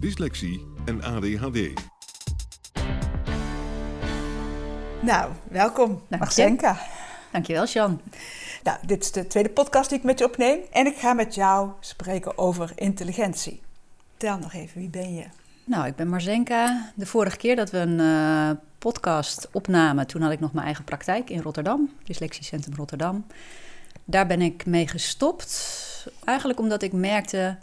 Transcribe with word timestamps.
dyslexie 0.00 0.66
en 0.84 1.02
ADHD. 1.02 1.72
Nou, 5.02 5.32
welkom, 5.50 6.02
Dank. 6.08 6.60
Dankjewel, 7.32 7.66
Jan. 7.66 8.00
Nou, 8.62 8.78
dit 8.86 9.02
is 9.02 9.12
de 9.12 9.26
tweede 9.26 9.48
podcast 9.48 9.88
die 9.88 9.98
ik 9.98 10.04
met 10.04 10.18
je 10.18 10.24
opneem. 10.24 10.60
En 10.72 10.86
ik 10.86 10.96
ga 10.96 11.12
met 11.12 11.34
jou 11.34 11.70
spreken 11.80 12.38
over 12.38 12.72
intelligentie. 12.74 13.60
Tel 14.16 14.38
nog 14.38 14.52
even, 14.52 14.80
wie 14.80 14.88
ben 14.88 15.14
je? 15.14 15.24
Nou, 15.64 15.86
ik 15.86 15.96
ben 15.96 16.08
Marzenka. 16.08 16.92
De 16.94 17.06
vorige 17.06 17.36
keer 17.36 17.56
dat 17.56 17.70
we 17.70 17.78
een 17.78 18.00
eh, 18.00 18.50
podcast 18.78 19.48
opnamen, 19.52 20.06
toen 20.06 20.22
had 20.22 20.32
ik 20.32 20.40
nog 20.40 20.52
mijn 20.52 20.64
eigen 20.64 20.84
praktijk 20.84 21.30
in 21.30 21.40
Rotterdam, 21.40 21.90
Dyslexiecentrum 22.04 22.76
Rotterdam. 22.76 23.26
Daar 24.04 24.26
ben 24.26 24.40
ik 24.42 24.66
mee 24.66 24.88
gestopt. 24.88 26.08
Eigenlijk 26.24 26.58
omdat 26.58 26.82
ik 26.82 26.92
merkte 26.92 27.58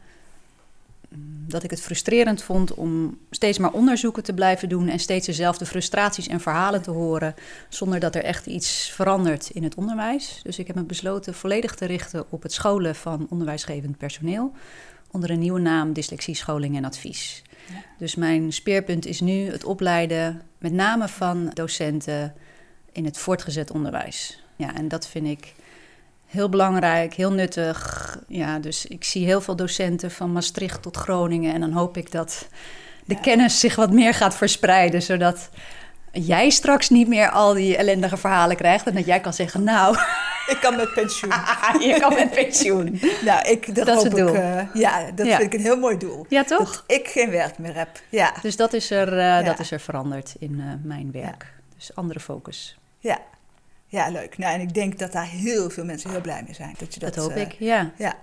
dat 1.48 1.64
ik 1.64 1.70
het 1.70 1.82
frustrerend 1.82 2.44
vond 2.44 2.74
om 2.74 3.18
steeds 3.30 3.58
maar 3.58 3.72
onderzoeken 3.72 4.24
te 4.24 4.34
blijven 4.34 4.70
doen 4.70 4.88
en 4.88 5.00
steeds 5.00 5.26
dezelfde 5.26 5.66
frustraties 5.66 6.28
en 6.28 6.40
verhalen 6.40 6.82
te 6.82 6.92
horen, 6.92 7.36
zonder 7.70 8.00
dat 8.00 8.16
er 8.16 8.24
echt 8.24 8.46
iets 8.46 8.92
verandert 8.96 9.50
in 9.50 9.64
het 9.64 9.76
onderwijs. 9.76 10.40
Dus 10.44 10.60
ik 10.60 10.68
heb 10.68 10.76
me 10.76 10.84
besloten 10.84 11.34
volledig 11.34 11.76
te 11.76 11.86
richten 11.86 12.26
op 12.30 12.44
het 12.44 12.54
scholen 12.54 12.96
van 12.96 13.28
onderwijsgevend 13.30 13.98
personeel 13.98 14.52
onder 15.12 15.30
een 15.30 15.40
nieuwe 15.40 15.60
naam 15.60 15.94
Dyslexie 15.94 16.36
Scholing 16.36 16.76
en 16.76 16.86
Advies. 16.86 17.42
Ja. 17.68 17.84
Dus 17.98 18.16
mijn 18.16 18.54
speerpunt 18.54 19.06
is 19.06 19.22
nu 19.22 19.52
het 19.52 19.64
opleiden, 19.64 20.42
met 20.58 20.72
name 20.72 21.08
van 21.08 21.52
docenten 21.54 22.34
in 22.92 23.06
het 23.06 23.18
voortgezet 23.18 23.72
onderwijs. 23.72 24.44
Ja, 24.56 24.76
en 24.76 24.88
dat 24.88 25.08
vind 25.08 25.28
ik 25.28 25.54
heel 26.34 26.50
belangrijk, 26.50 27.14
heel 27.14 27.32
nuttig. 27.32 28.18
Ja, 28.28 28.60
dus 28.60 28.86
ik 28.86 29.04
zie 29.04 29.26
heel 29.26 29.42
veel 29.42 29.56
docenten 29.56 30.12
van 30.12 30.32
Maastricht 30.32 30.82
tot 30.82 30.98
Groningen. 30.98 31.54
En 31.54 31.60
dan 31.60 31.72
hoop 31.72 31.98
ik 31.98 32.12
dat 32.12 32.48
de 33.06 33.14
Ja. 33.14 33.20
kennis 33.22 33.60
zich 33.60 33.76
wat 33.76 33.92
meer 33.92 34.14
gaat 34.14 34.36
verspreiden, 34.36 35.02
zodat 35.02 35.50
jij 36.12 36.50
straks 36.50 36.90
niet 36.90 37.08
meer 37.08 37.30
al 37.30 37.54
die 37.54 37.78
ellendige 37.78 38.18
verhalen 38.18 38.56
krijgt. 38.56 38.88
En 38.88 38.94
dat 38.96 39.06
jij 39.06 39.20
kan 39.20 39.34
zeggen, 39.34 39.64
nou, 39.64 39.98
Ik 40.48 40.58
kan 40.62 40.76
met 40.76 40.94
pensioen. 40.94 41.34
je 41.88 41.98
kan 42.00 42.14
met 42.14 42.32
pensioen. 42.32 43.00
nou, 43.26 43.50
ik, 43.50 43.76
dat, 43.76 43.86
Dat 43.86 43.88
is 43.88 43.94
hoop 44.04 44.04
het 44.04 44.16
doel. 44.16 44.28
ik. 44.28 44.36
eh, 44.36 44.60
ja, 44.74 45.12
dat 45.16 45.26
Ja. 45.28 45.38
vind 45.38 45.54
ik 45.54 45.60
een 45.60 45.66
heel 45.66 45.78
mooi 45.78 45.98
doel. 45.98 46.26
Ja, 46.30 46.44
toch? 46.44 46.60
Dat 46.72 46.84
ik 46.98 47.08
geen 47.08 47.30
werk 47.30 47.58
meer 47.58 47.76
heb. 47.76 47.90
Ja, 48.10 48.34
Dus 48.42 48.56
dat 48.56 48.74
is 48.74 48.92
er, 48.92 49.08
eh, 49.12 49.18
Ja. 49.18 49.42
dat 49.44 49.60
is 49.60 49.72
er 49.72 49.80
veranderd 49.80 50.34
in 50.40 50.60
eh, 50.60 50.66
mijn 50.84 51.12
werk. 51.12 51.54
Dus 51.76 51.96
andere 51.96 52.20
focus. 52.20 52.78
ja. 53.00 53.18
Ja, 53.94 54.10
leuk. 54.10 54.38
Nou, 54.38 54.54
en 54.54 54.62
ik 54.62 54.74
denk 54.74 55.00
dat 55.00 55.12
daar 55.12 55.28
heel 55.30 55.70
veel 55.70 55.86
mensen 55.86 56.10
heel 56.10 56.22
blij 56.22 56.44
mee 56.46 56.54
zijn. 56.54 56.76
Dat, 56.78 56.94
je 56.94 57.00
dat, 57.00 57.14
Dat, 57.14 57.24
hoop 57.24 57.34
eh, 57.34 57.42
ik, 57.42 57.56
ja. 57.60 57.92
Ja, 57.98 58.16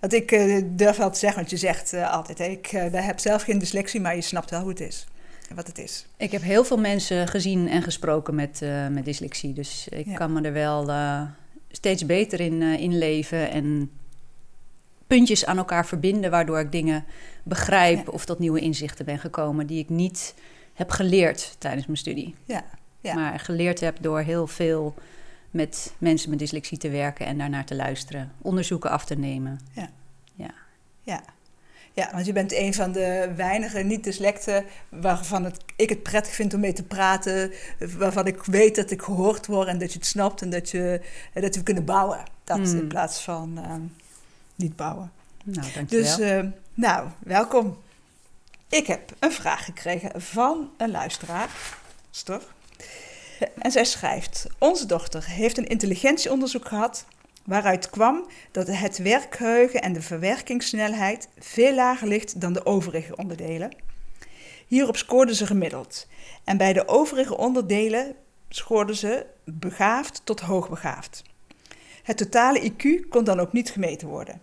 want 0.00 0.12
ik 0.12 0.32
eh, 0.32 0.62
durf 0.66 0.96
wel 0.96 1.10
te 1.10 1.18
zeggen, 1.18 1.38
want 1.38 1.50
je 1.50 1.56
zegt 1.56 1.92
eh, 1.92 2.12
altijd, 2.12 2.38
hè, 2.38 2.44
ik 2.44 2.66
heb 2.92 3.18
zelf 3.18 3.42
geen 3.42 3.58
dyslexie, 3.58 4.00
maar 4.00 4.14
je 4.14 4.20
snapt 4.20 4.50
wel 4.50 4.60
hoe 4.60 4.68
het 4.68 4.80
is. 4.80 5.06
Wat 5.54 5.66
het 5.66 5.78
is. 5.78 6.06
Ik 6.16 6.32
heb 6.32 6.42
heel 6.42 6.64
veel 6.64 6.76
mensen 6.76 7.28
gezien 7.28 7.68
en 7.68 7.82
gesproken 7.82 8.34
met, 8.34 8.60
met 8.90 9.04
dyslexie. 9.04 9.52
Dus 9.52 9.88
ik 9.90 10.06
Ja. 10.06 10.14
kan 10.14 10.32
me 10.32 10.40
er 10.40 10.52
wel 10.52 10.90
steeds 11.70 12.06
beter 12.06 12.40
in 12.40 12.62
inleven. 12.62 13.50
En 13.50 13.90
puntjes 15.06 15.46
aan 15.46 15.58
elkaar 15.58 15.86
verbinden, 15.86 16.30
waardoor 16.30 16.60
ik 16.60 16.72
dingen 16.72 17.04
begrijp 17.42 18.06
Ja. 18.06 18.12
of 18.12 18.24
tot 18.24 18.38
nieuwe 18.38 18.60
inzichten 18.60 19.04
ben 19.04 19.18
gekomen 19.18 19.66
die 19.66 19.78
ik 19.78 19.88
niet 19.88 20.34
heb 20.74 20.90
geleerd 20.90 21.56
tijdens 21.58 21.86
mijn 21.86 21.98
studie. 21.98 22.34
Ja, 22.44 22.64
ja. 23.00 23.14
Maar 23.14 23.40
geleerd 23.40 23.80
heb 23.80 23.96
door 24.00 24.20
heel 24.20 24.46
veel 24.46 24.94
met 25.50 25.94
mensen 25.98 26.30
met 26.30 26.38
dyslexie 26.38 26.78
te 26.78 26.90
werken 26.90 27.26
en 27.26 27.38
daarnaar 27.38 27.64
te 27.64 27.74
luisteren. 27.74 28.32
Onderzoeken 28.42 28.90
af 28.90 29.04
te 29.04 29.14
nemen. 29.14 29.60
Ja. 29.72 29.88
ja, 31.96 32.10
want 32.12 32.26
je 32.26 32.32
bent 32.32 32.52
een 32.52 32.74
van 32.74 32.92
de 32.92 33.32
weinige 33.36 33.78
niet-dyslecten 33.78 34.64
waarvan 34.88 35.44
het, 35.44 35.56
ik 35.76 35.88
het 35.88 36.02
prettig 36.02 36.34
vind 36.34 36.54
om 36.54 36.60
mee 36.60 36.72
te 36.72 36.82
praten. 36.82 37.52
Waarvan 37.98 38.26
ik 38.26 38.44
weet 38.44 38.76
dat 38.76 38.90
ik 38.90 39.02
gehoord 39.02 39.46
word 39.46 39.68
en 39.68 39.78
dat 39.78 39.92
je 39.92 39.98
het 39.98 40.06
snapt 40.06 40.42
en 40.42 40.50
dat, 40.50 40.70
je, 40.70 41.00
eh, 41.32 41.42
dat 41.42 41.56
we 41.56 41.62
kunnen 41.62 41.84
bouwen. 41.84 42.22
Dat 42.44 42.56
Hmm. 42.56 42.78
in 42.78 42.86
plaats 42.86 43.20
van 43.20 43.58
ehm, 43.58 43.80
niet 44.54 44.76
bouwen. 44.76 45.12
Nou, 45.44 45.72
dankjewel. 45.74 46.04
Dus, 46.04 46.18
eh, 46.18 46.44
nou, 46.74 47.08
welkom. 47.18 47.78
Ik 48.68 48.86
heb 48.86 49.12
een 49.18 49.32
vraag 49.32 49.64
gekregen 49.64 50.22
van 50.22 50.70
een 50.76 50.90
luisteraar. 50.90 51.50
Is 52.12 52.22
toch? 52.22 52.54
En 53.58 53.70
zij 53.70 53.84
schrijft: 53.84 54.46
Onze 54.58 54.86
dochter 54.86 55.26
heeft 55.26 55.58
een 55.58 55.66
intelligentieonderzoek 55.66 56.68
gehad. 56.68 57.04
waaruit 57.44 57.90
kwam 57.90 58.26
dat 58.50 58.66
het 58.66 58.98
werkgeheugen 58.98 59.80
en 59.80 59.92
de 59.92 60.02
verwerkingssnelheid 60.02 61.28
veel 61.38 61.74
lager 61.74 62.08
ligt 62.08 62.40
dan 62.40 62.52
de 62.52 62.66
overige 62.66 63.16
onderdelen. 63.16 63.76
Hierop 64.66 64.96
scoorde 64.96 65.34
ze 65.34 65.46
gemiddeld. 65.46 66.06
En 66.44 66.56
bij 66.56 66.72
de 66.72 66.88
overige 66.88 67.36
onderdelen 67.36 68.14
scoorde 68.48 68.94
ze 68.94 69.26
begaafd 69.44 70.20
tot 70.24 70.40
hoogbegaafd. 70.40 71.22
Het 72.02 72.16
totale 72.16 72.72
IQ 72.72 73.08
kon 73.08 73.24
dan 73.24 73.40
ook 73.40 73.52
niet 73.52 73.70
gemeten 73.70 74.08
worden. 74.08 74.42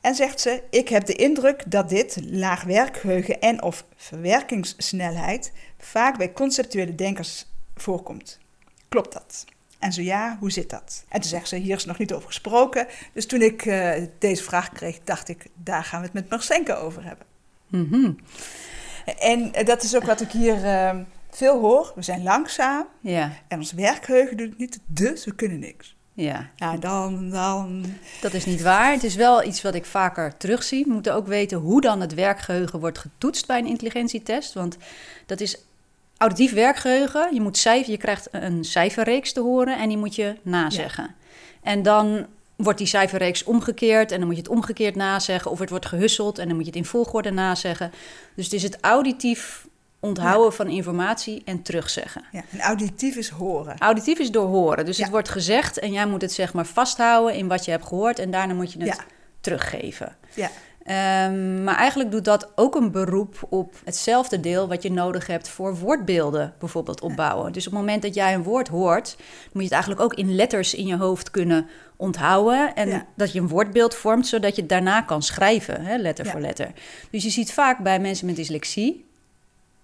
En 0.00 0.14
zegt 0.14 0.40
ze: 0.40 0.62
Ik 0.70 0.88
heb 0.88 1.06
de 1.06 1.14
indruk 1.14 1.70
dat 1.70 1.88
dit, 1.88 2.18
laag 2.22 2.62
werkgeheugen 2.62 3.40
en 3.40 3.62
of 3.62 3.84
verwerkingssnelheid, 3.96 5.52
vaak 5.78 6.18
bij 6.18 6.32
conceptuele 6.32 6.94
denkers 6.94 7.46
voorkomt. 7.80 8.38
Klopt 8.88 9.12
dat? 9.12 9.44
En 9.78 9.92
zo 9.92 10.02
ja, 10.02 10.36
hoe 10.40 10.50
zit 10.50 10.70
dat? 10.70 11.04
En 11.08 11.20
toen 11.20 11.30
zegt 11.30 11.48
ze: 11.48 11.56
Hier 11.56 11.76
is 11.76 11.84
nog 11.84 11.98
niet 11.98 12.12
over 12.12 12.26
gesproken. 12.26 12.86
Dus 13.12 13.26
toen 13.26 13.42
ik 13.42 13.66
eh, 13.66 14.02
deze 14.18 14.42
vraag 14.42 14.72
kreeg, 14.72 14.98
dacht 15.04 15.28
ik: 15.28 15.46
Daar 15.54 15.84
gaan 15.84 16.00
we 16.00 16.04
het 16.04 16.14
met 16.14 16.28
Marcenka 16.30 16.74
over 16.74 17.04
hebben. 17.04 17.26
Mhm. 17.68 18.12
En 19.18 19.52
eh, 19.52 19.66
dat 19.66 19.82
is 19.82 19.96
ook 19.96 20.04
wat 20.04 20.20
ik 20.20 20.30
hier 20.30 20.64
eh, 20.64 20.96
veel 21.30 21.60
hoor. 21.60 21.92
We 21.94 22.02
zijn 22.02 22.22
langzaam 22.22 22.86
Ja, 23.00 23.32
en 23.48 23.58
ons 23.58 23.72
werkgeheugen 23.72 24.36
doet 24.36 24.48
het 24.48 24.58
niet, 24.58 24.80
dus 24.86 25.24
we 25.24 25.34
kunnen 25.34 25.58
niks. 25.58 25.96
ja. 26.14 26.50
Nou, 26.56 26.78
dan, 26.78 27.30
dan 27.30 27.84
Dat 28.20 28.34
is 28.34 28.44
niet 28.44 28.62
waar. 28.62 28.92
Het 28.92 29.04
is 29.04 29.14
wel 29.14 29.44
iets 29.44 29.62
wat 29.62 29.74
ik 29.74 29.84
vaker 29.84 30.36
terugzie. 30.36 30.84
We 30.84 30.92
moeten 30.92 31.14
ook 31.14 31.26
weten 31.26 31.58
hoe 31.58 31.80
dan 31.80 32.00
het 32.00 32.14
werkgeheugen 32.14 32.80
wordt 32.80 32.98
getoetst 32.98 33.46
bij 33.46 33.58
een 33.58 33.66
intelligentietest. 33.66 34.54
Want 34.54 34.76
dat 35.26 35.40
is 35.40 35.64
auditief 36.18 36.52
werkgeheugen. 36.52 37.34
Je, 37.34 37.40
moet 37.40 37.56
cijfer, 37.56 37.90
je 37.90 37.96
krijgt 37.98 38.28
een 38.30 38.64
cijferreeks 38.64 39.32
te 39.32 39.40
horen 39.40 39.78
en 39.78 39.88
die 39.88 39.98
moet 39.98 40.14
je 40.14 40.36
nazeggen. 40.42 41.14
En 41.62 41.82
dan 41.82 42.26
wordt 42.56 42.78
die 42.78 42.86
cijferreeks 42.86 43.44
omgekeerd 43.44 44.12
en 44.12 44.18
dan 44.18 44.26
moet 44.26 44.36
je 44.36 44.42
het 44.42 44.50
omgekeerd 44.50 44.94
nazeggen. 44.94 45.50
Of 45.50 45.58
het 45.58 45.70
wordt 45.70 45.86
gehusseld 45.86 46.38
en 46.38 46.46
dan 46.46 46.54
moet 46.56 46.64
je 46.64 46.70
het 46.70 46.78
in 46.80 46.84
volgorde 46.84 47.30
nazeggen. 47.30 47.92
Dus 48.34 48.44
het 48.44 48.54
is 48.54 48.62
het 48.62 48.78
auditief 48.80 49.66
onthouden 50.00 50.52
van 50.52 50.68
informatie 50.68 51.42
en 51.44 51.62
terugzeggen. 51.62 52.24
ja, 52.32 52.42
en 52.50 52.60
auditief 52.60 53.16
is 53.16 53.28
horen. 53.28 53.78
Auditief 53.78 54.18
is 54.18 54.30
door 54.30 54.46
horen. 54.46 54.84
Dus 54.84 54.96
Ja. 54.96 55.02
het 55.02 55.12
wordt 55.12 55.28
gezegd 55.28 55.78
en 55.78 55.92
jij 55.92 56.06
moet 56.06 56.20
het 56.20 56.32
zeg 56.32 56.52
maar 56.52 56.66
vasthouden 56.66 57.34
in 57.34 57.48
wat 57.48 57.64
je 57.64 57.70
hebt 57.70 57.86
gehoord. 57.86 58.18
En 58.18 58.30
daarna 58.30 58.54
moet 58.54 58.72
je 58.72 58.78
het 58.78 58.88
Ja. 58.88 59.04
teruggeven. 59.40 60.16
Ja, 60.34 60.50
Ehm, 60.88 61.64
maar 61.64 61.76
eigenlijk 61.76 62.10
doet 62.10 62.24
dat 62.24 62.48
ook 62.54 62.74
een 62.74 62.90
beroep 62.90 63.46
op 63.48 63.74
hetzelfde 63.84 64.40
deel 64.40 64.68
wat 64.68 64.82
je 64.82 64.90
nodig 64.90 65.26
hebt 65.26 65.48
voor 65.48 65.76
woordbeelden 65.76 66.54
bijvoorbeeld 66.58 67.00
opbouwen. 67.00 67.52
Dus 67.52 67.66
op 67.66 67.72
het 67.72 67.80
moment 67.80 68.02
dat 68.02 68.14
jij 68.14 68.34
een 68.34 68.42
woord 68.42 68.68
hoort, 68.68 69.16
moet 69.52 69.62
je 69.62 69.62
het 69.62 69.72
eigenlijk 69.72 70.02
ook 70.02 70.14
in 70.14 70.34
letters 70.34 70.74
in 70.74 70.86
je 70.86 70.96
hoofd 70.96 71.30
kunnen 71.30 71.66
onthouden. 71.96 72.74
En 72.74 72.88
Ja. 72.88 73.06
dat 73.16 73.32
je 73.32 73.40
een 73.40 73.48
woordbeeld 73.48 73.94
vormt, 73.94 74.26
zodat 74.26 74.54
je 74.54 74.60
het 74.60 74.70
daarna 74.70 75.00
kan 75.02 75.22
schrijven, 75.22 75.84
hè, 75.84 75.96
letter 75.96 76.24
Ja. 76.24 76.30
voor 76.30 76.40
letter. 76.40 76.70
Dus 77.10 77.22
je 77.22 77.30
ziet 77.30 77.52
vaak 77.52 77.78
bij 77.78 78.00
mensen 78.00 78.26
met 78.26 78.36
dyslexie 78.36 79.06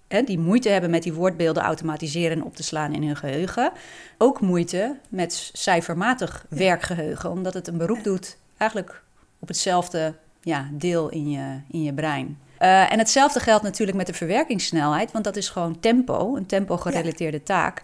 hè, 0.07 0.21
die 0.21 0.39
moeite 0.39 0.69
hebben 0.69 0.89
met 0.89 1.03
die 1.03 1.13
woordbeelden 1.13 1.63
automatiseren 1.63 2.37
en 2.37 2.43
op 2.43 2.55
te 2.55 2.63
slaan 2.63 2.93
in 2.93 3.03
hun 3.03 3.15
geheugen, 3.15 3.71
ook 4.17 4.41
moeite 4.41 4.95
met 5.09 5.49
cijfermatig 5.53 6.45
werkgeheugen, 6.49 7.31
omdat 7.31 7.53
het 7.53 7.67
een 7.67 7.77
beroep 7.77 8.03
doet 8.03 8.37
eigenlijk 8.57 9.01
op 9.39 9.47
hetzelfde 9.47 10.13
ja, 10.45 10.69
deel 10.71 11.09
in 11.09 11.29
je, 11.29 11.59
in 11.71 11.83
je 11.83 11.93
brein. 11.93 12.39
Uh, 12.59 12.91
en 12.91 12.99
hetzelfde 12.99 13.39
geldt 13.39 13.63
natuurlijk 13.63 13.97
met 13.97 14.07
de 14.07 14.13
verwerkingssnelheid, 14.13 15.11
want 15.11 15.23
dat 15.23 15.35
is 15.35 15.49
gewoon 15.49 15.79
tempo, 15.79 16.35
een 16.35 16.45
tempo-gerelateerde 16.45 17.43
taak. 17.43 17.83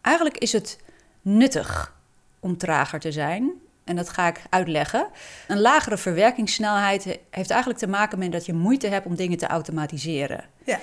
Eigenlijk 0.00 0.38
is 0.38 0.52
het 0.52 0.78
nuttig 1.22 1.94
om 2.40 2.56
trager 2.56 3.00
te 3.00 3.12
zijn. 3.12 3.50
En 3.84 3.96
dat 3.96 4.08
ga 4.08 4.28
ik 4.28 4.42
uitleggen. 4.50 5.06
Een 5.48 5.60
lagere 5.60 5.96
verwerkingssnelheid 5.96 7.04
heeft 7.30 7.50
eigenlijk 7.50 7.80
te 7.80 7.88
maken 7.88 8.18
met 8.18 8.32
dat 8.32 8.46
je 8.46 8.52
moeite 8.52 8.86
hebt 8.86 9.06
om 9.06 9.14
dingen 9.14 9.38
te 9.38 9.46
automatiseren. 9.46 10.44
Ja. 10.64 10.78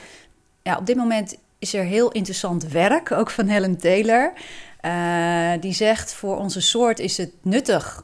Ja, 0.61 0.77
op 0.77 0.85
dit 0.85 0.95
moment 0.95 1.37
is 1.59 1.73
er 1.73 1.83
heel 1.83 2.11
interessant 2.11 2.63
werk, 2.67 3.11
ook 3.11 3.29
van 3.29 3.47
Helen 3.47 3.77
Taylor. 3.77 4.33
Uh, 4.81 5.51
die 5.59 5.73
zegt: 5.73 6.13
voor 6.13 6.37
onze 6.37 6.61
soort 6.61 6.99
is 6.99 7.17
het 7.17 7.31
nuttig 7.41 8.03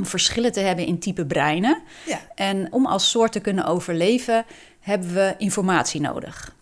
om 0.00 0.06
verschillen 0.06 0.52
te 0.52 0.60
hebben 0.60 0.86
in 0.86 0.98
type 0.98 1.26
breinen. 1.26 1.82
Ja. 2.06 2.20
En 2.34 2.72
om 2.72 2.86
als 2.86 3.10
soort 3.10 3.32
te 3.32 3.40
kunnen 3.40 3.64
overleven, 3.64 4.44
hebben 4.80 5.14
we 5.14 5.34
informatie 5.38 6.00
nodig. 6.00 6.54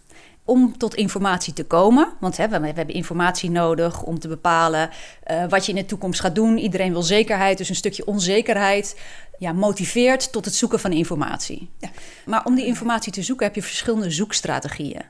Om 0.44 0.78
tot 0.78 0.94
informatie 0.94 1.52
te 1.52 1.64
komen, 1.64 2.08
want 2.20 2.36
hè, 2.36 2.48
we, 2.48 2.60
we, 2.60 2.66
hebben 2.66 2.94
informatie 2.94 3.50
nodig 3.50 4.02
om 4.02 4.18
te 4.18 4.28
bepalen 4.28 4.90
uh, 5.30 5.44
wat 5.48 5.66
je 5.66 5.72
in 5.72 5.78
de 5.78 5.84
toekomst 5.84 6.20
gaat 6.20 6.34
doen. 6.34 6.58
Iedereen 6.58 6.92
wil 6.92 7.02
zekerheid, 7.02 7.58
dus 7.58 7.68
een 7.68 7.74
stukje 7.74 8.06
onzekerheid 8.06 9.00
ja, 9.38 9.52
motiveert 9.52 10.32
tot 10.32 10.44
het 10.44 10.54
zoeken 10.54 10.80
van 10.80 10.92
informatie. 10.92 11.70
Ja. 11.78 11.90
Maar 12.24 12.44
om 12.44 12.54
die 12.54 12.66
informatie 12.66 13.12
te 13.12 13.22
zoeken 13.22 13.46
heb 13.46 13.54
je 13.54 13.62
verschillende 13.62 14.10
zoekstrategieën. 14.10 15.02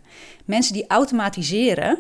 Mensen 0.45 0.73
die 0.73 0.87
automatiseren, 0.87 1.99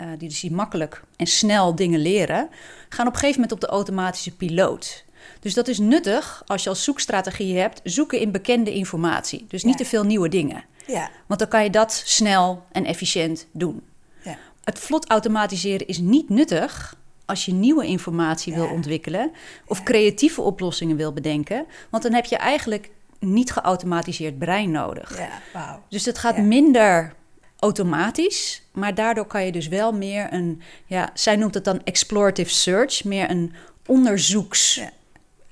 uh, 0.00 0.06
die 0.18 0.28
dus 0.28 0.40
die 0.40 0.52
makkelijk 0.52 1.02
en 1.16 1.26
snel 1.26 1.74
dingen 1.74 2.00
leren, 2.00 2.48
gaan 2.88 3.06
op 3.06 3.12
een 3.12 3.18
gegeven 3.18 3.40
moment 3.40 3.52
op 3.52 3.60
de 3.60 3.74
automatische 3.74 4.36
piloot. 4.36 5.04
Dus 5.40 5.54
dat 5.54 5.68
is 5.68 5.78
nuttig 5.78 6.42
als 6.46 6.62
je 6.62 6.68
als 6.68 6.84
zoekstrategie 6.84 7.58
hebt, 7.58 7.80
zoeken 7.84 8.20
in 8.20 8.30
bekende 8.30 8.72
informatie. 8.74 9.44
Dus 9.48 9.62
niet 9.64 9.78
Ja. 9.78 9.84
te 9.84 9.90
veel 9.90 10.04
nieuwe 10.04 10.28
dingen. 10.28 10.64
Ja. 10.86 11.10
Want 11.26 11.40
dan 11.40 11.48
kan 11.48 11.62
je 11.64 11.70
dat 11.70 12.02
snel 12.04 12.64
en 12.72 12.84
efficiënt 12.84 13.46
doen. 13.52 13.82
Ja. 14.22 14.38
Het 14.64 14.78
vlot 14.78 15.08
automatiseren 15.10 15.86
is 15.86 15.98
niet 15.98 16.28
nuttig 16.28 16.96
als 17.26 17.44
je 17.44 17.52
nieuwe 17.52 17.86
informatie 17.86 18.54
wil 18.54 18.68
ontwikkelen 18.68 19.30
of 19.66 19.82
creatieve 19.82 20.40
oplossingen 20.40 20.96
wil 20.96 21.12
bedenken. 21.12 21.66
Want 21.90 22.02
dan 22.02 22.12
heb 22.12 22.24
je 22.24 22.36
eigenlijk 22.36 22.90
niet 23.20 23.50
geautomatiseerd 23.52 24.38
brein 24.38 24.70
nodig. 24.70 25.18
Ja, 25.18 25.28
wauw. 25.52 25.82
Dus 25.88 26.04
het 26.04 26.18
gaat 26.18 26.38
minder 26.38 27.14
automatisch, 27.58 28.62
maar 28.72 28.94
daardoor 28.94 29.26
kan 29.26 29.44
je 29.44 29.52
dus 29.52 29.68
wel 29.68 29.92
meer 29.92 30.32
een, 30.32 30.62
ja, 30.86 31.10
zij 31.14 31.36
noemt 31.36 31.54
het 31.54 31.64
dan 31.64 31.80
explorative 31.84 32.50
search, 32.50 33.04
meer 33.04 33.30
een 33.30 33.52
onderzoeks, 33.86 34.74
Ja. 34.74 34.90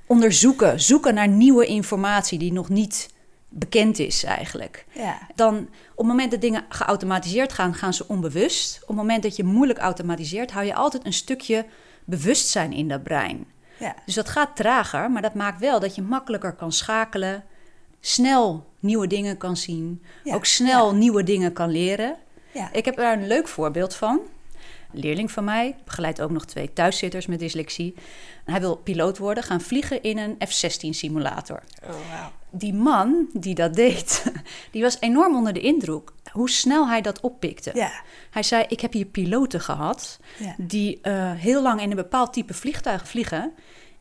Onderzoeken, 0.07 0.81
zoeken 0.81 1.15
naar 1.15 1.29
nieuwe 1.29 1.67
informatie 1.67 2.39
die 2.39 2.53
nog 2.53 2.69
niet 2.69 3.15
bekend 3.49 3.99
is 3.99 4.25
eigenlijk. 4.25 4.85
Ja. 4.93 5.19
Dan 5.35 5.57
op 5.91 5.97
het 5.97 6.07
moment 6.07 6.31
dat 6.31 6.41
dingen 6.41 6.65
geautomatiseerd 6.69 7.53
gaan, 7.53 7.75
gaan 7.75 7.95
ze 7.95 8.09
onbewust. 8.09 8.79
Op 8.83 8.89
het 8.89 8.97
moment 8.97 9.23
dat 9.23 9.37
je 9.37 9.45
moeilijk 9.45 9.79
automatiseert, 9.79 10.51
hou 10.51 10.67
je 10.67 10.75
altijd 10.75 11.07
een 11.07 11.13
stukje 11.13 11.65
bewustzijn 12.05 12.73
in 12.73 12.89
dat 12.89 13.03
brein. 13.03 13.47
Ja. 13.79 13.95
Dus 14.05 14.15
dat 14.15 14.29
gaat 14.29 14.57
trager, 14.57 15.11
maar 15.11 15.23
dat 15.23 15.35
maakt 15.35 15.61
wel 15.61 15.81
dat 15.81 15.95
je 15.95 16.03
makkelijker 16.03 16.53
kan 16.53 16.73
schakelen, 16.73 17.45
snel 18.01 18.67
nieuwe 18.81 19.07
dingen 19.07 19.37
kan 19.37 19.57
zien, 19.57 20.03
Ja, 20.25 20.35
ook 20.35 20.45
snel 20.45 20.95
nieuwe 20.95 21.23
dingen 21.23 21.53
kan 21.53 21.71
leren. 21.71 22.17
Ja. 22.53 22.73
Ik 22.73 22.85
heb 22.85 22.97
daar 22.97 23.19
een 23.19 23.27
leuk 23.27 23.49
voorbeeld 23.49 23.95
van. 23.95 24.21
Leerling 24.99 25.31
van 25.31 25.45
mij 25.45 25.77
begeleidt 25.85 26.21
ook 26.21 26.31
nog 26.31 26.45
twee 26.45 26.73
thuiszitters 26.73 27.27
met 27.27 27.39
dyslexie. 27.39 27.95
En 28.45 28.53
hij 28.53 28.61
wil 28.61 28.77
piloot 28.77 29.19
worden, 29.19 29.43
gaan 29.45 29.61
vliegen 29.61 30.03
in 30.03 30.19
een 30.19 30.37
F-16 30.49 30.89
simulator. 30.91 31.63
Oh. 31.85 32.27
Die 32.51 32.75
man 32.75 33.29
die 33.33 33.55
dat 33.55 33.75
deed, 33.75 34.25
die 34.73 34.83
was 34.83 34.97
enorm 35.01 35.37
onder 35.37 35.53
de 35.53 35.61
indruk 35.61 36.11
hoe 36.33 36.51
snel 36.51 36.89
hij 36.89 37.01
dat 37.01 37.21
oppikte. 37.21 37.71
Ja. 37.75 37.93
Hij 38.31 38.43
zei: 38.43 38.65
Ik 38.69 38.81
heb 38.81 38.93
hier 38.93 39.05
piloten 39.07 39.61
gehad 39.61 40.19
die 40.57 40.99
eh, 41.03 41.33
heel 41.33 41.63
lang 41.63 41.81
in 41.81 41.91
een 41.91 41.97
bepaald 41.97 42.33
type 42.33 42.55
vliegtuig 42.55 43.09
vliegen. 43.09 43.53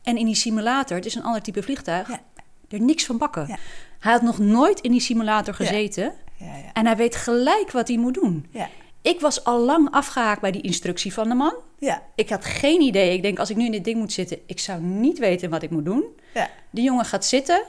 En 0.02 0.16
in 0.16 0.26
die 0.26 0.34
simulator, 0.34 0.96
het 0.96 1.06
is 1.06 1.14
een 1.14 1.22
ander 1.22 1.42
type 1.42 1.62
vliegtuig, 1.62 2.08
Ja. 2.08 2.20
er 2.68 2.80
niks 2.80 3.04
van 3.04 3.18
bakken. 3.18 3.44
Ja. 3.48 3.56
Hij 3.98 4.12
had 4.12 4.22
nog 4.22 4.38
nooit 4.38 4.80
in 4.80 4.90
die 4.90 5.00
simulator 5.00 5.54
gezeten 5.54 6.12
Ja, 6.36 6.46
ja. 6.56 6.72
en 6.72 6.86
hij 6.86 6.96
weet 6.96 7.16
gelijk 7.16 7.70
wat 7.70 7.88
hij 7.88 7.96
moet 7.96 8.14
doen. 8.14 8.46
Ja. 8.50 8.68
Ik 9.06 9.20
was 9.20 9.44
al 9.44 9.60
lang 9.60 9.90
afgehaakt 9.90 10.40
bij 10.40 10.50
die 10.50 10.62
instructie 10.62 11.12
van 11.12 11.28
de 11.28 11.34
man. 11.34 11.54
Ja. 11.78 12.02
Ik 12.14 12.28
had 12.28 12.44
geen 12.44 12.80
idee. 12.80 13.14
Ik 13.14 13.22
denk, 13.22 13.38
als 13.38 13.50
ik 13.50 13.56
nu 13.56 13.64
in 13.64 13.70
dit 13.72 13.84
ding 13.84 13.96
moet 13.98 14.12
zitten, 14.12 14.38
ik 14.46 14.58
zou 14.58 14.80
niet 14.82 15.18
weten 15.18 15.50
wat 15.50 15.62
ik 15.62 15.70
moet 15.70 15.84
doen. 15.84 16.04
Ja. 16.34 16.50
Die 16.70 16.84
jongen 16.84 17.04
gaat 17.04 17.24
zitten 17.24 17.62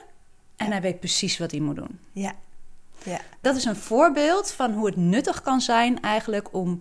en 0.56 0.72
hij 0.72 0.82
weet 0.82 1.00
precies 1.00 1.38
wat 1.38 1.52
hij 1.52 1.60
moet 1.60 1.76
doen. 1.76 2.00
Ja. 2.12 2.36
Ja. 3.04 3.20
Dat 3.42 3.56
is 3.56 3.66
een 3.66 3.76
voorbeeld 3.76 4.52
van 4.52 4.74
hoe 4.74 4.86
het 4.86 4.96
nuttig 4.96 5.42
kan 5.42 5.62
zijn 5.62 6.02
eigenlijk 6.02 6.54
om 6.54 6.80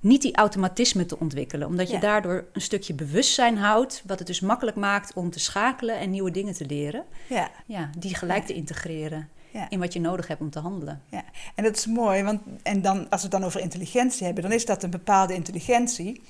niet 0.00 0.22
die 0.22 0.36
automatisme 0.36 1.06
te 1.06 1.18
ontwikkelen. 1.18 1.66
Omdat 1.66 1.88
je 1.88 1.94
Ja. 1.94 2.00
daardoor 2.00 2.44
een 2.52 2.60
stukje 2.60 2.94
bewustzijn 2.94 3.58
houdt, 3.58 4.02
wat 4.06 4.18
het 4.18 4.26
dus 4.26 4.40
makkelijk 4.40 4.76
maakt 4.76 5.12
om 5.14 5.30
te 5.30 5.40
schakelen 5.40 5.98
en 5.98 6.10
nieuwe 6.10 6.30
dingen 6.30 6.54
te 6.54 6.66
leren. 6.66 7.04
Ja. 7.26 7.50
Ja, 7.66 7.90
die 7.98 8.14
gelijk 8.14 8.46
te 8.46 8.54
integreren 8.54 9.28
Ja. 9.52 9.66
in 9.70 9.78
wat 9.78 9.92
je 9.92 10.00
nodig 10.00 10.26
hebt 10.26 10.40
om 10.40 10.50
te 10.50 10.58
handelen. 10.58 11.02
Ja, 11.08 11.24
en 11.54 11.64
dat 11.64 11.76
is 11.76 11.86
mooi, 11.86 12.22
want 12.22 12.40
en 12.62 12.82
dan, 12.82 12.98
als 12.98 13.22
we 13.22 13.28
het 13.28 13.30
dan 13.30 13.44
over 13.44 13.60
intelligentie 13.60 14.24
hebben, 14.24 14.42
dan 14.42 14.52
is 14.52 14.64
dat 14.66 14.82
een 14.82 14.90
bepaalde 14.90 15.34
intelligentie 15.34 16.22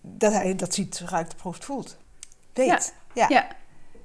dat 0.00 0.32
hij 0.32 0.54
dat 0.56 0.74
ziet, 0.74 1.02
ruikt, 1.06 1.36
proeft, 1.36 1.64
voelt. 1.64 1.96
Weet. 2.52 2.94
Ja. 3.14 3.26
Ja. 3.28 3.46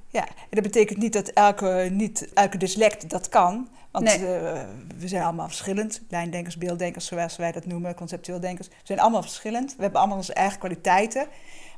Ja, 0.07 0.27
En 0.27 0.33
dat 0.49 0.63
betekent 0.63 0.97
niet 0.99 1.13
dat 1.13 1.27
elke, 1.27 1.87
niet 1.91 2.29
elke 2.33 2.57
dyslect 2.57 3.09
dat 3.09 3.29
kan, 3.29 3.69
want 3.91 4.05
Nee. 4.05 4.15
eh, 4.37 4.61
we 4.97 5.07
zijn 5.07 5.23
allemaal 5.23 5.47
verschillend. 5.47 6.01
Lijndenkers, 6.09 6.57
beelddenkers, 6.57 7.05
zoals 7.05 7.35
wij 7.37 7.51
dat 7.51 7.65
noemen, 7.65 7.95
conceptueel 7.95 8.39
denkers. 8.39 8.67
We 8.67 8.73
zijn 8.83 8.99
allemaal 8.99 9.21
verschillend. 9.21 9.75
We 9.75 9.81
hebben 9.81 9.99
allemaal 9.99 10.17
onze 10.17 10.33
eigen 10.33 10.59
kwaliteiten. 10.59 11.27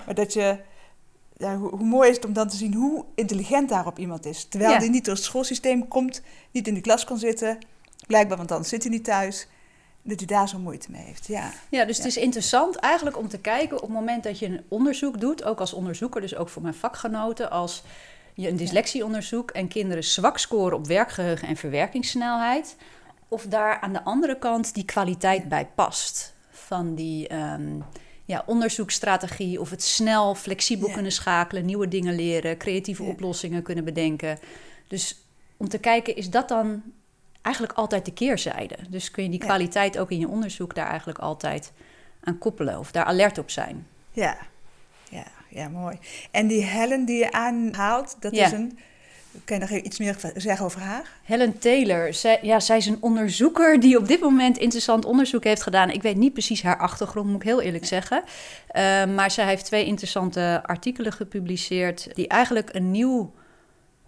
Maar 0.05 0.15
dat 0.15 0.33
je, 0.33 0.57
ja, 1.43 1.57
hoe, 1.57 1.69
hoe 1.69 1.85
mooi 1.87 2.09
is 2.09 2.15
het 2.15 2.25
om 2.25 2.33
dan 2.33 2.47
te 2.47 2.55
zien 2.55 2.73
hoe 2.73 3.05
intelligent 3.15 3.69
daarop 3.69 3.99
iemand 3.99 4.25
is. 4.25 4.45
Terwijl 4.49 4.71
Ja. 4.71 4.77
hij 4.77 4.89
niet 4.89 5.05
door 5.05 5.13
het 5.15 5.23
schoolsysteem 5.23 5.87
komt, 5.87 6.21
niet 6.51 6.67
in 6.67 6.73
de 6.73 6.81
klas 6.81 7.03
kan 7.03 7.17
zitten. 7.17 7.57
Blijkbaar, 8.07 8.37
want 8.37 8.49
dan 8.49 8.65
zit 8.65 8.83
hij 8.83 8.91
niet 8.91 9.03
thuis. 9.03 9.47
Dat 10.01 10.17
hij 10.17 10.27
daar 10.27 10.49
zo 10.49 10.59
moeite 10.59 10.91
mee 10.91 11.01
heeft. 11.01 11.27
Ja, 11.27 11.51
Ja, 11.69 11.85
dus 11.85 11.97
het 11.97 12.05
is 12.05 12.17
interessant 12.17 12.75
eigenlijk 12.75 13.17
om 13.17 13.27
te 13.27 13.39
kijken 13.39 13.75
op 13.75 13.81
het 13.81 13.91
moment 13.91 14.23
dat 14.23 14.39
je 14.39 14.45
een 14.45 14.61
onderzoek 14.67 15.19
doet, 15.19 15.43
ook 15.43 15.59
als 15.59 15.73
onderzoeker, 15.73 16.21
dus 16.21 16.35
ook 16.35 16.49
voor 16.49 16.61
mijn 16.61 16.73
vakgenoten, 16.73 17.51
als 17.51 17.83
je 18.33 18.49
een 18.49 18.55
dyslexieonderzoek 18.55 19.51
en 19.51 19.67
kinderen 19.67 20.03
zwak 20.03 20.37
scoren 20.37 20.77
op 20.77 20.87
werkgeheugen 20.87 21.47
en 21.47 21.55
verwerkingssnelheid, 21.55 22.75
of 23.27 23.45
daar 23.45 23.79
aan 23.79 23.93
de 23.93 24.03
andere 24.03 24.39
kant 24.39 24.73
die 24.73 24.85
kwaliteit 24.85 25.49
bij 25.49 25.67
past 25.75 26.33
van 26.51 26.95
die 26.95 27.27
ehm, 27.27 27.79
ja, 28.25 28.43
onderzoeksstrategie, 28.45 29.59
of 29.59 29.69
het 29.69 29.83
snel, 29.83 30.35
flexibel 30.35 30.87
Ja. 30.87 30.93
kunnen 30.93 31.11
schakelen, 31.11 31.65
nieuwe 31.65 31.87
dingen 31.87 32.15
leren, 32.15 32.57
creatieve 32.57 33.03
Ja. 33.03 33.09
oplossingen 33.09 33.63
kunnen 33.63 33.83
bedenken. 33.85 34.39
Dus 34.87 35.25
om 35.57 35.67
te 35.69 35.77
kijken, 35.77 36.15
is 36.15 36.29
dat 36.29 36.47
dan 36.47 36.81
eigenlijk 37.41 37.77
altijd 37.77 38.05
de 38.05 38.13
keerzijde? 38.13 38.75
Dus 38.89 39.11
kun 39.11 39.23
je 39.23 39.29
die 39.29 39.39
kwaliteit 39.39 39.97
ook 39.97 40.11
in 40.11 40.19
je 40.19 40.27
onderzoek 40.27 40.75
daar 40.75 40.87
eigenlijk 40.87 41.19
altijd 41.19 41.71
aan 42.23 42.37
koppelen 42.37 42.79
of 42.79 42.91
daar 42.91 43.05
alert 43.05 43.37
op 43.37 43.49
zijn. 43.49 43.87
ja, 44.11 44.37
ja, 45.09 45.25
ja 45.49 45.69
mooi. 45.69 45.97
En 46.31 46.47
die 46.47 46.63
Helen 46.63 47.05
die 47.05 47.17
je 47.17 47.31
aanhaalt, 47.31 48.15
dat 48.19 48.31
is 48.31 48.51
een... 48.51 48.77
Kan 49.45 49.59
je 49.59 49.61
nog 49.69 49.69
iets 49.83 49.99
meer 49.99 50.15
zeggen 50.35 50.65
over 50.65 50.81
haar? 50.81 51.11
Helen 51.23 51.59
Taylor, 51.59 52.13
zij, 52.13 52.39
ja, 52.41 52.59
zij 52.59 52.77
is 52.77 52.85
een 52.85 52.97
onderzoeker 53.01 53.79
die 53.79 53.97
op 53.97 54.07
dit 54.07 54.19
moment 54.19 54.57
interessant 54.57 55.05
onderzoek 55.05 55.43
heeft 55.43 55.61
gedaan. 55.61 55.89
Ik 55.89 56.01
weet 56.01 56.15
niet 56.17 56.33
precies 56.33 56.63
haar 56.63 56.77
achtergrond, 56.77 57.27
moet 57.27 57.35
ik 57.41 57.47
heel 57.47 57.61
eerlijk 57.61 57.85
zeggen. 57.85 58.23
Uh, 58.75 59.05
maar 59.05 59.31
zij 59.31 59.45
heeft 59.45 59.65
twee 59.65 59.85
interessante 59.85 60.59
artikelen 60.63 61.11
gepubliceerd 61.13 62.07
die 62.15 62.27
eigenlijk 62.27 62.69
een 62.73 62.91
nieuw 62.91 63.33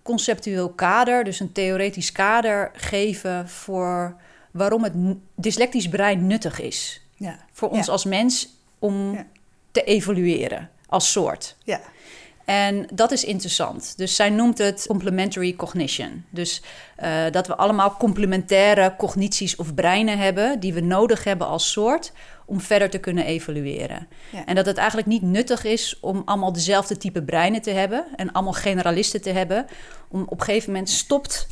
conceptueel 0.01 0.69
kader, 0.69 1.23
dus 1.23 1.39
een 1.39 1.51
theoretisch 1.51 2.11
kader, 2.11 2.71
geven 2.73 3.49
voor 3.49 4.15
waarom 4.51 4.83
het 4.83 4.93
dyslectisch 5.35 5.89
brein 5.89 6.27
nuttig 6.27 6.59
is. 6.61 7.01
Ja, 7.15 7.39
Voor 7.51 7.69
ons 7.69 7.85
Ja. 7.85 7.91
als 7.91 8.05
mens 8.05 8.49
om 8.79 9.13
Ja. 9.13 9.25
te 9.71 9.83
evolueren 9.83 10.69
als 10.87 11.11
soort. 11.11 11.55
ja, 11.63 11.79
En 12.45 12.87
dat 12.93 13.11
is 13.11 13.23
interessant. 13.23 13.93
Dus 13.97 14.15
zij 14.15 14.29
noemt 14.29 14.57
het 14.57 14.85
complementary 14.87 15.55
cognition. 15.55 16.25
Dus 16.29 16.61
eh, 16.95 17.23
dat 17.31 17.47
we 17.47 17.55
allemaal 17.55 17.95
complementaire 17.97 18.95
cognities 18.97 19.55
of 19.55 19.73
breinen 19.73 20.17
hebben 20.17 20.59
die 20.59 20.73
we 20.73 20.81
nodig 20.81 21.23
hebben 21.23 21.47
als 21.47 21.71
soort 21.71 22.11
om 22.45 22.61
verder 22.61 22.89
te 22.89 22.97
kunnen 22.97 23.25
evolueren. 23.25 24.07
Ja. 24.31 24.45
En 24.45 24.55
dat 24.55 24.65
het 24.65 24.77
eigenlijk 24.77 25.07
niet 25.07 25.21
nuttig 25.21 25.63
is 25.63 25.97
om 25.99 26.21
allemaal 26.25 26.53
dezelfde 26.53 26.97
type 26.97 27.23
breinen 27.23 27.61
te 27.61 27.71
hebben 27.71 28.05
en 28.15 28.31
allemaal 28.31 28.53
generalisten 28.53 29.21
te 29.21 29.29
hebben. 29.29 29.65
Om 30.07 30.21
op 30.21 30.39
een 30.39 30.45
gegeven 30.45 30.71
moment 30.71 30.89
stopt 30.89 31.47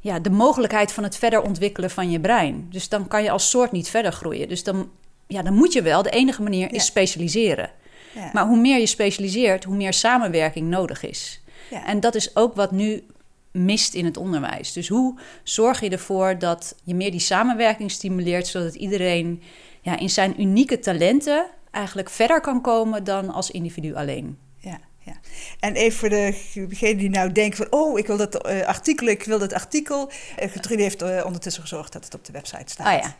ja, 0.00 0.18
de 0.18 0.30
mogelijkheid 0.30 0.92
van 0.92 1.04
het 1.04 1.16
verder 1.16 1.42
ontwikkelen 1.42 1.90
van 1.90 2.10
je 2.10 2.20
brein. 2.20 2.66
Dus 2.70 2.88
dan 2.88 3.08
kan 3.08 3.22
je 3.22 3.30
als 3.30 3.50
soort 3.50 3.72
niet 3.72 3.88
verder 3.88 4.12
groeien. 4.12 4.48
Dus 4.48 4.64
dan, 4.64 4.90
ja, 5.26 5.42
dan 5.42 5.54
moet 5.54 5.72
je 5.72 5.82
wel. 5.82 6.02
De 6.02 6.10
enige 6.10 6.42
manier 6.42 6.72
is 6.72 6.84
specialiseren. 6.84 7.70
Ja. 8.18 8.30
Maar 8.32 8.46
hoe 8.46 8.60
meer 8.60 8.78
je 8.78 8.86
specialiseert, 8.86 9.64
hoe 9.64 9.76
meer 9.76 9.92
samenwerking 9.92 10.68
nodig 10.68 11.02
is. 11.02 11.42
Ja. 11.70 11.86
En 11.86 12.00
dat 12.00 12.14
is 12.14 12.36
ook 12.36 12.54
wat 12.54 12.70
nu 12.70 13.04
mist 13.50 13.94
in 13.94 14.04
het 14.04 14.16
onderwijs. 14.16 14.72
Dus 14.72 14.88
hoe 14.88 15.18
zorg 15.42 15.80
je 15.80 15.90
ervoor 15.90 16.38
dat 16.38 16.74
je 16.82 16.94
meer 16.94 17.10
die 17.10 17.20
samenwerking 17.20 17.90
stimuleert, 17.90 18.46
zodat 18.46 18.74
iedereen 18.74 19.42
ja, 19.80 19.98
in 19.98 20.10
zijn 20.10 20.40
unieke 20.40 20.78
talenten 20.78 21.46
eigenlijk 21.70 22.10
verder 22.10 22.40
kan 22.40 22.60
komen 22.60 23.04
dan 23.04 23.30
als 23.30 23.50
individu 23.50 23.94
alleen? 23.94 24.38
Ja, 24.56 24.80
ja. 24.98 25.12
En 25.60 25.74
even 25.74 25.98
voor 26.34 26.68
degene 26.68 26.96
die 26.96 27.10
nou 27.10 27.32
denken 27.32 27.56
van... 27.56 27.66
oh, 27.70 27.98
ik 27.98 28.06
wil 28.06 28.16
dat 28.16 28.42
eh, 28.42 28.66
artikel, 28.66 29.06
ik 29.06 29.22
wil 29.22 29.38
dat 29.38 29.52
artikel. 29.52 30.10
Uh, 30.10 30.50
Gertrude 30.50 30.82
heeft 30.82 31.02
eh, 31.02 31.22
ondertussen 31.24 31.62
gezorgd 31.62 31.92
dat 31.92 32.04
het 32.04 32.14
op 32.14 32.24
de 32.24 32.32
website 32.32 32.70
staat. 32.70 32.86
Ah 32.86 33.02
ja. 33.02 33.14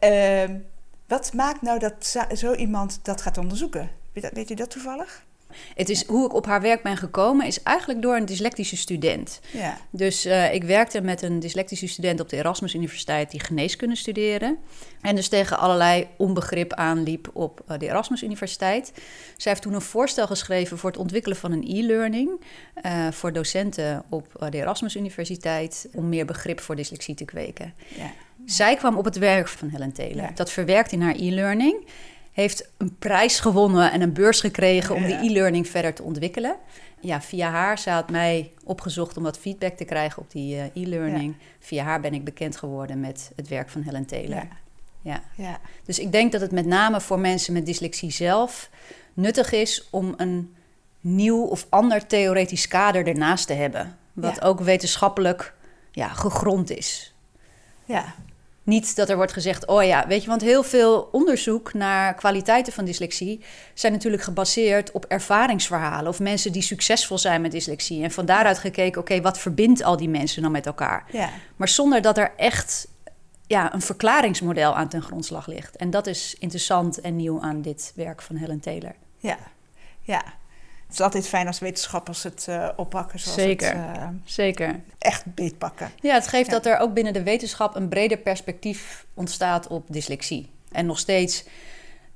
Eh, 0.00 0.42
ehm, 0.42 0.58
wat 1.06 1.32
maakt 1.32 1.62
nou 1.62 1.78
dat 1.78 2.16
zo 2.34 2.54
iemand 2.54 2.98
dat 3.02 3.22
gaat 3.22 3.38
onderzoeken? 3.38 3.90
Weet, 4.12 4.30
weet 4.32 4.48
je 4.48 4.56
dat 4.56 4.70
toevallig? 4.70 5.24
Het 5.74 5.88
is 5.88 6.06
hoe 6.06 6.26
ik 6.26 6.34
op 6.34 6.46
haar 6.46 6.60
werk 6.60 6.82
ben 6.82 6.96
gekomen, 6.96 7.46
is 7.46 7.62
eigenlijk 7.62 8.02
door 8.02 8.16
een 8.16 8.24
dyslectische 8.24 8.76
student. 8.76 9.40
Ja. 9.52 9.78
Dus 9.90 10.24
eh, 10.24 10.54
ik 10.54 10.64
werkte 10.64 11.00
met 11.00 11.22
een 11.22 11.40
dyslectische 11.40 11.86
student 11.86 12.20
op 12.20 12.28
de 12.28 12.36
Erasmus 12.36 12.74
Universiteit 12.74 13.30
die 13.30 13.40
geneeskunde 13.40 13.96
studeerde. 13.96 14.56
En 15.00 15.14
dus 15.14 15.28
tegen 15.28 15.58
allerlei 15.58 16.08
onbegrip 16.16 16.72
aanliep 16.72 17.30
op 17.32 17.62
eh, 17.66 17.78
de 17.78 17.86
Erasmus 17.86 18.22
Universiteit. 18.22 18.92
Zij 19.36 19.52
heeft 19.52 19.62
toen 19.62 19.74
een 19.74 19.80
voorstel 19.80 20.26
geschreven 20.26 20.78
voor 20.78 20.90
het 20.90 20.98
ontwikkelen 20.98 21.36
van 21.36 21.52
een 21.52 21.64
e-learning 21.66 22.40
eh, 22.74 23.08
voor 23.10 23.32
docenten 23.32 24.04
op 24.08 24.46
de 24.50 24.56
Erasmus 24.56 24.96
Universiteit 24.96 25.88
om 25.92 26.08
meer 26.08 26.24
begrip 26.24 26.60
voor 26.60 26.76
dyslexie 26.76 27.14
te 27.14 27.24
kweken. 27.24 27.74
ja. 27.88 28.12
Zij 28.44 28.76
kwam 28.76 28.96
op 28.96 29.04
het 29.04 29.18
werk 29.18 29.48
van 29.48 29.68
Helen 29.68 29.92
Taylor. 29.92 30.22
Ja. 30.22 30.30
Dat 30.34 30.50
verwerkt 30.50 30.92
in 30.92 31.02
haar 31.02 31.14
e-learning. 31.14 31.86
Heeft 32.32 32.70
een 32.76 32.96
prijs 32.98 33.40
gewonnen 33.40 33.92
en 33.92 34.00
een 34.00 34.12
beurs 34.12 34.40
gekregen 34.40 34.94
om 34.94 35.04
die 35.04 35.14
e-learning 35.14 35.68
verder 35.68 35.94
te 35.94 36.02
ontwikkelen. 36.02 36.56
Ja, 37.00 37.20
via 37.20 37.50
haar, 37.50 37.78
ze 37.78 37.90
had 37.90 38.10
mij 38.10 38.52
opgezocht 38.64 39.16
om 39.16 39.22
wat 39.22 39.38
feedback 39.38 39.76
te 39.76 39.84
krijgen 39.84 40.22
op 40.22 40.30
die 40.30 40.56
eh, 40.56 40.82
e-learning. 40.82 41.36
Via 41.58 41.84
haar 41.84 42.00
ben 42.00 42.14
ik 42.14 42.24
bekend 42.24 42.56
geworden 42.56 43.00
met 43.00 43.32
het 43.36 43.48
werk 43.48 43.70
van 43.70 43.82
Helen 43.82 44.06
Taylor. 44.06 44.34
Ja. 44.34 44.48
Ja. 45.02 45.22
ja. 45.36 45.60
Dus 45.84 45.98
ik 45.98 46.12
denk 46.12 46.32
dat 46.32 46.40
het 46.40 46.52
met 46.52 46.66
name 46.66 47.00
voor 47.00 47.18
mensen 47.18 47.52
met 47.52 47.66
dyslexie 47.66 48.10
zelf 48.10 48.70
nuttig 49.14 49.52
is 49.52 49.88
om 49.90 50.14
een 50.16 50.54
nieuw 51.00 51.42
of 51.42 51.66
ander 51.68 52.06
theoretisch 52.06 52.68
kader 52.68 53.06
ernaast 53.06 53.46
te 53.46 53.52
hebben. 53.52 53.96
Wat 54.12 54.42
ook 54.42 54.60
wetenschappelijk 54.60 55.54
ja, 55.90 56.08
gegrond 56.08 56.70
is. 56.70 57.14
ja. 57.84 58.14
Niet 58.70 58.96
dat 58.96 59.08
er 59.08 59.16
wordt 59.16 59.32
gezegd, 59.32 59.66
oh 59.66 59.84
ja, 59.84 60.06
weet 60.06 60.22
je, 60.22 60.28
want 60.28 60.40
heel 60.40 60.62
veel 60.62 61.08
onderzoek 61.12 61.74
naar 61.74 62.14
kwaliteiten 62.14 62.72
van 62.72 62.84
dyslexie 62.84 63.40
zijn 63.74 63.92
natuurlijk 63.92 64.22
gebaseerd 64.22 64.90
op 64.90 65.04
ervaringsverhalen 65.04 66.08
of 66.08 66.20
mensen 66.20 66.52
die 66.52 66.62
succesvol 66.62 67.18
zijn 67.18 67.40
met 67.40 67.50
dyslexie. 67.50 68.02
En 68.02 68.10
van 68.10 68.26
daaruit 68.26 68.58
gekeken, 68.58 69.00
oké, 69.00 69.20
wat 69.20 69.38
verbindt 69.38 69.82
al 69.82 69.96
die 69.96 70.08
mensen 70.08 70.42
dan 70.42 70.50
met 70.50 70.66
elkaar? 70.66 71.04
ja. 71.12 71.30
Maar 71.56 71.68
zonder 71.68 72.02
dat 72.02 72.18
er 72.18 72.32
echt 72.36 72.88
ja, 73.46 73.74
een 73.74 73.82
verklaringsmodel 73.82 74.74
aan 74.76 74.88
ten 74.88 75.02
grondslag 75.02 75.46
ligt. 75.46 75.76
En 75.76 75.90
dat 75.90 76.06
is 76.06 76.36
interessant 76.38 77.00
en 77.00 77.16
nieuw 77.16 77.40
aan 77.40 77.62
dit 77.62 77.92
werk 77.94 78.22
van 78.22 78.36
Helen 78.36 78.60
Taylor. 78.60 78.94
Ja, 79.18 79.38
ja. 80.00 80.22
Het 80.90 80.98
is 80.98 81.04
altijd 81.04 81.28
fijn 81.28 81.46
als 81.46 81.58
wetenschappers 81.58 82.22
het 82.22 82.46
eh, 82.48 82.68
oppakken 82.76 83.18
zoals 83.20 83.38
Zeker. 83.38 83.68
het 83.76 83.96
eh, 83.96 84.08
Zeker. 84.24 84.80
echt 84.98 85.24
beetpakken. 85.34 85.90
Ja, 86.00 86.14
het 86.14 86.26
geeft 86.26 86.46
Ja. 86.46 86.52
dat 86.52 86.66
er 86.66 86.78
ook 86.78 86.94
binnen 86.94 87.12
de 87.12 87.22
wetenschap 87.22 87.74
een 87.74 87.88
breder 87.88 88.18
perspectief 88.18 89.06
ontstaat 89.14 89.66
op 89.66 89.84
dyslexie. 89.88 90.50
En 90.72 90.86
nog 90.86 90.98
steeds 90.98 91.44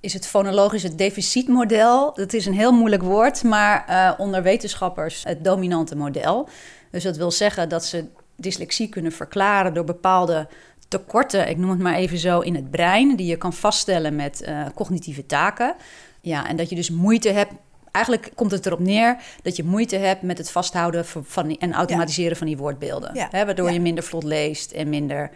is 0.01 0.13
het 0.13 0.27
fonologisch 0.27 0.83
het 0.83 0.99
deficitmodel. 0.99 2.15
Dat 2.15 2.33
is 2.33 2.47
een 2.47 2.55
heel 2.55 2.73
moeilijk 2.73 3.03
woord, 3.03 3.43
maar 3.43 3.85
eh, 3.87 4.13
onder 4.21 4.43
wetenschappers 4.43 5.25
het 5.25 5.45
dominante 5.45 5.97
model. 5.97 6.49
Dus 6.91 7.03
dat 7.03 7.17
wil 7.17 7.31
zeggen 7.31 7.69
dat 7.69 7.85
ze 7.85 8.05
dyslexie 8.37 8.89
kunnen 8.89 9.13
verklaren 9.13 9.75
door 9.75 9.85
bepaalde 9.85 10.49
tekorten, 10.89 11.49
ik 11.49 11.57
noem 11.57 11.71
het 11.71 11.79
maar 11.79 11.95
even 11.95 12.19
zo, 12.19 12.41
in 12.41 12.55
het 12.55 12.71
brein, 12.71 13.17
die 13.17 13.27
je 13.27 13.37
kan 13.37 13.53
vaststellen 13.53 14.17
met 14.17 14.49
cognitieve 14.75 15.27
taken. 15.27 15.75
Ja, 16.21 16.49
en 16.49 16.57
dat 16.57 16.69
je 16.69 16.75
dus 16.77 16.91
moeite 16.91 17.29
hebt. 17.31 17.53
Eigenlijk 17.95 18.31
komt 18.35 18.51
het 18.51 18.67
erop 18.67 18.79
neer 18.79 19.17
dat 19.43 19.57
je 19.57 19.65
moeite 19.65 19.97
hebt 19.97 20.23
met 20.23 20.39
het 20.39 20.51
vasthouden 20.51 21.05
van, 21.07 21.47
die- 21.49 21.59
en 21.59 21.73
automatiseren 21.73 22.37
van 22.37 22.47
die 22.47 22.57
woordbeelden. 22.57 23.15
Ja. 23.15 23.29
Hè, 23.31 23.45
waardoor 23.45 23.67
Ja. 23.69 23.73
je 23.75 23.81
minder 23.81 24.05
vlot 24.05 24.25
leest 24.25 24.73
en 24.73 24.89
minder 24.89 25.31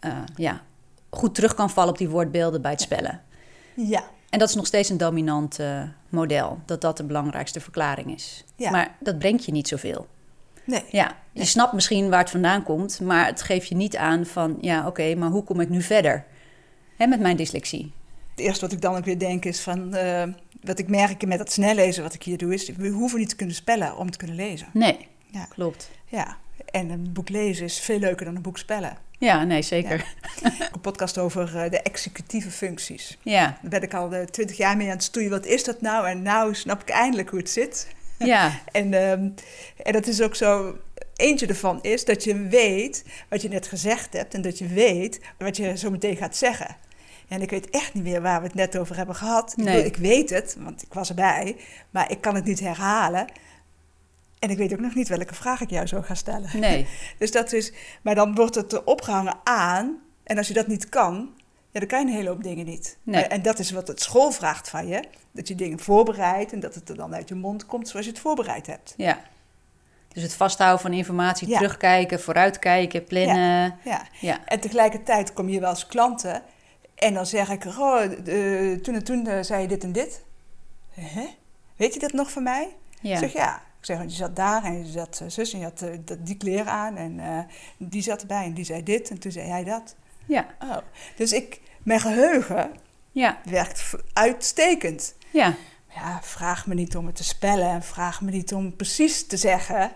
eh, 0.00 0.12
ja, 0.36 0.60
goed 1.10 1.34
terug 1.34 1.54
kan 1.54 1.70
vallen 1.70 1.90
op 1.90 1.98
die 1.98 2.08
woordbeelden 2.08 2.62
bij 2.62 2.70
het 2.70 2.80
spellen. 2.80 3.20
Ja, 3.74 4.02
En 4.30 4.38
dat 4.38 4.48
is 4.48 4.54
nog 4.54 4.66
steeds 4.66 4.88
een 4.88 4.96
dominant 4.96 5.58
eh, 5.58 5.82
model, 6.08 6.58
dat 6.66 6.80
dat 6.80 6.96
de 6.96 7.04
belangrijkste 7.04 7.60
verklaring 7.60 8.14
is. 8.14 8.44
Maar 8.70 8.94
dat 9.00 9.18
brengt 9.18 9.44
je 9.44 9.52
niet 9.52 9.68
zoveel. 9.68 10.06
nee. 10.64 10.84
Ja, 10.90 11.06
je 11.32 11.38
Nee. 11.38 11.46
snapt 11.48 11.72
misschien 11.72 12.08
waar 12.10 12.18
het 12.20 12.30
vandaan 12.30 12.62
komt, 12.62 13.00
maar 13.00 13.26
het 13.26 13.42
geeft 13.42 13.68
je 13.68 13.74
niet 13.74 13.96
aan 13.96 14.26
van, 14.26 14.58
ja, 14.60 14.86
oké, 14.86 15.14
maar 15.14 15.28
hoe 15.30 15.44
kom 15.44 15.60
ik 15.60 15.68
nu 15.68 15.82
verder? 15.82 16.24
Hè, 16.96 17.06
met 17.06 17.20
mijn 17.20 17.36
dyslexie. 17.36 17.92
Het 18.30 18.40
eerste 18.40 18.60
wat 18.60 18.72
ik 18.72 18.80
dan 18.80 18.96
ook 18.96 19.04
weer 19.04 19.18
denk 19.18 19.44
is 19.44 19.60
van... 19.60 19.94
eh, 19.94 20.22
wat 20.62 20.78
ik 20.78 20.88
merk 20.88 21.26
met 21.26 21.38
dat 21.38 21.52
snellezen 21.52 22.02
wat 22.02 22.14
ik 22.14 22.22
hier 22.22 22.38
doe... 22.38 22.54
is 22.54 22.68
we 22.76 22.88
hoeven 22.88 23.18
niet 23.18 23.28
te 23.28 23.36
kunnen 23.36 23.54
spellen 23.54 23.96
om 23.96 24.10
te 24.10 24.18
kunnen 24.18 24.36
lezen. 24.36 24.66
Nee, 24.72 25.08
Ja. 25.30 25.44
klopt. 25.44 25.90
Ja, 26.06 26.36
en 26.70 26.90
een 26.90 27.12
boek 27.12 27.28
lezen 27.28 27.64
is 27.64 27.80
veel 27.80 27.98
leuker 27.98 28.24
dan 28.24 28.36
een 28.36 28.42
boek 28.42 28.58
spellen. 28.58 28.96
Ja, 29.18 29.44
nee, 29.44 29.62
zeker. 29.62 30.04
Een 30.72 30.80
podcast 30.80 31.18
over 31.18 31.56
eh, 31.56 31.70
de 31.70 31.82
executieve 31.82 32.50
functies. 32.50 33.18
Ja, 33.22 33.58
Daar 33.60 33.70
ben 33.70 33.82
ik 33.82 33.94
al 33.94 34.10
twintig 34.30 34.56
jaar 34.56 34.76
mee 34.76 34.86
aan 34.86 34.92
het 34.94 35.02
stoeien. 35.02 35.30
Wat 35.30 35.46
is 35.46 35.64
dat 35.64 35.80
nou? 35.80 36.08
En 36.08 36.22
nou 36.22 36.54
snap 36.54 36.82
ik 36.82 36.88
eindelijk 36.88 37.28
hoe 37.30 37.38
het 37.38 37.50
zit. 37.50 37.88
ja, 38.18 38.60
En, 38.72 38.94
ehm, 38.94 39.28
en 39.82 39.92
dat 39.92 40.06
is 40.06 40.20
ook 40.20 40.34
zo. 40.34 40.78
Eentje 41.16 41.46
ervan 41.46 41.82
is 41.82 42.04
dat 42.04 42.24
je 42.24 42.38
weet 42.48 43.04
wat 43.28 43.42
je 43.42 43.48
net 43.48 43.66
gezegd 43.66 44.12
hebt 44.12 44.34
en 44.34 44.42
dat 44.42 44.58
je 44.58 44.66
weet 44.66 45.20
wat 45.38 45.56
je 45.56 45.76
zo 45.78 45.90
meteen 45.90 46.16
gaat 46.16 46.36
zeggen. 46.36 46.76
En 47.32 47.42
ik 47.42 47.50
weet 47.50 47.70
echt 47.70 47.94
niet 47.94 48.02
meer 48.02 48.22
waar 48.22 48.40
we 48.40 48.46
het 48.46 48.54
net 48.54 48.76
over 48.78 48.96
hebben 48.96 49.14
gehad. 49.14 49.50
Ik, 49.50 49.56
Nee. 49.56 49.66
bedoel, 49.66 49.86
ik 49.86 49.96
weet 49.96 50.30
het, 50.30 50.56
want 50.58 50.82
ik 50.82 50.94
was 50.94 51.08
erbij, 51.08 51.56
maar 51.90 52.10
ik 52.10 52.20
kan 52.20 52.34
het 52.34 52.44
niet 52.44 52.60
herhalen. 52.60 53.26
En 54.38 54.50
ik 54.50 54.56
weet 54.56 54.72
ook 54.72 54.80
nog 54.80 54.94
niet 54.94 55.08
welke 55.08 55.34
vraag 55.34 55.60
ik 55.60 55.70
jou 55.70 55.86
zou 55.86 56.02
gaan 56.02 56.16
stellen. 56.16 56.60
nee. 56.60 56.86
Dus 57.18 57.30
dat 57.30 57.52
is, 57.52 57.72
maar 58.02 58.14
dan 58.14 58.34
wordt 58.34 58.54
het 58.54 58.72
er 58.72 58.84
opgehangen 58.84 59.36
aan. 59.44 59.98
En 60.24 60.38
als 60.38 60.48
je 60.48 60.54
dat 60.54 60.66
niet 60.66 60.88
kan, 60.88 61.30
ja, 61.70 61.78
dan 61.80 61.88
kan 61.88 62.00
je 62.00 62.06
een 62.06 62.12
hele 62.16 62.28
hoop 62.28 62.42
dingen 62.42 62.66
niet. 62.66 62.98
Nee. 63.02 63.22
En 63.24 63.42
dat 63.42 63.58
is 63.58 63.70
wat 63.70 63.88
het 63.88 64.00
school 64.00 64.30
vraagt 64.30 64.68
van 64.68 64.86
je. 64.86 65.02
Dat 65.32 65.48
je 65.48 65.54
dingen 65.54 65.78
voorbereidt 65.78 66.52
en 66.52 66.60
dat 66.60 66.74
het 66.74 66.88
er 66.88 66.96
dan 66.96 67.14
uit 67.14 67.28
je 67.28 67.34
mond 67.34 67.66
komt 67.66 67.88
zoals 67.88 68.04
je 68.06 68.12
het 68.12 68.20
voorbereid 68.20 68.66
hebt. 68.66 68.94
Ja. 68.96 69.20
Dus 70.08 70.22
het 70.22 70.34
vasthouden 70.34 70.80
van 70.80 70.92
informatie, 70.92 71.48
Ja. 71.48 71.56
terugkijken, 71.58 72.20
vooruitkijken, 72.20 73.04
plannen. 73.04 73.76
Ja. 73.84 74.02
Ja. 74.20 74.38
En 74.44 74.60
tegelijkertijd 74.60 75.32
kom 75.32 75.48
je 75.48 75.60
wel 75.60 75.68
als 75.68 75.86
klanten 75.86 76.42
en 77.02 77.14
dan 77.14 77.26
zeg 77.26 77.50
ik, 77.50 77.64
oh, 77.64 78.00
toen 78.82 78.94
en 78.94 79.04
toen 79.04 79.26
eh, 79.26 79.42
zei 79.42 79.62
je 79.62 79.68
dit 79.68 79.84
en 79.84 79.92
dit. 79.92 80.22
Hè? 80.90 81.26
Weet 81.76 81.94
je 81.94 82.00
dat 82.00 82.12
nog 82.12 82.30
van 82.30 82.42
mij? 82.42 82.76
Ja. 83.00 83.12
Ik 83.12 83.18
zeg 83.18 83.32
ja. 83.32 83.56
Ik 83.56 83.88
zeg, 83.88 83.98
want 83.98 84.10
je 84.10 84.16
zat 84.16 84.36
daar 84.36 84.64
en 84.64 84.78
je 84.86 84.92
zat 84.92 85.20
eh, 85.22 85.28
zus 85.28 85.52
en 85.52 85.58
je 85.58 85.64
had 85.64 85.84
die 86.18 86.36
kleren 86.36 86.72
aan 86.72 86.96
en 86.96 87.46
die 87.78 88.02
zat 88.02 88.20
erbij 88.20 88.44
en 88.44 88.54
die 88.54 88.64
zei 88.64 88.82
dit 88.82 89.10
en 89.10 89.18
toen 89.18 89.32
zei 89.32 89.48
hij 89.48 89.64
dat. 89.64 89.94
Ja. 90.26 90.46
Oh. 90.60 90.76
Dus 91.16 91.32
ik, 91.32 91.60
mijn 91.82 92.00
geheugen 92.00 92.70
Ja. 93.12 93.40
werkt 93.44 93.90
uitstekend. 94.12 95.14
Ja. 95.30 95.54
Ja, 95.94 96.18
vraag 96.22 96.66
me 96.66 96.74
niet 96.74 96.96
om 96.96 97.06
het 97.06 97.16
te 97.16 97.24
spellen 97.24 97.68
en 97.68 97.82
vraag 97.82 98.20
me 98.20 98.30
niet 98.30 98.54
om 98.54 98.76
precies 98.76 99.26
te 99.26 99.36
zeggen. 99.36 99.92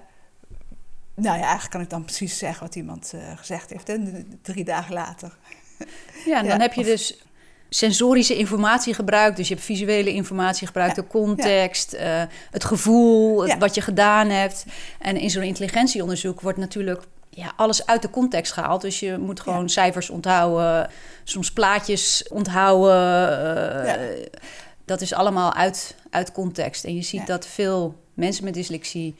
Nou 1.14 1.36
ja, 1.36 1.42
eigenlijk 1.42 1.70
kan 1.70 1.80
ik 1.80 1.90
dan 1.90 2.04
precies 2.04 2.38
zeggen 2.38 2.62
wat 2.66 2.74
iemand 2.74 3.12
gezegd 3.36 3.70
heeft, 3.70 3.86
d- 3.86 4.24
drie 4.42 4.64
dagen 4.64 4.94
later. 4.94 5.36
Ja, 6.26 6.36
en 6.38 6.46
dan 6.48 6.56
Ja, 6.56 6.62
heb 6.62 6.72
je 6.72 6.80
of- 6.80 6.86
dus 6.86 7.20
sensorische 7.68 8.36
informatie 8.36 8.94
gebruikt. 8.94 9.36
Dus 9.36 9.48
je 9.48 9.54
hebt 9.54 9.66
visuele 9.66 10.12
informatie 10.12 10.66
gebruikt, 10.66 10.96
Ja, 10.96 11.02
de 11.02 11.08
context, 11.08 11.92
eh, 11.92 12.22
het 12.50 12.64
gevoel, 12.64 13.40
het- 13.42 13.50
Ja. 13.50 13.58
wat 13.58 13.74
je 13.74 13.80
gedaan 13.80 14.28
hebt. 14.28 14.64
En 14.98 15.16
in 15.16 15.30
zo'n 15.30 15.42
intelligentieonderzoek 15.42 16.40
wordt 16.40 16.58
natuurlijk 16.58 17.02
ja, 17.30 17.52
alles 17.56 17.86
uit 17.86 18.02
de 18.02 18.10
context 18.10 18.52
gehaald. 18.52 18.80
Dus 18.80 19.00
je 19.00 19.18
moet 19.18 19.40
gewoon 19.40 19.68
cijfers 19.68 20.10
onthouden, 20.10 20.90
soms 21.24 21.52
plaatjes 21.52 22.24
onthouden. 22.28 23.86
eh. 23.86 24.26
Dat 24.84 25.00
is 25.00 25.12
allemaal 25.14 25.54
uit, 25.54 25.94
uit 26.10 26.32
context. 26.32 26.84
En 26.84 26.94
je 26.94 27.02
ziet 27.02 27.26
dat 27.26 27.46
veel 27.46 27.94
mensen 28.14 28.44
met 28.44 28.54
dyslexie 28.54 29.14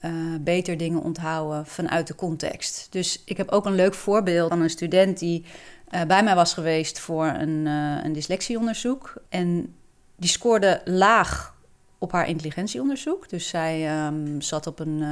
eh, 0.00 0.10
beter 0.40 0.76
dingen 0.76 1.02
onthouden 1.02 1.66
vanuit 1.66 2.06
de 2.06 2.14
context. 2.14 2.86
Dus 2.90 3.22
ik 3.24 3.36
heb 3.36 3.50
ook 3.50 3.66
een 3.66 3.74
leuk 3.74 3.94
voorbeeld 3.94 4.48
van 4.48 4.60
een 4.60 4.70
student 4.70 5.18
die 5.18 5.44
eh, 5.90 6.02
bij 6.02 6.22
mij 6.22 6.34
was 6.34 6.54
geweest 6.54 6.98
voor 6.98 7.26
een, 7.26 7.66
eh, 7.66 8.04
een 8.04 8.12
dyslexieonderzoek. 8.12 9.14
En 9.28 9.74
die 10.16 10.30
scoorde 10.30 10.80
laag 10.84 11.54
op 11.98 12.12
haar 12.12 12.28
intelligentieonderzoek. 12.28 13.28
Dus 13.28 13.48
zij 13.48 13.86
ehm, 13.86 14.40
zat 14.40 14.66
op 14.66 14.78
een 14.78 15.02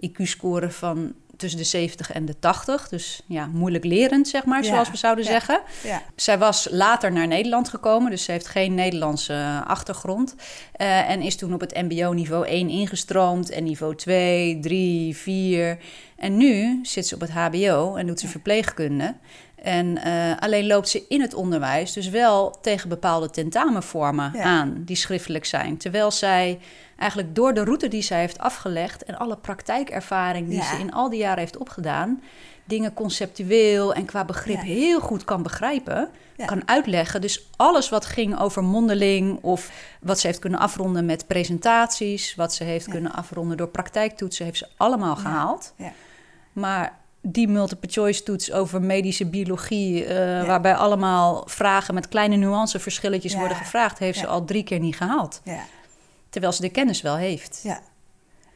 eh, 0.00 0.10
IQ-score 0.10 0.70
van 0.70 1.12
tussen 1.36 1.58
de 1.58 1.64
70 1.64 2.12
en 2.12 2.24
de 2.24 2.38
80. 2.38 2.88
Dus 2.88 3.22
ja, 3.26 3.46
moeilijk 3.46 3.84
lerend, 3.84 4.28
zeg 4.28 4.44
maar, 4.44 4.62
Ja, 4.62 4.68
zoals 4.68 4.90
we 4.90 4.96
zouden 4.96 5.24
ja. 5.24 5.30
zeggen. 5.30 5.60
Ja. 5.84 6.02
Zij 6.16 6.38
was 6.38 6.68
later 6.70 7.12
naar 7.12 7.26
Nederland 7.26 7.68
gekomen, 7.68 8.10
dus 8.10 8.24
ze 8.24 8.32
heeft 8.32 8.48
geen 8.48 8.74
Nederlandse 8.74 9.62
achtergrond. 9.66 10.34
En 10.72 11.20
is 11.20 11.36
toen 11.36 11.54
op 11.54 11.60
het 11.60 11.74
MBO 11.74 12.12
niveau 12.12 12.46
1 12.46 12.68
ingestroomd 12.68 13.50
en 13.50 13.64
niveau 13.64 13.94
2, 13.94 14.58
3, 14.60 15.16
4. 15.16 15.78
En 16.16 16.36
nu 16.36 16.80
zit 16.82 17.06
ze 17.06 17.14
op 17.14 17.20
het 17.20 17.30
HBO 17.30 17.94
en 17.94 18.06
doet 18.06 18.20
ze 18.20 18.28
verpleegkunde. 18.28 19.14
En 19.62 19.98
eh, 20.02 20.36
alleen 20.38 20.66
loopt 20.66 20.88
ze 20.88 21.04
in 21.08 21.20
het 21.20 21.34
onderwijs 21.34 21.92
dus 21.92 22.08
wel 22.08 22.58
tegen 22.60 22.88
bepaalde 22.88 23.30
tentamenvormen 23.30 24.30
Ja. 24.34 24.42
aan 24.42 24.82
die 24.84 24.96
schriftelijk 24.96 25.44
zijn. 25.44 25.76
Terwijl 25.76 26.10
zij 26.10 26.58
eigenlijk 26.96 27.34
door 27.34 27.54
de 27.54 27.64
route 27.64 27.88
die 27.88 28.02
zij 28.02 28.18
heeft 28.20 28.38
afgelegd 28.38 29.04
en 29.04 29.18
alle 29.18 29.36
praktijkervaring 29.36 30.48
die 30.48 30.56
Ja. 30.58 30.64
ze 30.64 30.78
in 30.80 30.92
al 30.92 31.08
die 31.10 31.18
jaren 31.18 31.38
heeft 31.38 31.56
opgedaan, 31.56 32.22
dingen 32.64 32.94
conceptueel 32.94 33.94
en 33.94 34.04
qua 34.04 34.24
begrip 34.24 34.56
Ja. 34.56 34.62
heel 34.62 35.00
goed 35.00 35.24
kan 35.24 35.42
begrijpen, 35.42 36.08
Ja. 36.36 36.44
kan 36.46 36.68
uitleggen. 36.68 37.20
Dus 37.20 37.48
alles 37.56 37.88
wat 37.88 38.06
ging 38.06 38.38
over 38.40 38.64
mondeling 38.64 39.38
of 39.42 39.70
wat 40.00 40.18
ze 40.20 40.26
heeft 40.26 40.38
kunnen 40.38 40.60
afronden 40.60 41.06
met 41.06 41.26
presentaties, 41.26 42.34
wat 42.34 42.54
ze 42.54 42.64
heeft 42.64 42.86
Ja. 42.86 42.92
kunnen 42.92 43.12
afronden 43.12 43.56
door 43.56 43.68
praktijktoetsen, 43.68 44.44
heeft 44.44 44.58
ze 44.58 44.66
allemaal 44.76 45.16
gehaald. 45.16 45.72
Ja. 45.76 45.92
Maar 46.52 46.98
die 47.20 47.48
multiple 47.48 47.90
choice 47.90 48.22
toets 48.22 48.52
over 48.52 48.82
medische 48.82 49.26
biologie, 49.26 50.04
eh, 50.04 50.46
waarbij 50.46 50.74
allemaal 50.74 51.42
vragen 51.48 51.94
met 51.94 52.08
kleine 52.08 52.36
nuanceverschilletjes 52.36 53.32
Ja. 53.32 53.38
worden 53.38 53.56
gevraagd, 53.56 53.98
heeft 53.98 54.18
ze 54.18 54.26
al 54.26 54.44
drie 54.44 54.62
keer 54.64 54.78
niet 54.80 54.96
gehaald. 54.96 55.40
Ja. 55.44 55.64
Terwijl 56.30 56.52
ze 56.52 56.60
de 56.60 56.68
kennis 56.68 57.00
wel 57.02 57.16
heeft. 57.16 57.60
Ja. 57.62 57.80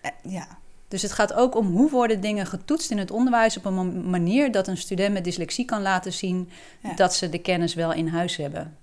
Eh, 0.00 0.10
ja. 0.22 0.48
Dus 0.88 1.02
het 1.02 1.12
gaat 1.12 1.32
ook 1.32 1.56
om 1.56 1.66
hoe 1.66 1.90
worden 1.90 2.20
dingen 2.20 2.46
getoetst 2.46 2.90
in 2.90 2.98
het 2.98 3.10
onderwijs 3.10 3.56
op 3.56 3.64
een 3.64 3.74
ma- 3.74 4.08
manier 4.10 4.52
dat 4.52 4.68
een 4.68 4.76
student 4.76 5.12
met 5.12 5.24
dyslexie 5.24 5.64
kan 5.64 5.82
laten 5.82 6.12
zien 6.12 6.50
dat 6.96 7.14
ze 7.14 7.28
de 7.28 7.38
kennis 7.38 7.74
wel 7.74 7.92
in 7.92 8.08
huis 8.08 8.36
hebben. 8.36 8.76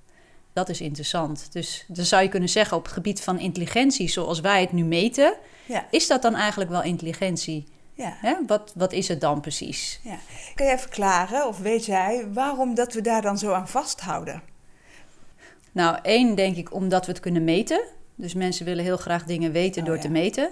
Dat 0.54 0.70
is 0.70 0.82
interessant. 0.82 1.48
Dus 1.52 1.86
dan 1.88 2.06
zou 2.06 2.24
je 2.24 2.30
kunnen 2.30 2.50
zeggen 2.50 2.78
op 2.78 2.84
het 2.84 2.92
gebied 2.94 3.22
van 3.22 3.40
intelligentie, 3.40 4.08
zoals 4.10 4.40
wij 4.40 4.62
het 4.62 4.72
nu 4.72 4.84
meten, 4.84 5.34
is 5.92 6.08
dat 6.08 6.22
dan 6.22 6.36
eigenlijk 6.36 6.70
wel 6.72 6.84
intelligentie? 6.84 7.66
Ja. 8.00 8.14
Hè? 8.18 8.34
Wat, 8.48 8.74
wat 8.76 8.92
is 8.94 9.08
het 9.08 9.22
dan 9.22 9.42
precies? 9.42 10.00
ja. 10.04 10.18
Kun 10.56 10.66
jij 10.66 10.80
verklaren, 10.80 11.48
of 11.48 11.58
weet 11.58 11.86
jij, 11.86 12.28
waarom 12.34 12.76
dat 12.76 12.94
we 12.94 13.02
daar 13.02 13.22
dan 13.22 13.38
zo 13.38 13.52
aan 13.52 13.68
vasthouden? 13.68 14.42
Nou, 15.72 15.98
één 16.02 16.36
denk 16.36 16.56
ik 16.56 16.74
omdat 16.74 17.06
we 17.06 17.12
het 17.12 17.22
kunnen 17.22 17.44
meten. 17.44 17.82
Dus 18.16 18.34
mensen 18.34 18.66
willen 18.66 18.84
heel 18.84 18.98
graag 18.98 19.24
dingen 19.24 19.52
weten 19.52 19.82
Oh, 19.82 19.88
door 19.88 19.96
ja. 19.96 20.02
te 20.02 20.10
meten. 20.10 20.50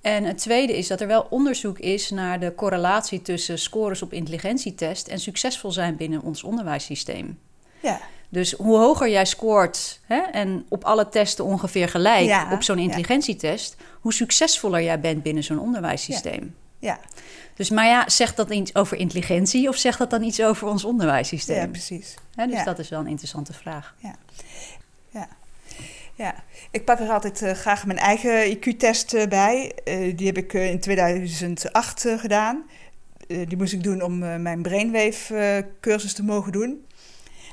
En 0.00 0.24
het 0.24 0.38
tweede 0.38 0.76
is 0.78 0.86
dat 0.86 1.00
er 1.00 1.06
wel 1.06 1.26
onderzoek 1.30 1.78
is 1.78 2.10
naar 2.10 2.40
de 2.40 2.54
correlatie 2.54 3.22
tussen 3.22 3.58
scores 3.58 4.02
op 4.02 4.12
intelligentietest 4.12 5.08
en 5.08 5.18
succesvol 5.20 5.70
zijn 5.72 5.96
binnen 5.96 6.22
ons 6.22 6.42
onderwijssysteem. 6.42 7.38
Ja. 7.80 8.00
Dus 8.28 8.52
hoe 8.52 8.76
hoger 8.76 9.08
jij 9.10 9.24
scoort 9.26 10.00
hè, 10.06 10.18
en 10.20 10.66
op 10.68 10.84
alle 10.84 11.08
testen 11.08 11.44
ongeveer 11.44 11.88
gelijk 11.88 12.24
Ja, 12.26 12.52
op 12.52 12.62
zo'n 12.62 12.76
ja. 12.76 12.82
intelligentietest, 12.82 13.76
hoe 14.00 14.12
succesvoller 14.12 14.82
jij 14.82 15.00
bent 15.00 15.22
binnen 15.22 15.44
zo'n 15.44 15.58
onderwijssysteem. 15.58 16.42
Ja. 16.42 16.68
Dus, 17.54 17.70
maar 17.70 17.86
ja, 17.86 18.08
zegt 18.08 18.36
dat 18.36 18.50
iets 18.50 18.74
over 18.74 18.96
intelligentie 18.96 19.68
of 19.68 19.76
zegt 19.76 19.98
dat 19.98 20.10
dan 20.10 20.22
iets 20.22 20.42
over 20.42 20.66
ons 20.68 20.84
onderwijssysteem? 20.84 21.56
ja, 21.56 21.66
precies. 21.66 22.14
Dus 22.36 22.52
Ja. 22.52 22.64
dat 22.64 22.78
is 22.78 22.88
wel 22.88 23.00
een 23.00 23.06
interessante 23.06 23.52
vraag. 23.52 23.94
Ja. 23.98 24.14
Ja, 26.14 26.34
ik 26.70 26.84
pak 26.84 27.00
er 27.00 27.08
altijd 27.10 27.42
eh, 27.42 27.52
graag 27.52 27.86
mijn 27.86 27.98
eigen 27.98 28.50
IQ-test 28.56 29.14
eh, 29.14 29.26
bij. 29.28 29.72
Eh, 29.84 30.16
die 30.16 30.26
heb 30.26 30.36
ik 30.36 30.52
in 30.52 30.80
2008 30.80 32.04
eh, 32.04 32.18
gedaan. 32.18 32.62
Die 33.26 33.56
moest 33.56 33.72
ik 33.72 33.82
doen 33.82 34.02
om 34.02 34.18
mijn 34.18 34.62
brainwave-cursus 34.62 36.12
te 36.12 36.22
mogen 36.22 36.52
doen. 36.52 36.86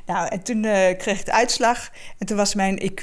Nou, 0.05 0.27
en 0.27 0.43
toen 0.43 0.61
kreeg 0.97 1.19
ik 1.19 1.25
de 1.25 1.31
uitslag. 1.33 1.91
En 2.17 2.25
toen 2.25 2.37
was 2.37 2.55
mijn 2.55 2.81
IQ, 2.91 3.01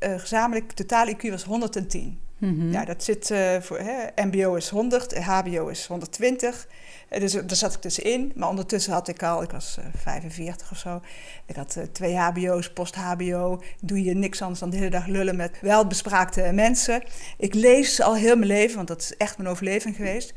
gezamenlijk 0.00 0.72
totale 0.72 1.16
IQ, 1.16 1.30
was 1.30 1.42
110. 1.44 2.20
Mhm. 2.42 2.72
Ja, 2.72 2.84
dat 2.84 3.04
zit 3.04 3.34
voor 3.60 3.78
hè, 3.78 4.24
MBO 4.24 4.54
is 4.54 4.68
100, 4.68 5.18
HBO 5.18 5.68
is 5.68 5.86
120. 5.86 6.66
Eh, 7.08 7.20
Dus 7.20 7.34
eh, 7.34 7.42
daar 7.46 7.56
zat 7.56 7.74
ik 7.74 7.80
tussenin. 7.80 8.32
Maar 8.34 8.48
ondertussen 8.48 8.92
had 8.92 9.08
ik 9.08 9.22
al, 9.22 9.42
ik 9.42 9.50
was 9.50 9.76
eh, 9.78 9.84
45 9.96 10.70
of 10.70 10.78
zo. 10.78 11.00
Ik 11.46 11.56
had 11.56 11.76
eh, 11.76 11.84
twee 11.84 12.16
HBO's, 12.16 12.72
post-HBO. 12.72 13.62
Doe 13.80 14.02
je 14.02 14.14
niks 14.14 14.42
anders 14.42 14.60
dan 14.60 14.70
de 14.70 14.76
hele 14.76 14.90
dag 14.90 15.06
lullen 15.06 15.36
met 15.36 15.58
welbespraakte 15.60 16.50
mensen. 16.52 17.02
Ik 17.38 17.54
lees 17.54 18.00
al 18.00 18.14
heel 18.14 18.36
mijn 18.36 18.50
leven, 18.50 18.76
want 18.76 18.88
dat 18.88 19.00
is 19.00 19.16
echt 19.16 19.36
mijn 19.38 19.48
overleving 19.50 19.96
geweest. 19.96 20.34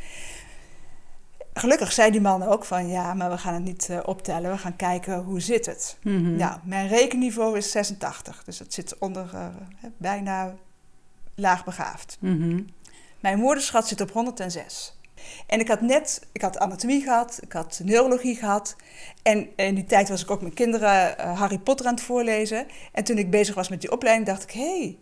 Gelukkig 1.54 1.92
zei 1.92 2.12
die 2.12 2.22
man 2.22 2.44
ook 2.44 2.66
van 2.66 2.88
ja, 2.88 3.14
maar 3.14 3.30
we 3.30 3.38
gaan 3.38 3.54
het 3.54 3.64
niet 3.64 3.90
eh, 3.90 4.00
optellen. 4.06 4.52
We 4.52 4.58
gaan 4.58 4.76
kijken 4.76 5.24
hoe 5.24 5.40
zit 5.40 5.66
het. 5.66 5.98
Mhm. 6.02 6.36
Nou, 6.36 6.60
mijn 6.64 6.88
rekenniveau 6.88 7.58
is 7.58 7.72
86. 7.72 8.44
Dus 8.44 8.58
dat 8.58 8.74
zit 8.74 8.98
onder 8.98 9.30
eh, 9.34 9.46
bijna 9.98 10.56
laagbegaafd. 11.36 12.18
Mhm. 12.20 12.62
Mijn 13.20 13.40
woordenschat 13.40 13.88
zit 13.88 14.02
op 14.02 14.12
106. 14.12 14.96
En 15.48 15.60
ik 15.60 15.68
had 15.68 15.82
net, 15.82 16.28
ik 16.32 16.42
had 16.42 16.58
anatomie 16.58 17.02
gehad, 17.02 17.40
ik 17.42 17.52
had 17.52 17.82
neurologie 17.84 18.36
gehad. 18.36 18.76
En 19.24 19.50
in 19.56 19.76
die 19.76 19.86
tijd 19.86 20.10
was 20.10 20.22
ik 20.22 20.32
ook 20.32 20.42
mijn 20.42 20.54
kinderen 20.54 21.18
eh, 21.18 21.40
Harry 21.40 21.60
Potter 21.60 21.86
aan 21.86 21.94
het 21.94 22.04
voorlezen. 22.04 22.68
En 22.92 23.04
toen 23.04 23.18
ik 23.18 23.30
bezig 23.30 23.56
was 23.56 23.70
met 23.70 23.82
die 23.82 23.92
opleiding, 23.92 24.28
dacht 24.28 24.44
ik, 24.44 24.52
hé, 24.52 24.80
hey, 24.80 24.98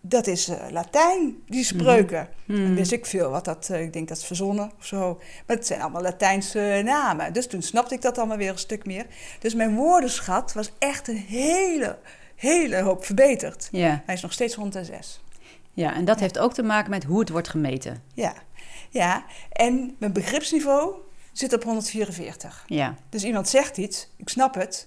dat 0.00 0.26
is 0.26 0.48
eh, 0.48 0.70
Latijn, 0.70 1.36
die 1.46 1.64
spreuken. 1.64 2.28
Mhm. 2.44 2.64
En 2.64 2.74
wist 2.74 2.92
ik 2.92 3.06
veel 3.06 3.30
wat 3.30 3.44
dat, 3.44 3.68
eh, 3.70 3.82
ik 3.82 3.92
denk 3.92 4.08
dat 4.08 4.16
is 4.16 4.24
verzonnen 4.24 4.70
of 4.78 4.86
zo. 4.86 5.20
Maar 5.46 5.56
het 5.56 5.66
zijn 5.66 5.80
allemaal 5.80 6.02
Latijnse 6.02 6.80
namen. 6.84 7.32
Dus 7.32 7.46
toen 7.46 7.62
snapte 7.62 7.94
ik 7.94 8.02
dat 8.02 8.18
allemaal 8.18 8.36
weer 8.36 8.50
een 8.50 8.58
stuk 8.58 8.86
meer. 8.86 9.06
Dus 9.38 9.54
mijn 9.54 9.74
woordenschat 9.74 10.52
was 10.52 10.72
echt 10.78 11.08
een 11.08 11.16
hele, 11.16 11.98
hele 12.40 12.80
hoop 12.80 13.04
verbeterd. 13.04 13.68
Ja. 13.72 14.02
Hij 14.06 14.14
is 14.14 14.22
nog 14.22 14.32
steeds 14.32 14.54
106. 14.54 15.20
ja, 15.72 15.94
en 15.94 16.04
dat 16.04 16.20
heeft 16.20 16.38
ook 16.38 16.54
te 16.54 16.62
maken 16.62 16.90
met 16.90 17.04
hoe 17.04 17.20
het 17.20 17.28
wordt 17.28 17.48
gemeten. 17.48 18.02
Ja, 18.14 18.34
ja. 18.90 19.24
En 19.52 19.96
mijn 19.98 20.12
begripsniveau 20.12 20.94
zit 21.32 21.52
op 21.54 21.62
144. 21.62 22.64
Ja, 22.66 22.94
Dus 23.08 23.24
iemand 23.24 23.48
zegt 23.48 23.76
iets, 23.76 24.08
ik 24.16 24.28
snap 24.28 24.54
het. 24.54 24.84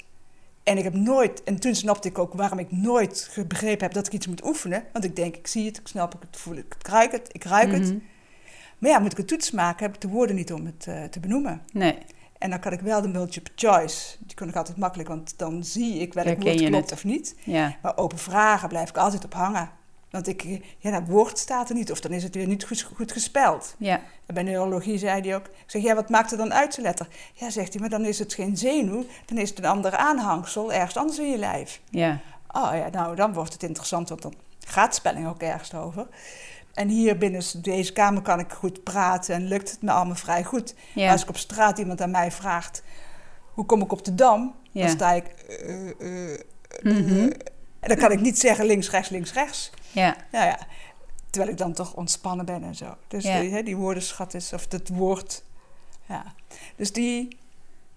En 0.64 0.78
ik 0.78 0.84
heb 0.84 0.94
nooit, 0.94 1.44
en 1.44 1.60
toen 1.60 1.76
snapte 1.76 2.08
ik 2.08 2.18
ook 2.18 2.34
waarom 2.34 2.60
ik 2.60 2.72
nooit 2.72 3.38
begrepen 3.48 3.84
heb 3.84 3.94
dat 3.94 4.08
ik 4.08 4.14
iets 4.14 4.28
moet 4.28 4.46
oefenen. 4.46 4.84
Want 4.94 5.06
ik 5.06 5.16
denk, 5.16 5.36
ik 5.36 5.48
zie 5.48 5.66
het, 5.66 5.78
ik 5.78 5.88
snap 5.88 6.12
het, 6.12 6.24
ik 6.24 6.40
voel 6.40 6.56
het, 6.56 6.66
ik 6.80 6.88
ruik 6.88 7.12
het, 7.12 7.30
ik 7.32 7.44
ruik 7.44 7.72
het. 7.72 7.84
Mhm. 7.84 7.98
Maar 8.78 8.92
ja, 8.92 9.00
moet 9.00 9.12
ik 9.12 9.18
een 9.18 9.26
toets 9.26 9.52
maken, 9.52 9.86
heb 9.86 9.96
ik 9.96 10.02
de 10.02 10.08
woorden 10.08 10.36
niet 10.36 10.54
om 10.54 10.66
het 10.66 10.88
eh, 10.88 11.04
te 11.04 11.20
benoemen. 11.20 11.62
Nee, 11.72 11.98
En 12.44 12.50
dan 12.50 12.60
kan 12.60 12.72
ik 12.72 12.82
wel 12.82 13.02
de 13.02 13.08
multiple 13.08 13.54
choice. 13.56 14.16
Die 14.20 14.36
kon 14.36 14.48
ik 14.50 14.56
altijd 14.56 14.78
makkelijk, 14.78 15.10
want 15.10 15.34
dan 15.38 15.64
zie 15.64 16.00
ik 16.00 16.14
welk 16.14 16.26
Herken 16.28 16.44
woord 16.46 16.70
klopt 16.70 16.90
het. 16.90 16.92
of 16.92 17.04
niet. 17.04 17.36
ja. 17.44 17.76
Maar 17.82 17.98
open 17.98 18.18
vragen 18.18 18.70
blijf 18.70 18.90
ik 18.90 18.98
altijd 18.98 19.24
op 19.26 19.34
hangen. 19.34 19.70
Want 20.10 20.28
ik, 20.28 20.62
ja, 20.78 20.92
dat 20.92 21.08
woord 21.08 21.38
staat 21.38 21.70
er 21.70 21.76
niet, 21.76 21.92
of 21.92 22.00
dan 22.02 22.12
is 22.12 22.24
het 22.24 22.36
weer 22.36 22.48
niet 22.48 22.64
goed, 22.66 22.82
goed 22.96 23.12
gespeld. 23.12 23.76
Ja, 23.78 24.02
En 24.26 24.34
bij 24.34 24.44
neurologie 24.44 24.98
zei 24.98 25.22
hij 25.22 25.36
ook, 25.36 25.46
ik 25.46 25.64
zeg, 25.68 25.82
ja, 25.82 25.96
wat 25.96 26.10
maakt 26.10 26.32
er 26.32 26.38
dan 26.38 26.54
uit, 26.54 26.74
zijn 26.74 26.86
letter? 26.86 27.08
Ja, 27.34 27.50
zegt 27.50 27.72
hij, 27.74 27.82
maar 27.82 27.90
dan 27.90 28.06
is 28.06 28.20
het 28.20 28.34
geen 28.34 28.58
zenuw, 28.58 29.06
dan 29.26 29.38
is 29.38 29.50
het 29.50 29.58
een 29.58 29.66
ander 29.66 29.96
aanhangsel 29.96 30.74
ergens 30.74 30.98
anders 30.98 31.20
in 31.20 31.30
je 31.30 31.38
lijf. 31.38 31.82
ja. 31.90 32.20
Oh 32.52 32.70
ja, 32.74 32.90
nou, 32.92 33.16
dan 33.16 33.34
wordt 33.34 33.54
het 33.54 33.64
interessant, 33.64 34.10
want 34.10 34.22
dan 34.22 34.34
gaat 34.66 34.96
spelling 34.96 35.28
ook 35.28 35.42
ergens 35.42 35.74
over. 35.74 36.08
En 36.74 36.88
hier 36.88 37.18
binnen 37.18 37.42
deze 37.62 37.94
kamer 37.94 38.22
kan 38.22 38.40
ik 38.40 38.52
goed 38.52 38.84
praten 38.84 39.36
en 39.36 39.48
lukt 39.48 39.72
het 39.72 39.82
me 39.82 39.92
allemaal 39.92 40.16
vrij 40.16 40.44
goed. 40.44 40.74
Maar 40.96 41.10
als 41.12 41.22
ik 41.24 41.30
op 41.30 41.38
straat 41.38 41.78
iemand 41.80 42.02
aan 42.02 42.12
mij 42.12 42.32
vraagt, 42.32 42.84
hoe 43.54 43.66
kom 43.66 43.82
ik 43.82 43.92
op 43.92 44.06
de 44.06 44.16
Dam? 44.16 44.56
Ja. 44.72 44.82
Dan 44.82 44.90
sta 44.96 45.12
ik, 45.12 45.26
eh, 45.28 45.90
eh, 45.90 46.34
eh, 46.34 46.40
Mhm. 46.84 47.20
en 47.80 47.88
dan 47.90 47.98
kan 47.98 48.12
ik 48.12 48.20
niet 48.22 48.40
zeggen 48.40 48.66
links, 48.66 48.90
rechts, 48.90 49.10
links, 49.10 49.34
rechts. 49.34 49.70
ja. 49.92 50.16
Nou 50.32 50.46
ja, 50.46 50.60
terwijl 51.30 51.52
ik 51.52 51.58
dan 51.58 51.74
toch 51.74 51.94
ontspannen 51.94 52.46
ben 52.46 52.64
en 52.64 52.76
zo. 52.76 52.96
Dus 53.08 53.24
Ja. 53.24 53.40
die, 53.40 53.64
die 53.64 53.78
woordenschat 53.78 54.34
is, 54.34 54.54
of 54.54 54.68
dat 54.68 54.88
woord, 54.88 55.44
ja. 56.08 56.24
Dus 56.76 56.92
die, 56.94 57.38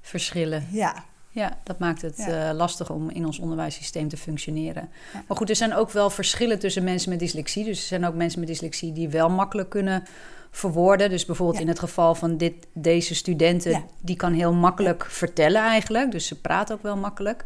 Verschillen. 0.01 0.69
ja, 0.71 1.05
Ja, 1.37 1.59
dat 1.63 1.79
maakt 1.79 2.03
het 2.03 2.17
Ja. 2.17 2.49
eh, 2.49 2.55
lastig 2.57 2.91
om 2.91 3.11
in 3.11 3.27
ons 3.27 3.39
onderwijssysteem 3.39 4.09
te 4.09 4.17
functioneren. 4.17 4.89
Ja. 5.13 5.23
Maar 5.29 5.37
goed, 5.37 5.51
er 5.51 5.57
zijn 5.57 5.75
ook 5.75 5.91
wel 5.91 6.11
verschillen 6.11 6.59
tussen 6.59 6.85
mensen 6.85 7.11
met 7.11 7.19
dyslexie. 7.19 7.65
Dus 7.65 7.81
er 7.81 7.87
zijn 7.87 8.07
ook 8.07 8.15
mensen 8.15 8.39
met 8.41 8.49
dyslexie 8.49 8.93
die 8.93 9.09
wel 9.09 9.31
makkelijk 9.31 9.69
kunnen 9.69 10.05
verwoorden. 10.51 11.11
Dus 11.11 11.25
bijvoorbeeld 11.25 11.57
Ja. 11.59 11.63
in 11.65 11.69
het 11.71 11.79
geval 11.79 12.15
van 12.15 12.37
dit, 12.37 12.55
deze 12.73 13.15
studenten, 13.15 13.85
die 14.01 14.17
kan 14.17 14.33
heel 14.33 14.53
makkelijk 14.53 15.07
vertellen 15.09 15.63
eigenlijk. 15.63 16.11
Dus 16.13 16.27
ze 16.27 16.41
praat 16.41 16.73
ook 16.73 16.83
wel 16.83 16.97
makkelijk. 16.97 17.45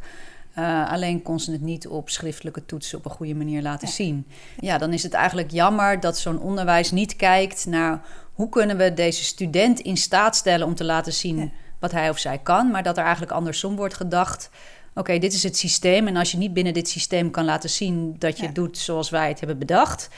Eh, 0.54 0.90
alleen 0.92 1.22
kon 1.22 1.40
ze 1.40 1.52
het 1.52 1.60
niet 1.60 1.88
op 1.88 2.10
schriftelijke 2.10 2.66
toetsen 2.66 2.98
op 2.98 3.04
een 3.04 3.10
goede 3.10 3.34
manier 3.34 3.62
laten 3.62 3.88
zien. 3.88 4.26
Ja, 4.60 4.78
dan 4.78 4.92
is 4.92 5.02
het 5.02 5.12
eigenlijk 5.12 5.50
jammer 5.50 6.00
dat 6.00 6.18
zo'n 6.18 6.40
onderwijs 6.40 6.90
niet 6.90 7.16
kijkt 7.16 7.66
naar 7.66 8.02
hoe 8.32 8.48
kunnen 8.48 8.76
we 8.76 8.94
deze 8.94 9.24
student 9.24 9.80
in 9.80 9.96
staat 9.96 10.36
stellen 10.36 10.66
om 10.66 10.74
te 10.74 10.84
laten 10.84 11.12
zien. 11.12 11.52
Wat 11.80 11.92
hij 11.92 12.10
of 12.10 12.18
zij 12.18 12.38
kan, 12.38 12.70
maar 12.70 12.82
dat 12.82 12.96
er 12.96 13.02
eigenlijk 13.02 13.32
andersom 13.32 13.76
wordt 13.76 13.94
gedacht. 13.94 14.50
Oké, 14.94 15.18
dit 15.18 15.32
is 15.32 15.42
het 15.42 15.56
systeem. 15.56 16.06
En 16.06 16.16
als 16.16 16.30
je 16.30 16.38
niet 16.38 16.52
binnen 16.52 16.72
dit 16.74 16.88
systeem 16.88 17.30
kan 17.30 17.44
laten 17.44 17.70
zien 17.70 18.16
dat 18.18 18.38
je 18.38 18.46
Ja. 18.46 18.52
doet 18.52 18.78
zoals 18.78 19.10
wij 19.10 19.28
het 19.28 19.38
hebben 19.38 19.58
bedacht, 19.58 20.08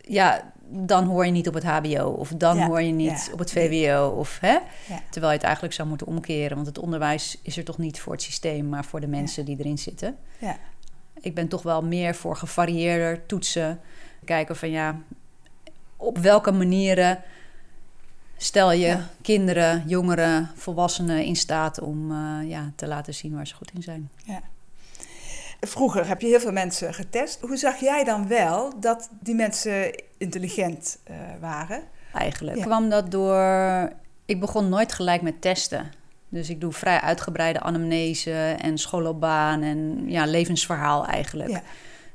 ja, 0.00 0.52
dan 0.68 1.04
hoor 1.04 1.26
je 1.26 1.32
niet 1.32 1.48
op 1.48 1.54
het 1.54 1.64
HBO 1.64 2.04
of 2.10 2.28
dan 2.36 2.56
Ja, 2.56 2.66
hoor 2.66 2.82
je 2.82 2.92
niet 2.92 3.24
ja. 3.26 3.32
op 3.32 3.38
het 3.38 3.52
VWO. 3.52 4.08
Of, 4.08 4.38
hè? 4.40 4.52
Ja. 4.88 5.00
Terwijl 5.10 5.32
je 5.32 5.38
het 5.38 5.46
eigenlijk 5.46 5.74
zou 5.74 5.88
moeten 5.88 6.06
omkeren, 6.06 6.54
want 6.54 6.66
het 6.66 6.78
onderwijs 6.78 7.38
is 7.42 7.56
er 7.56 7.64
toch 7.64 7.78
niet 7.78 8.00
voor 8.00 8.12
het 8.12 8.22
systeem, 8.22 8.68
maar 8.68 8.84
voor 8.84 9.00
de 9.00 9.06
mensen 9.06 9.44
die 9.44 9.56
erin 9.58 9.78
zitten. 9.78 10.16
Ja. 10.38 10.56
Ik 11.20 11.34
ben 11.34 11.48
toch 11.48 11.62
wel 11.62 11.82
meer 11.82 12.14
voor 12.14 12.36
gevarieerder 12.36 13.26
toetsen. 13.26 13.80
Kijken 14.24 14.56
van 14.56 14.70
ja, 14.70 14.98
op 15.96 16.18
welke 16.18 16.52
manieren 16.52 17.22
stel 18.42 18.72
je 18.72 18.86
Ja. 18.86 19.08
kinderen, 19.22 19.82
jongeren, 19.86 20.50
volwassenen 20.56 21.24
in 21.24 21.36
staat 21.36 21.80
om 21.80 22.10
eh, 22.10 22.48
ja, 22.48 22.72
te 22.76 22.86
laten 22.86 23.14
zien 23.14 23.34
waar 23.34 23.46
ze 23.46 23.54
goed 23.54 23.70
in 23.74 23.82
zijn. 23.82 24.10
Vroeger 25.60 26.08
heb 26.08 26.20
je 26.20 26.26
heel 26.26 26.40
veel 26.40 26.52
mensen 26.52 26.94
getest. 26.94 27.40
Hoe 27.40 27.56
zag 27.56 27.80
jij 27.80 28.04
dan 28.04 28.28
wel 28.28 28.80
dat 28.80 29.08
die 29.20 29.34
mensen 29.34 30.02
intelligent 30.18 30.98
eh, 31.04 31.16
waren? 31.40 31.82
Eigenlijk 32.14 32.56
Ja. 32.58 32.64
kwam 32.64 32.88
dat 32.88 33.10
door. 33.10 33.92
Ik 34.24 34.40
begon 34.40 34.68
nooit 34.68 34.92
gelijk 34.92 35.22
met 35.22 35.40
testen. 35.40 35.90
Dus 36.28 36.50
ik 36.50 36.60
doe 36.60 36.72
vrij 36.72 37.00
uitgebreide 37.00 37.60
anamnese 37.60 38.56
en 38.60 38.78
schoolloopbaan 38.78 39.62
en 39.62 40.04
ja, 40.10 40.24
levensverhaal 40.26 41.06
eigenlijk. 41.06 41.50
Ja. 41.50 41.62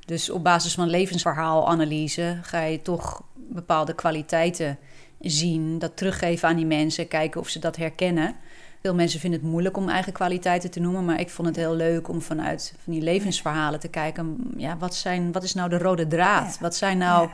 Dus 0.06 0.30
op 0.30 0.44
basis 0.44 0.74
van 0.74 0.88
levensverhaalanalyse 0.90 2.38
ga 2.42 2.62
je 2.62 2.82
toch 2.82 3.22
bepaalde 3.36 3.94
kwaliteiten 3.94 4.78
zien, 5.20 5.80
dat 5.80 5.98
teruggeven 5.98 6.48
aan 6.50 6.56
die 6.56 6.66
mensen, 6.66 7.08
kijken 7.08 7.42
of 7.42 7.50
ze 7.50 7.60
dat 7.60 7.76
herkennen. 7.76 8.36
Veel 8.82 8.96
mensen 8.96 9.20
vinden 9.20 9.40
het 9.40 9.50
moeilijk 9.50 9.78
om 9.78 9.90
eigen 9.90 10.14
kwaliteiten 10.14 10.72
te 10.72 10.80
noemen, 10.80 11.06
maar 11.06 11.20
ik 11.20 11.30
vond 11.30 11.48
het 11.48 11.58
heel 11.58 11.76
leuk 11.76 12.08
om 12.08 12.22
vanuit 12.22 12.74
van 12.84 12.94
die 12.94 13.02
levensverhalen 13.02 13.80
te 13.80 13.88
kijken. 13.88 14.38
Ja, 14.58 14.78
wat, 14.78 14.96
zijn, 14.96 15.32
wat 15.32 15.44
is 15.44 15.54
nou 15.54 15.70
de 15.70 15.78
rode 15.78 16.08
draad? 16.08 16.54
Ja. 16.54 16.62
Wat 16.62 16.76
zijn 16.76 16.98
nou 16.98 17.28
Ja. 17.28 17.34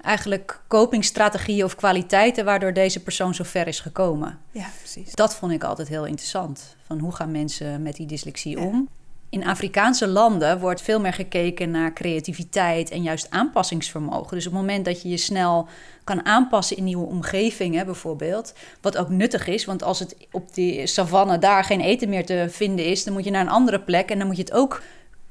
eigenlijk 0.00 0.60
copingstrategieën 0.68 1.64
of 1.64 1.74
kwaliteiten 1.74 2.44
waardoor 2.44 2.72
deze 2.72 3.02
persoon 3.02 3.34
zo 3.34 3.44
ver 3.44 3.66
is 3.66 3.80
gekomen? 3.80 4.38
Ja, 4.50 4.66
precies. 4.78 5.14
Dat 5.14 5.34
vond 5.36 5.52
ik 5.52 5.64
altijd 5.64 5.88
heel 5.88 6.04
interessant. 6.04 6.76
Van 6.86 6.98
hoe 6.98 7.12
gaan 7.14 7.30
mensen 7.30 7.82
met 7.82 7.96
die 7.96 8.06
dyslexie 8.06 8.58
Ja. 8.58 8.64
om? 8.64 8.88
In 9.28 9.46
Afrikaanse 9.46 10.06
landen 10.08 10.58
wordt 10.60 10.82
veel 10.82 11.00
meer 11.00 11.12
gekeken 11.12 11.70
naar 11.70 11.92
creativiteit 11.92 12.90
en 12.90 13.02
juist 13.02 13.30
aanpassingsvermogen. 13.30 14.36
Dus 14.36 14.46
op 14.46 14.52
het 14.52 14.60
moment 14.60 14.84
dat 14.84 15.02
je 15.02 15.08
je 15.08 15.16
snel 15.16 15.68
kan 16.06 16.24
aanpassen 16.24 16.76
in 16.76 16.84
nieuwe 16.84 17.06
omgevingen, 17.06 17.86
bijvoorbeeld, 17.86 18.54
wat 18.80 18.96
ook 18.96 19.08
nuttig 19.08 19.46
is, 19.46 19.64
want 19.64 19.82
als 19.82 19.98
het 19.98 20.16
op 20.30 20.54
die 20.54 20.86
savanne 20.86 21.38
daar 21.38 21.64
geen 21.64 21.80
eten 21.80 22.08
meer 22.08 22.26
te 22.26 22.46
vinden 22.50 22.84
is, 22.84 23.04
dan 23.04 23.12
moet 23.12 23.24
je 23.24 23.30
naar 23.30 23.40
een 23.40 23.48
andere 23.48 23.80
plek 23.80 24.10
en 24.10 24.18
dan 24.18 24.26
moet 24.26 24.36
je 24.36 24.42
het 24.42 24.52
ook 24.52 24.82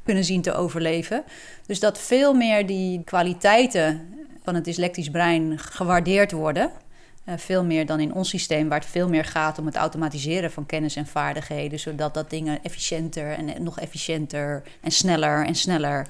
kunnen 0.03 0.23
zien 0.23 0.41
te 0.41 0.53
overleven. 0.53 1.23
Dus 1.65 1.79
dat 1.79 1.99
veel 1.99 2.33
meer 2.33 2.65
die 2.65 3.03
kwaliteiten 3.03 4.07
van 4.43 4.55
het 4.55 4.65
dyslectisch 4.65 5.09
brein 5.09 5.59
gewaardeerd 5.59 6.31
worden. 6.31 6.71
Eh, 7.23 7.37
veel 7.37 7.63
meer 7.63 7.85
dan 7.85 7.99
in 7.99 8.13
ons 8.13 8.29
systeem, 8.29 8.69
waar 8.69 8.79
het 8.79 8.89
veel 8.89 9.09
meer 9.09 9.25
gaat 9.25 9.59
om 9.59 9.65
het 9.65 9.75
automatiseren 9.75 10.51
van 10.51 10.65
kennis 10.65 10.95
en 10.95 11.07
vaardigheden, 11.07 11.79
zodat 11.79 12.13
dat 12.13 12.29
dingen 12.29 12.63
efficiënter 12.63 13.31
en 13.31 13.63
nog 13.63 13.79
efficiënter 13.79 14.63
en 14.81 14.91
sneller 14.91 15.45
en 15.45 15.55
sneller 15.55 16.07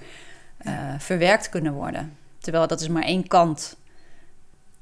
eh, 0.57 0.73
verwerkt 0.97 1.49
kunnen 1.49 1.73
worden. 1.73 2.17
Terwijl 2.39 2.67
dat 2.67 2.81
is 2.81 2.87
maar 2.87 3.03
één 3.03 3.27
kant 3.27 3.77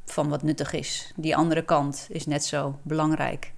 van 0.06 0.30
wat 0.30 0.44
nuttig 0.44 0.74
is. 0.74 1.12
Die 1.16 1.36
andere 1.36 1.64
kant 1.64 2.08
is 2.10 2.26
net 2.26 2.46
zo 2.46 2.80
belangrijk. 2.82 3.54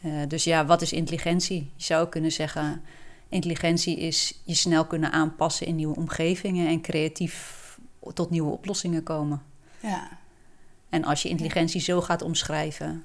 Eh, 0.00 0.12
dus 0.28 0.44
ja, 0.44 0.66
wat 0.66 0.82
is 0.82 0.92
intelligentie? 0.92 1.70
Je 1.76 1.84
zou 1.84 2.08
kunnen 2.08 2.32
zeggen, 2.32 2.82
intelligentie 3.28 3.98
is 3.98 4.40
je 4.44 4.54
snel 4.54 4.86
kunnen 4.86 5.12
aanpassen 5.12 5.66
in 5.66 5.76
nieuwe 5.76 5.96
omgevingen 5.96 6.68
en 6.68 6.80
creatief 6.80 7.58
tot 8.14 8.30
nieuwe 8.30 8.52
oplossingen 8.52 9.02
komen. 9.02 9.42
Ja, 9.80 10.08
En 10.88 11.04
als 11.04 11.22
je 11.22 11.28
intelligentie 11.28 11.80
zo 11.80 12.00
gaat 12.00 12.22
omschrijven, 12.22 13.04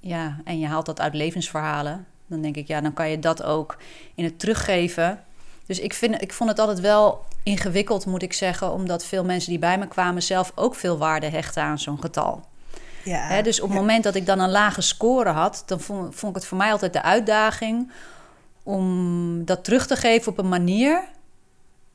ja, 0.00 0.40
en 0.44 0.58
je 0.58 0.66
haalt 0.66 0.86
dat 0.86 1.00
uit 1.00 1.14
levensverhalen, 1.14 2.06
dan 2.26 2.40
denk 2.40 2.56
ik, 2.56 2.66
ja, 2.66 2.80
dan 2.80 2.92
kan 2.92 3.10
je 3.10 3.18
dat 3.18 3.42
ook 3.42 3.78
in 4.14 4.24
het 4.24 4.38
teruggeven. 4.38 5.24
Dus 5.70 5.78
ik, 5.78 5.94
vind, 5.94 6.22
ik 6.22 6.32
vond 6.32 6.50
het 6.50 6.58
altijd 6.58 6.80
wel 6.80 7.24
ingewikkeld, 7.42 8.06
moet 8.06 8.22
ik 8.22 8.32
zeggen, 8.32 8.72
omdat 8.72 9.04
veel 9.04 9.24
mensen 9.24 9.50
die 9.50 9.58
bij 9.58 9.78
me 9.78 9.88
kwamen 9.88 10.22
zelf 10.22 10.52
ook 10.54 10.74
veel 10.74 10.98
waarde 10.98 11.26
hechten 11.26 11.62
aan 11.62 11.78
zo'n 11.78 12.00
getal. 12.00 12.44
ja. 13.04 13.42
Dus 13.42 13.60
op 13.60 13.68
het 13.68 13.78
moment 13.78 14.04
dat 14.04 14.14
ik 14.14 14.26
dan 14.26 14.38
een 14.40 14.50
lage 14.50 14.80
score 14.80 15.30
had, 15.30 15.62
dan 15.66 15.80
vond, 15.80 16.14
vond 16.14 16.30
ik 16.32 16.40
het 16.40 16.48
voor 16.48 16.58
mij 16.58 16.72
altijd 16.72 16.92
de 16.92 17.02
uitdaging 17.02 17.92
om 18.62 19.44
dat 19.44 19.64
terug 19.64 19.86
te 19.86 19.96
geven 19.96 20.32
op 20.32 20.38
een 20.38 20.48
manier 20.48 21.04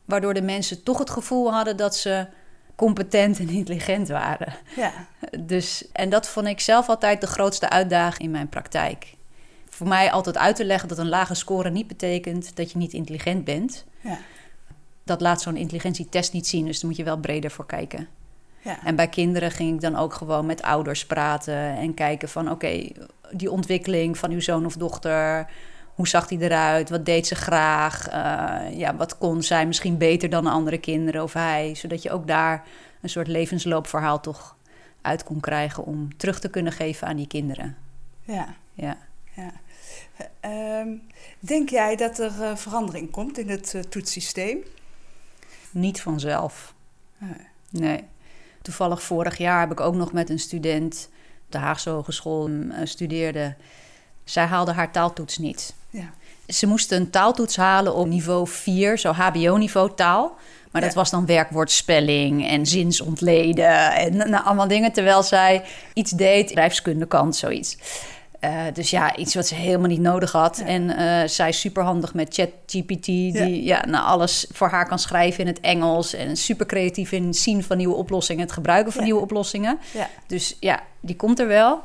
waardoor 0.05 0.33
de 0.33 0.41
mensen 0.41 0.83
toch 0.83 0.97
het 0.97 1.09
gevoel 1.09 1.53
hadden 1.53 1.77
dat 1.77 1.95
ze 1.95 2.27
competent 2.75 3.39
en 3.39 3.49
intelligent 3.49 4.07
waren. 4.07 4.53
ja. 4.75 4.91
Dus, 5.39 5.85
en 5.91 6.09
dat 6.09 6.27
vond 6.27 6.47
ik 6.47 6.59
zelf 6.59 6.89
altijd 6.89 7.21
de 7.21 7.27
grootste 7.27 7.69
uitdaging 7.69 8.23
in 8.23 8.31
mijn 8.31 8.49
praktijk. 8.49 9.14
Voor 9.75 9.87
mij 9.87 10.11
altijd 10.11 10.37
uit 10.37 10.55
te 10.55 10.65
leggen 10.65 10.89
dat 10.89 10.97
een 10.97 11.09
lage 11.09 11.33
score 11.33 11.69
niet 11.69 11.87
betekent 11.87 12.55
dat 12.55 12.71
je 12.71 12.77
niet 12.77 12.93
intelligent 12.93 13.43
bent. 13.43 13.85
Ja. 14.01 14.17
Dat 15.03 15.21
laat 15.21 15.41
zo'n 15.41 15.57
intelligentietest 15.57 16.33
niet 16.33 16.47
zien, 16.47 16.65
dus 16.65 16.79
daar 16.79 16.89
moet 16.89 16.99
je 16.99 17.03
wel 17.03 17.17
breder 17.17 17.51
voor 17.51 17.65
kijken. 17.65 18.07
Ja. 18.61 18.83
En 18.83 18.95
bij 18.95 19.07
kinderen 19.07 19.51
ging 19.51 19.73
ik 19.73 19.81
dan 19.81 19.95
ook 19.95 20.13
gewoon 20.13 20.45
met 20.45 20.61
ouders 20.61 21.05
praten 21.05 21.55
en 21.55 21.93
kijken 21.93 22.29
van 22.29 22.51
oké, 22.51 22.87
die 23.31 23.51
ontwikkeling 23.51 24.17
van 24.17 24.31
uw 24.31 24.41
zoon 24.41 24.65
of 24.65 24.75
dochter, 24.75 25.49
hoe 25.95 26.07
zag 26.07 26.27
die 26.27 26.41
eruit? 26.41 26.89
Wat 26.89 27.05
deed 27.05 27.27
ze 27.27 27.35
graag? 27.35 28.07
Eh, 28.07 28.77
ja, 28.77 28.95
wat 28.95 29.17
kon 29.17 29.43
zij 29.43 29.65
misschien 29.65 29.97
beter 29.97 30.29
dan 30.29 30.43
de 30.43 30.49
andere 30.49 30.77
kinderen 30.77 31.23
of 31.23 31.33
hij? 31.33 31.75
Zodat 31.75 32.01
je 32.01 32.11
ook 32.11 32.27
daar 32.27 32.63
een 33.01 33.09
soort 33.09 33.27
levensloopverhaal 33.27 34.19
toch 34.19 34.55
uit 35.01 35.23
kon 35.23 35.39
krijgen 35.39 35.85
om 35.85 36.17
terug 36.17 36.39
te 36.39 36.49
kunnen 36.49 36.73
geven 36.73 37.07
aan 37.07 37.15
die 37.15 37.27
kinderen. 37.27 37.75
ja. 38.21 38.55
Ja. 38.73 38.97
ja. 39.35 39.51
Ehm, 40.39 40.87
denk 41.39 41.69
jij 41.69 41.95
dat 41.95 42.19
er 42.19 42.41
eh, 42.41 42.55
verandering 42.55 43.11
komt 43.11 43.37
in 43.37 43.49
het 43.49 43.73
eh, 43.73 43.81
toetssysteem? 43.81 44.63
Niet 45.71 46.01
vanzelf. 46.01 46.73
Nee. 47.69 48.03
Toevallig 48.61 49.03
vorig 49.03 49.37
jaar 49.37 49.59
heb 49.59 49.71
ik 49.71 49.79
ook 49.79 49.95
nog 49.95 50.11
met 50.11 50.29
een 50.29 50.39
student 50.39 51.09
op 51.45 51.51
de 51.51 51.57
Haagse 51.57 51.89
Hogeschool 51.89 52.49
eh, 52.49 52.79
studeerde. 52.83 53.55
Zij 54.23 54.45
haalde 54.45 54.71
haar 54.71 54.91
taaltoets 54.91 55.37
niet. 55.37 55.73
Ja. 55.89 56.13
Ze 56.47 56.67
moesten 56.67 57.01
een 57.01 57.09
taaltoets 57.09 57.55
halen 57.55 57.95
op 57.95 58.07
niveau 58.07 58.47
4, 58.47 58.97
zo 58.97 59.11
HBO-niveau 59.11 59.95
taal. 59.95 60.37
Maar 60.71 60.83
dat 60.83 60.93
was 60.93 61.09
dan 61.09 61.25
werkwoordspelling 61.25 62.47
en 62.47 62.65
zinsontleden 62.65 63.91
en 63.91 64.17
nou, 64.17 64.45
allemaal 64.45 64.67
dingen. 64.67 64.91
Terwijl 64.91 65.23
zij 65.23 65.63
iets 65.93 66.11
deed, 66.11 66.47
bedrijfskundekant, 66.47 67.35
zoiets. 67.35 67.77
Eh, 68.45 68.73
dus 68.73 68.89
ja, 68.89 69.15
iets 69.15 69.35
wat 69.35 69.47
ze 69.47 69.55
helemaal 69.55 69.87
niet 69.87 69.99
nodig 69.99 70.31
had. 70.31 70.57
Ja. 70.57 70.65
En 70.65 70.89
eh, 70.89 71.27
zij 71.27 71.49
is 71.49 71.59
superhandig 71.59 72.13
met 72.13 72.33
ChatGPT, 72.33 73.05
die 73.05 73.63
ja. 73.63 73.85
nou, 73.85 74.05
alles 74.05 74.47
voor 74.51 74.67
haar 74.67 74.87
kan 74.87 74.99
schrijven 74.99 75.39
in 75.39 75.47
het 75.47 75.59
Engels. 75.59 76.13
En 76.13 76.37
super 76.37 76.65
creatief 76.65 77.11
in 77.11 77.25
het 77.25 77.37
zien 77.37 77.63
van 77.63 77.77
nieuwe 77.77 77.95
oplossingen, 77.95 78.43
het 78.43 78.51
gebruiken 78.51 78.91
van 78.91 79.01
Ja. 79.01 79.07
nieuwe 79.07 79.21
oplossingen. 79.21 79.79
Ja. 79.93 80.09
Dus 80.27 80.57
ja, 80.59 80.83
die 80.99 81.15
komt 81.15 81.39
er 81.39 81.47
wel. 81.47 81.83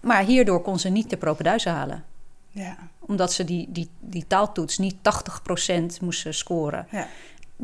Maar 0.00 0.24
hierdoor 0.24 0.62
kon 0.62 0.78
ze 0.78 0.88
niet 0.88 1.10
de 1.10 1.16
propenduizen 1.16 1.72
halen 1.72 2.04
Ja. 2.50 2.76
omdat 2.98 3.32
ze 3.32 3.44
die, 3.44 3.66
die, 3.70 3.88
die 4.00 4.24
taaltoets 4.26 4.78
niet 4.78 4.94
80% 5.02 6.00
moesten 6.00 6.34
scoren. 6.34 6.86
Ja. 6.90 7.06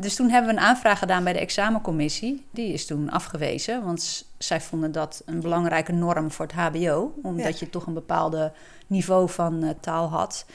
Dus 0.01 0.15
toen 0.15 0.29
hebben 0.29 0.51
we 0.55 0.57
een 0.61 0.67
aanvraag 0.67 0.99
gedaan 0.99 1.23
bij 1.23 1.33
de 1.33 1.39
examencommissie. 1.39 2.45
Die 2.51 2.73
is 2.73 2.85
toen 2.85 3.09
afgewezen, 3.09 3.83
want 3.85 4.25
zij 4.37 4.61
vonden 4.61 4.91
dat 4.91 5.21
een 5.25 5.39
belangrijke 5.41 5.91
norm 5.91 6.31
voor 6.31 6.45
het 6.45 6.55
HBO, 6.55 7.13
omdat 7.23 7.45
Ja. 7.53 7.65
je 7.65 7.69
toch 7.69 7.85
een 7.85 7.93
bepaalde 7.93 8.51
niveau 8.87 9.29
van 9.29 9.63
eh, 9.63 9.69
taal 9.79 10.09
had. 10.09 10.45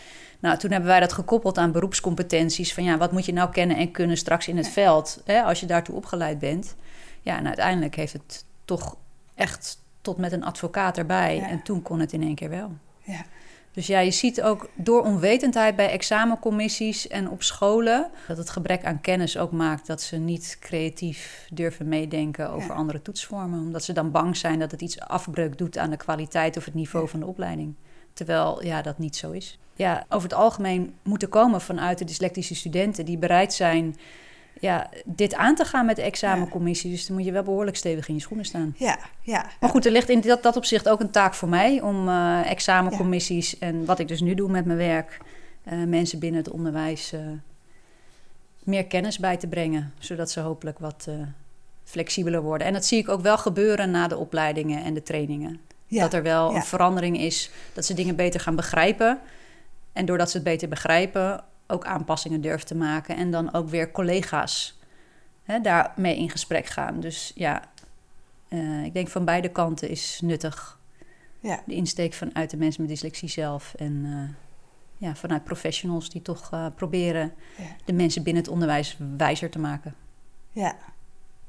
Nou, 0.40 0.58
toen 0.58 0.70
hebben 0.70 0.88
wij 0.88 1.00
dat 1.00 1.12
gekoppeld 1.12 1.58
aan 1.58 1.72
beroepscompetenties. 1.72 2.74
Van 2.74 2.84
ja, 2.84 2.96
wat 2.96 3.12
moet 3.12 3.24
je 3.26 3.32
nou 3.32 3.50
kennen 3.50 3.76
en 3.76 3.90
kunnen 3.90 4.16
straks 4.16 4.48
in 4.48 4.56
het 4.56 4.66
Ja. 4.66 4.72
veld, 4.72 5.22
hè, 5.24 5.42
als 5.42 5.60
je 5.60 5.66
daartoe 5.66 5.94
opgeleid 5.94 6.38
bent. 6.38 6.74
Ja, 7.20 7.36
en 7.36 7.46
uiteindelijk 7.46 7.94
heeft 7.94 8.12
het 8.12 8.44
toch 8.64 8.96
echt 9.34 9.78
tot 10.00 10.16
met 10.16 10.32
een 10.32 10.44
advocaat 10.44 10.98
erbij. 10.98 11.36
Ja. 11.36 11.48
En 11.48 11.62
toen 11.62 11.82
kon 11.82 12.00
het 12.00 12.12
in 12.12 12.22
één 12.22 12.34
keer 12.34 12.50
wel. 12.50 12.72
Ja. 13.02 13.24
Dus 13.74 13.86
ja, 13.86 13.98
je 13.98 14.10
ziet 14.10 14.42
ook 14.42 14.68
door 14.74 15.02
onwetendheid 15.02 15.76
bij 15.76 15.90
examencommissies 15.90 17.08
en 17.08 17.30
op 17.30 17.42
scholen 17.42 18.10
dat 18.28 18.36
het 18.36 18.50
gebrek 18.50 18.84
aan 18.84 19.00
kennis 19.00 19.38
ook 19.38 19.52
maakt 19.52 19.86
dat 19.86 20.02
ze 20.02 20.16
niet 20.16 20.56
creatief 20.60 21.46
durven 21.52 21.88
meedenken 21.88 22.50
over 22.50 22.68
Ja. 22.68 22.74
andere 22.74 23.02
toetsvormen. 23.02 23.60
Omdat 23.60 23.84
ze 23.84 23.92
dan 23.92 24.10
bang 24.10 24.36
zijn 24.36 24.58
dat 24.58 24.70
het 24.70 24.80
iets 24.80 25.00
afbreuk 25.00 25.58
doet 25.58 25.78
aan 25.78 25.90
de 25.90 25.96
kwaliteit 25.96 26.56
of 26.56 26.64
het 26.64 26.74
niveau 26.74 27.04
Ja. 27.04 27.10
van 27.10 27.20
de 27.20 27.26
opleiding. 27.26 27.74
Terwijl 28.12 28.64
ja, 28.64 28.82
dat 28.82 28.98
niet 28.98 29.16
zo 29.16 29.30
is. 29.30 29.58
Ja, 29.76 30.04
over 30.08 30.28
het 30.28 30.38
algemeen 30.38 30.94
moeten 31.02 31.28
komen 31.28 31.60
vanuit 31.60 31.98
de 31.98 32.04
dyslectische 32.04 32.54
studenten 32.54 33.04
die 33.04 33.18
bereid 33.18 33.52
zijn 33.52 33.96
ja, 34.64 34.90
dit 35.04 35.34
aan 35.34 35.54
te 35.54 35.64
gaan 35.64 35.86
met 35.86 35.96
de 35.96 36.02
examencommissie. 36.02 36.90
Dus 36.90 37.06
dan 37.06 37.16
moet 37.16 37.24
je 37.24 37.32
wel 37.32 37.42
behoorlijk 37.42 37.76
stevig 37.76 38.08
in 38.08 38.14
je 38.14 38.20
schoenen 38.20 38.46
staan. 38.46 38.74
Ja. 38.76 38.98
Ja. 39.20 39.46
Maar 39.60 39.70
goed, 39.70 39.86
er 39.86 39.92
ligt 39.92 40.08
in 40.08 40.20
dat, 40.20 40.42
dat 40.42 40.56
opzicht 40.56 40.88
ook 40.88 41.00
een 41.00 41.10
taak 41.10 41.34
voor 41.34 41.48
mij 41.48 41.80
om 41.80 42.08
eh, 42.08 42.50
examencommissies 42.50 43.58
en 43.58 43.84
wat 43.84 43.98
ik 43.98 44.08
dus 44.08 44.20
nu 44.20 44.34
doe 44.34 44.50
met 44.50 44.64
mijn 44.64 44.78
werk, 44.78 45.18
eh, 45.64 45.82
mensen 45.82 46.18
binnen 46.18 46.42
het 46.42 46.52
onderwijs 46.52 47.12
eh, 47.12 47.20
meer 48.62 48.86
kennis 48.86 49.18
bij 49.18 49.36
te 49.36 49.46
brengen, 49.46 49.92
zodat 49.98 50.30
ze 50.30 50.40
hopelijk 50.40 50.78
wat 50.78 51.08
flexibeler 51.84 52.42
worden. 52.42 52.66
En 52.66 52.72
dat 52.72 52.84
zie 52.84 52.98
ik 52.98 53.08
ook 53.08 53.20
wel 53.20 53.38
gebeuren 53.38 53.90
na 53.90 54.08
de 54.08 54.16
opleidingen 54.16 54.84
en 54.84 54.94
de 54.94 55.02
trainingen. 55.02 55.60
Ja, 55.86 56.02
Dat 56.02 56.12
er 56.12 56.22
wel 56.22 56.50
ja. 56.50 56.56
een 56.56 56.62
verandering 56.62 57.18
is, 57.18 57.50
dat 57.72 57.84
ze 57.84 57.94
dingen 57.94 58.16
beter 58.16 58.40
gaan 58.40 58.56
begrijpen. 58.56 59.18
En 59.92 60.06
doordat 60.06 60.30
ze 60.30 60.36
het 60.36 60.46
beter 60.46 60.68
begrijpen, 60.68 61.44
ook 61.66 61.84
aanpassingen 61.84 62.40
durven 62.40 62.66
te 62.66 62.74
maken. 62.74 63.16
En 63.16 63.30
dan 63.30 63.54
ook 63.54 63.68
weer 63.68 63.90
collega's 63.90 64.78
hè, 65.42 65.60
daarmee 65.60 66.16
in 66.16 66.30
gesprek 66.30 66.66
gaan. 66.66 67.00
Dus 67.00 67.32
ja, 67.34 67.62
eh, 68.48 68.84
ik 68.84 68.94
denk 68.94 69.08
van 69.08 69.24
beide 69.24 69.48
kanten 69.48 69.88
is 69.88 70.20
nuttig. 70.22 70.78
Ja. 71.40 71.62
De 71.66 71.74
insteek 71.74 72.14
vanuit 72.14 72.50
de 72.50 72.56
mensen 72.56 72.82
met 72.82 72.90
dyslexie 72.90 73.28
zelf 73.28 73.74
en 73.74 74.02
eh, 74.04 75.08
ja, 75.08 75.14
vanuit 75.14 75.44
professionals 75.44 76.10
die 76.10 76.22
toch 76.22 76.52
eh, 76.52 76.66
proberen 76.74 77.32
Ja. 77.56 77.64
de 77.84 77.92
mensen 77.92 78.22
binnen 78.22 78.42
het 78.42 78.52
onderwijs 78.52 78.96
wijzer 79.16 79.50
te 79.50 79.58
maken. 79.58 79.94
Ja, 80.50 80.76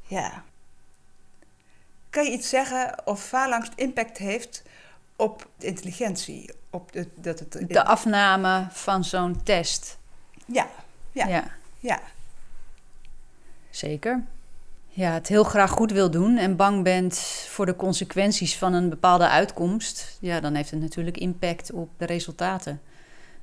ja. 0.01 0.43
Kan 2.09 2.25
je 2.25 2.31
iets 2.31 2.49
zeggen 2.49 3.07
of 3.07 3.27
phalanx 3.27 3.69
impact 3.75 4.17
heeft 4.17 4.63
op 5.15 5.49
de 5.57 5.67
intelligentie? 5.67 6.53
Op 6.69 6.91
de, 6.91 7.07
dat 7.15 7.39
het, 7.39 7.51
De 7.67 7.85
afname 7.85 8.67
van 8.69 9.03
zo'n 9.03 9.43
test. 9.43 9.97
Ja, 10.45 10.67
Ja. 11.11 11.27
ja. 11.27 11.43
ja, 11.79 12.01
Zeker. 13.69 14.23
Ja, 14.89 15.11
het 15.11 15.27
heel 15.27 15.43
graag 15.43 15.71
goed 15.71 15.91
wil 15.91 16.11
doen 16.11 16.37
en 16.37 16.55
bang 16.55 16.83
bent 16.83 17.17
voor 17.49 17.65
de 17.65 17.75
consequenties 17.75 18.57
van 18.57 18.73
een 18.73 18.89
bepaalde 18.89 19.29
uitkomst, 19.29 20.17
ja, 20.19 20.39
dan 20.39 20.55
heeft 20.55 20.71
het 20.71 20.81
natuurlijk 20.81 21.17
impact 21.17 21.71
op 21.71 21.89
de 21.97 22.05
resultaten. 22.05 22.81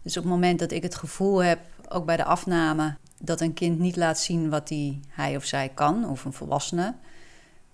Dus 0.02 0.16
op 0.16 0.22
het 0.22 0.32
moment 0.32 0.58
dat 0.58 0.70
ik 0.70 0.82
het 0.82 0.94
gevoel 0.94 1.42
heb, 1.42 1.58
ook 1.88 2.04
bij 2.04 2.16
de 2.16 2.24
afname, 2.24 2.96
dat 3.18 3.40
een 3.40 3.54
kind 3.54 3.78
niet 3.78 3.96
laat 3.96 4.18
zien 4.18 4.50
wat 4.50 4.68
hij, 4.68 5.00
hij 5.08 5.36
of 5.36 5.44
zij 5.44 5.70
kan, 5.74 6.08
of 6.08 6.24
een 6.24 6.32
volwassene, 6.32 6.94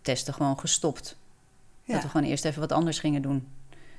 testen 0.02 0.34
gewoon 0.34 0.58
gestopt. 0.58 1.16
ja. 1.84 1.94
Dat 1.94 2.02
we 2.02 2.08
gewoon 2.08 2.26
eerst 2.26 2.44
even 2.44 2.60
wat 2.60 2.72
anders 2.72 2.98
gingen 2.98 3.22
doen. 3.22 3.48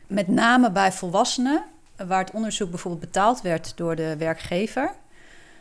Met 0.07 0.27
name 0.27 0.71
bij 0.71 0.91
volwassenen, 0.91 1.63
waar 1.95 2.19
het 2.19 2.31
onderzoek 2.31 2.69
bijvoorbeeld 2.69 3.03
betaald 3.03 3.41
werd 3.41 3.73
door 3.75 3.95
de 3.95 4.15
werkgever, 4.17 4.93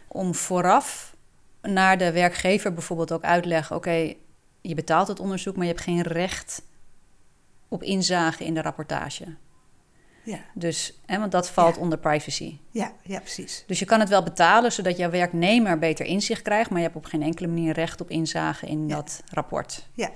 om 0.08 0.34
vooraf 0.34 1.16
naar 1.62 1.98
de 1.98 2.12
werkgever 2.12 2.72
bijvoorbeeld 2.74 3.12
ook 3.12 3.22
uitleggen: 3.22 3.76
oké, 3.76 4.14
je 4.60 4.74
betaalt 4.74 5.08
het 5.08 5.20
onderzoek, 5.20 5.56
maar 5.56 5.64
je 5.66 5.70
hebt 5.72 5.84
geen 5.84 6.02
recht 6.02 6.62
op 7.68 7.82
inzage 7.82 8.44
in 8.44 8.54
de 8.54 8.62
rapportage. 8.62 9.24
ja, 10.22 10.38
Dus, 10.54 11.00
hè, 11.06 11.18
want 11.18 11.32
dat 11.32 11.50
valt 11.50 11.74
Ja. 11.74 11.80
onder 11.80 11.98
privacy. 11.98 12.58
ja, 12.70 12.92
ja, 13.02 13.18
precies. 13.20 13.64
Dus 13.66 13.78
je 13.78 13.84
kan 13.84 14.00
het 14.00 14.08
wel 14.08 14.22
betalen 14.22 14.72
zodat 14.72 14.96
jouw 14.96 15.10
werknemer 15.10 15.78
beter 15.78 16.06
inzicht 16.06 16.42
krijgt, 16.42 16.70
maar 16.70 16.78
je 16.78 16.84
hebt 16.84 16.96
op 16.96 17.04
geen 17.04 17.22
enkele 17.22 17.48
manier 17.48 17.72
recht 17.72 18.00
op 18.00 18.10
inzage 18.10 18.66
in 18.66 18.88
Ja. 18.88 18.94
dat 18.94 19.22
rapport. 19.32 19.86
Ja. 19.94 20.10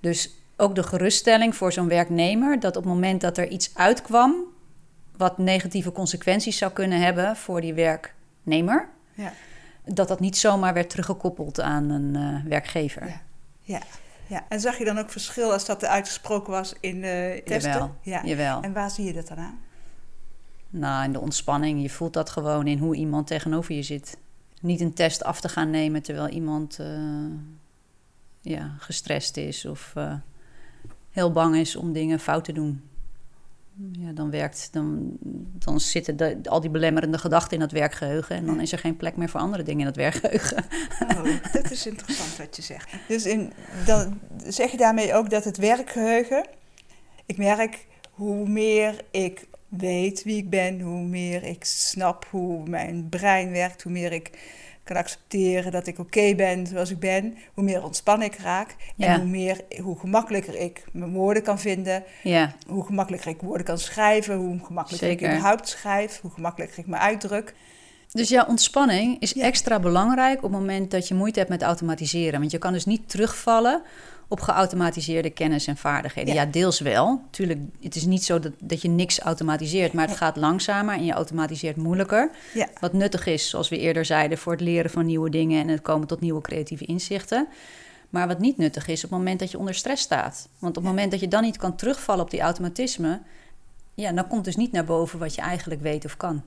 Dus 0.00 0.30
ook 0.56 0.74
de 0.74 0.82
geruststelling 0.82 1.56
voor 1.56 1.72
zo'n 1.72 1.88
werknemer 1.88 2.60
dat 2.60 2.76
op 2.76 2.82
het 2.84 2.92
moment 2.92 3.20
dat 3.20 3.38
er 3.38 3.48
iets 3.48 3.70
uitkwam 3.74 4.34
wat 5.16 5.38
negatieve 5.38 5.92
consequenties 5.92 6.58
zou 6.58 6.72
kunnen 6.72 7.00
hebben 7.00 7.36
voor 7.36 7.60
die 7.60 7.74
werknemer, 7.74 8.88
Ja, 9.14 9.32
dat 9.84 10.08
dat 10.08 10.20
niet 10.20 10.36
zomaar 10.36 10.74
werd 10.74 10.90
teruggekoppeld 10.90 11.60
aan 11.60 11.90
een 11.90 12.16
eh, 12.16 12.48
werkgever. 12.50 13.06
Ja. 13.06 13.20
ja, 13.60 13.80
ja. 14.26 14.44
En 14.48 14.60
zag 14.60 14.78
je 14.78 14.84
dan 14.84 14.98
ook 14.98 15.10
verschil 15.10 15.52
als 15.52 15.64
dat 15.64 15.84
uitgesproken 15.84 16.52
was 16.52 16.74
in 16.80 17.04
eh 17.04 17.42
testen? 17.44 17.72
Jawel, 17.72 17.94
Ja. 18.02 18.22
jawel. 18.24 18.62
En 18.62 18.72
waar 18.72 18.90
zie 18.90 19.04
je 19.04 19.12
dat 19.12 19.28
dan 19.28 19.38
aan? 19.38 19.58
Nou, 20.70 21.04
in 21.04 21.12
de 21.12 21.20
ontspanning, 21.20 21.82
je 21.82 21.90
voelt 21.90 22.12
dat 22.12 22.30
gewoon 22.30 22.66
in 22.66 22.78
hoe 22.78 22.94
iemand 22.96 23.26
tegenover 23.26 23.74
je 23.74 23.82
zit. 23.82 24.16
Niet 24.60 24.80
een 24.80 24.94
test 24.94 25.24
af 25.24 25.40
te 25.40 25.48
gaan 25.48 25.70
nemen 25.70 26.02
terwijl 26.02 26.28
iemand 26.28 26.78
eh, 26.78 26.86
ja, 28.40 28.74
gestrest 28.78 29.36
is 29.36 29.64
of 29.64 29.94
heel 31.10 31.32
bang 31.32 31.56
is 31.56 31.76
om 31.76 31.92
dingen 31.92 32.20
fout 32.20 32.44
te 32.44 32.52
doen. 32.52 32.82
Ja, 33.76 34.12
dan 34.12 34.30
werkt, 34.30 34.68
dan, 34.72 35.16
dan 35.58 35.80
zitten 35.80 36.16
de, 36.16 36.38
al 36.42 36.60
die 36.60 36.70
belemmerende 36.70 37.18
gedachten 37.18 37.52
in 37.52 37.60
dat 37.60 37.72
werkgeheugen 37.72 38.36
en 38.36 38.46
dan 38.46 38.60
is 38.60 38.72
er 38.72 38.78
geen 38.78 38.96
plek 38.96 39.16
meer 39.16 39.28
voor 39.28 39.40
andere 39.40 39.62
dingen 39.62 39.80
in 39.80 39.86
dat 39.86 39.96
werkgeheugen. 39.96 40.64
Oh, 41.08 41.52
dat 41.52 41.70
is 41.70 41.86
interessant 41.86 42.36
wat 42.36 42.56
je 42.56 42.62
zegt. 42.62 42.90
Dus 43.08 43.26
in, 43.26 43.52
dan 43.86 44.20
zeg 44.46 44.70
je 44.70 44.76
daarmee 44.76 45.14
ook 45.14 45.30
dat 45.30 45.44
het 45.44 45.56
werkgeheugen. 45.56 46.46
Ik 47.26 47.36
merk 47.36 47.86
hoe 48.10 48.48
meer 48.48 49.00
ik 49.10 49.48
weet 49.68 50.22
wie 50.22 50.36
ik 50.36 50.50
ben, 50.50 50.80
hoe 50.80 51.02
meer 51.02 51.42
ik 51.42 51.64
snap 51.64 52.26
hoe 52.30 52.68
mijn 52.68 53.08
brein 53.08 53.50
werkt, 53.50 53.82
hoe 53.82 53.92
meer 53.92 54.12
ik 54.12 54.30
kan 54.92 55.02
accepteren 55.02 55.72
dat 55.72 55.86
ik 55.86 55.98
oké 55.98 56.34
ben 56.34 56.66
zoals 56.66 56.90
ik 56.90 56.98
ben, 56.98 57.36
hoe 57.54 57.64
meer 57.64 57.84
ontspannen 57.84 58.26
ik 58.26 58.36
raak 58.36 58.76
Ja. 58.96 59.06
en 59.06 59.20
hoe, 59.20 59.28
meer, 59.28 59.60
hoe 59.82 59.98
gemakkelijker 59.98 60.54
ik 60.60 60.84
mijn 60.92 61.12
woorden 61.12 61.42
kan 61.42 61.58
vinden, 61.58 62.04
Ja, 62.22 62.52
hoe 62.68 62.84
gemakkelijker 62.84 63.30
ik 63.30 63.40
woorden 63.40 63.66
kan 63.66 63.78
schrijven, 63.78 64.36
hoe 64.36 64.58
gemakkelijker 64.64 65.08
Zeker. 65.08 65.26
ik 65.26 65.32
überhaupt 65.32 65.68
schrijf, 65.68 66.20
hoe 66.20 66.30
gemakkelijker 66.30 66.78
ik 66.78 66.86
me 66.86 66.96
uitdruk. 66.96 67.54
Dus 68.12 68.28
ja, 68.28 68.44
ontspanning 68.48 69.20
is 69.20 69.32
Ja. 69.32 69.42
extra 69.44 69.80
belangrijk 69.80 70.36
op 70.36 70.42
het 70.42 70.52
moment 70.52 70.90
dat 70.90 71.08
je 71.08 71.14
moeite 71.14 71.38
hebt 71.38 71.50
met 71.50 71.62
automatiseren. 71.62 72.38
Want 72.40 72.50
je 72.50 72.58
kan 72.58 72.72
dus 72.72 72.84
niet 72.84 73.08
terugvallen 73.08 73.82
op 74.28 74.40
geautomatiseerde 74.40 75.30
kennis 75.30 75.66
en 75.66 75.76
vaardigheden. 75.76 76.34
Ja. 76.34 76.42
Ja, 76.42 76.50
deels 76.50 76.80
wel. 76.80 77.22
Tuurlijk, 77.30 77.60
het 77.80 77.96
is 77.96 78.04
niet 78.04 78.24
zo 78.24 78.38
dat, 78.38 78.52
dat 78.58 78.82
je 78.82 78.88
niks 78.88 79.18
automatiseert, 79.18 79.92
maar 79.92 80.08
het 80.08 80.16
gaat 80.16 80.36
langzamer 80.36 80.94
en 80.94 81.04
je 81.04 81.12
automatiseert 81.12 81.76
moeilijker. 81.76 82.30
Ja. 82.54 82.68
Wat 82.80 82.92
nuttig 82.92 83.26
is, 83.26 83.48
zoals 83.48 83.68
we 83.68 83.78
eerder 83.78 84.04
zeiden, 84.04 84.38
voor 84.38 84.52
het 84.52 84.60
leren 84.60 84.90
van 84.90 85.06
nieuwe 85.06 85.30
dingen 85.30 85.62
en 85.62 85.68
het 85.68 85.82
komen 85.82 86.06
tot 86.06 86.20
nieuwe 86.20 86.40
creatieve 86.40 86.84
inzichten. 86.84 87.48
Maar 88.10 88.26
wat 88.26 88.38
niet 88.38 88.56
nuttig 88.56 88.86
is 88.88 89.04
op 89.04 89.10
het 89.10 89.18
moment 89.18 89.38
dat 89.38 89.50
je 89.50 89.58
onder 89.58 89.74
stress 89.74 90.02
staat. 90.02 90.48
Want 90.58 90.76
op 90.76 90.82
het 90.82 90.92
moment 90.92 91.10
dat 91.10 91.20
je 91.20 91.28
dan 91.28 91.42
niet 91.42 91.56
kan 91.56 91.76
terugvallen 91.76 92.24
op 92.24 92.30
die 92.30 92.40
automatisme, 92.40 93.20
ja, 93.94 94.12
dan 94.12 94.28
komt 94.28 94.44
dus 94.44 94.56
niet 94.56 94.72
naar 94.72 94.84
boven 94.84 95.18
wat 95.18 95.34
je 95.34 95.40
eigenlijk 95.40 95.80
weet 95.80 96.04
of 96.04 96.16
kan. 96.16 96.42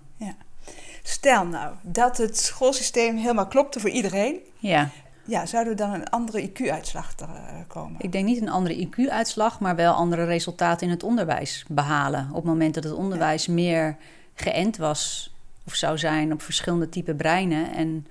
Stel 1.07 1.45
nou 1.45 1.73
dat 1.81 2.17
het 2.17 2.37
schoolsysteem 2.37 3.17
helemaal 3.17 3.47
klopte 3.47 3.79
voor 3.79 3.89
iedereen. 3.89 4.39
Ja. 4.57 4.89
Ja, 5.25 5.45
zouden 5.45 5.73
we 5.73 5.79
dan 5.79 5.93
een 5.93 6.09
andere 6.09 6.49
IQ-uitslag 6.49 7.15
eh, 7.15 7.27
komen? 7.67 7.95
Ik 8.01 8.11
denk 8.11 8.25
niet 8.25 8.41
een 8.41 8.49
andere 8.49 8.87
IQ-uitslag, 8.87 9.59
maar 9.59 9.75
wel 9.75 9.93
andere 9.93 10.25
resultaten 10.25 10.87
in 10.87 10.93
het 10.93 11.03
onderwijs 11.03 11.65
behalen. 11.67 12.27
Op 12.29 12.35
het 12.35 12.43
moment 12.43 12.73
dat 12.73 12.83
het 12.83 12.93
onderwijs 12.93 13.47
meer 13.47 13.97
geënt 14.33 14.77
was 14.77 15.33
of 15.65 15.75
zou 15.75 15.97
zijn 15.97 16.33
op 16.33 16.41
verschillende 16.41 16.89
type 16.89 17.15
breinen. 17.15 17.73
En 17.73 18.07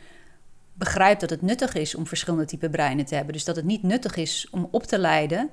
begrijpt 0.72 1.20
dat 1.20 1.30
het 1.30 1.42
nuttig 1.42 1.74
is 1.74 1.94
om 1.94 2.06
verschillende 2.06 2.44
type 2.44 2.70
breinen 2.70 3.04
te 3.04 3.14
hebben. 3.14 3.32
Dus 3.32 3.44
dat 3.44 3.56
het 3.56 3.64
niet 3.64 3.82
nuttig 3.82 4.16
is 4.16 4.48
om 4.50 4.68
op 4.70 4.82
te 4.82 4.98
leiden 4.98 5.50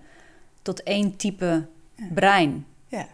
tot 0.61 0.83
één 0.83 1.15
type 1.15 1.67
brein. 2.13 2.65
Ja, 2.87 3.07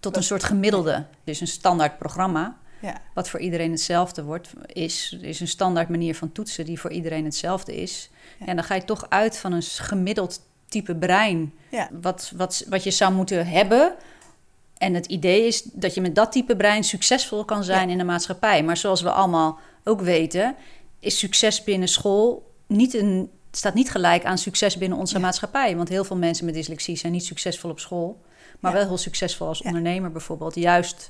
Tot 0.00 0.16
een 0.16 0.22
soort 0.22 0.44
gemiddelde. 0.44 1.04
Dus 1.24 1.40
een 1.40 1.46
standaard 1.46 1.98
programma. 1.98 2.56
Ja, 2.80 3.00
Wat 3.14 3.28
voor 3.28 3.40
iedereen 3.40 3.70
hetzelfde 3.70 4.22
wordt, 4.24 4.52
is, 4.66 5.16
is 5.20 5.40
een 5.40 5.48
standaard 5.48 5.88
manier 5.88 6.14
van 6.14 6.32
toetsen 6.32 6.64
die 6.64 6.80
voor 6.80 6.90
iedereen 6.90 7.24
hetzelfde 7.24 7.76
is. 7.76 8.10
Ja. 8.38 8.46
En 8.46 8.56
dan 8.56 8.64
ga 8.64 8.74
je 8.74 8.84
toch 8.84 9.06
uit 9.08 9.38
van 9.38 9.52
een 9.52 9.62
gemiddeld 9.62 10.40
type 10.68 10.94
brein, 10.94 11.52
ja, 11.70 11.88
wat, 12.00 12.32
wat, 12.36 12.64
wat 12.68 12.84
je 12.84 12.90
zou 12.90 13.12
moeten 13.12 13.46
hebben. 13.46 13.94
En 14.78 14.94
het 14.94 15.06
idee 15.06 15.46
is 15.46 15.62
dat 15.62 15.94
je 15.94 16.00
met 16.00 16.14
dat 16.14 16.32
type 16.32 16.56
brein 16.56 16.84
succesvol 16.84 17.44
kan 17.44 17.64
zijn 17.64 17.90
in 17.90 17.98
de 17.98 18.04
maatschappij. 18.04 18.62
Maar 18.62 18.76
zoals 18.76 19.02
we 19.02 19.10
allemaal 19.10 19.58
ook 19.84 20.00
weten, 20.00 20.54
is 21.00 21.18
succes 21.18 21.64
binnen 21.64 21.88
school 21.88 22.52
niet 22.66 22.94
een, 22.94 23.30
staat 23.50 23.74
niet 23.74 23.90
gelijk 23.90 24.24
aan 24.24 24.38
succes 24.38 24.76
binnen 24.76 24.98
onze 24.98 25.18
maatschappij. 25.18 25.76
Want 25.76 25.88
heel 25.88 26.04
veel 26.04 26.16
mensen 26.16 26.44
met 26.44 26.54
dyslexie 26.54 26.96
zijn 26.96 27.12
niet 27.12 27.24
succesvol 27.24 27.70
op 27.70 27.80
school, 27.80 28.20
maar 28.60 28.72
wel 28.72 28.86
heel 28.86 28.98
succesvol 28.98 29.46
als 29.46 29.62
ondernemer 29.62 30.12
bijvoorbeeld. 30.12 30.54
Juist 30.54 31.08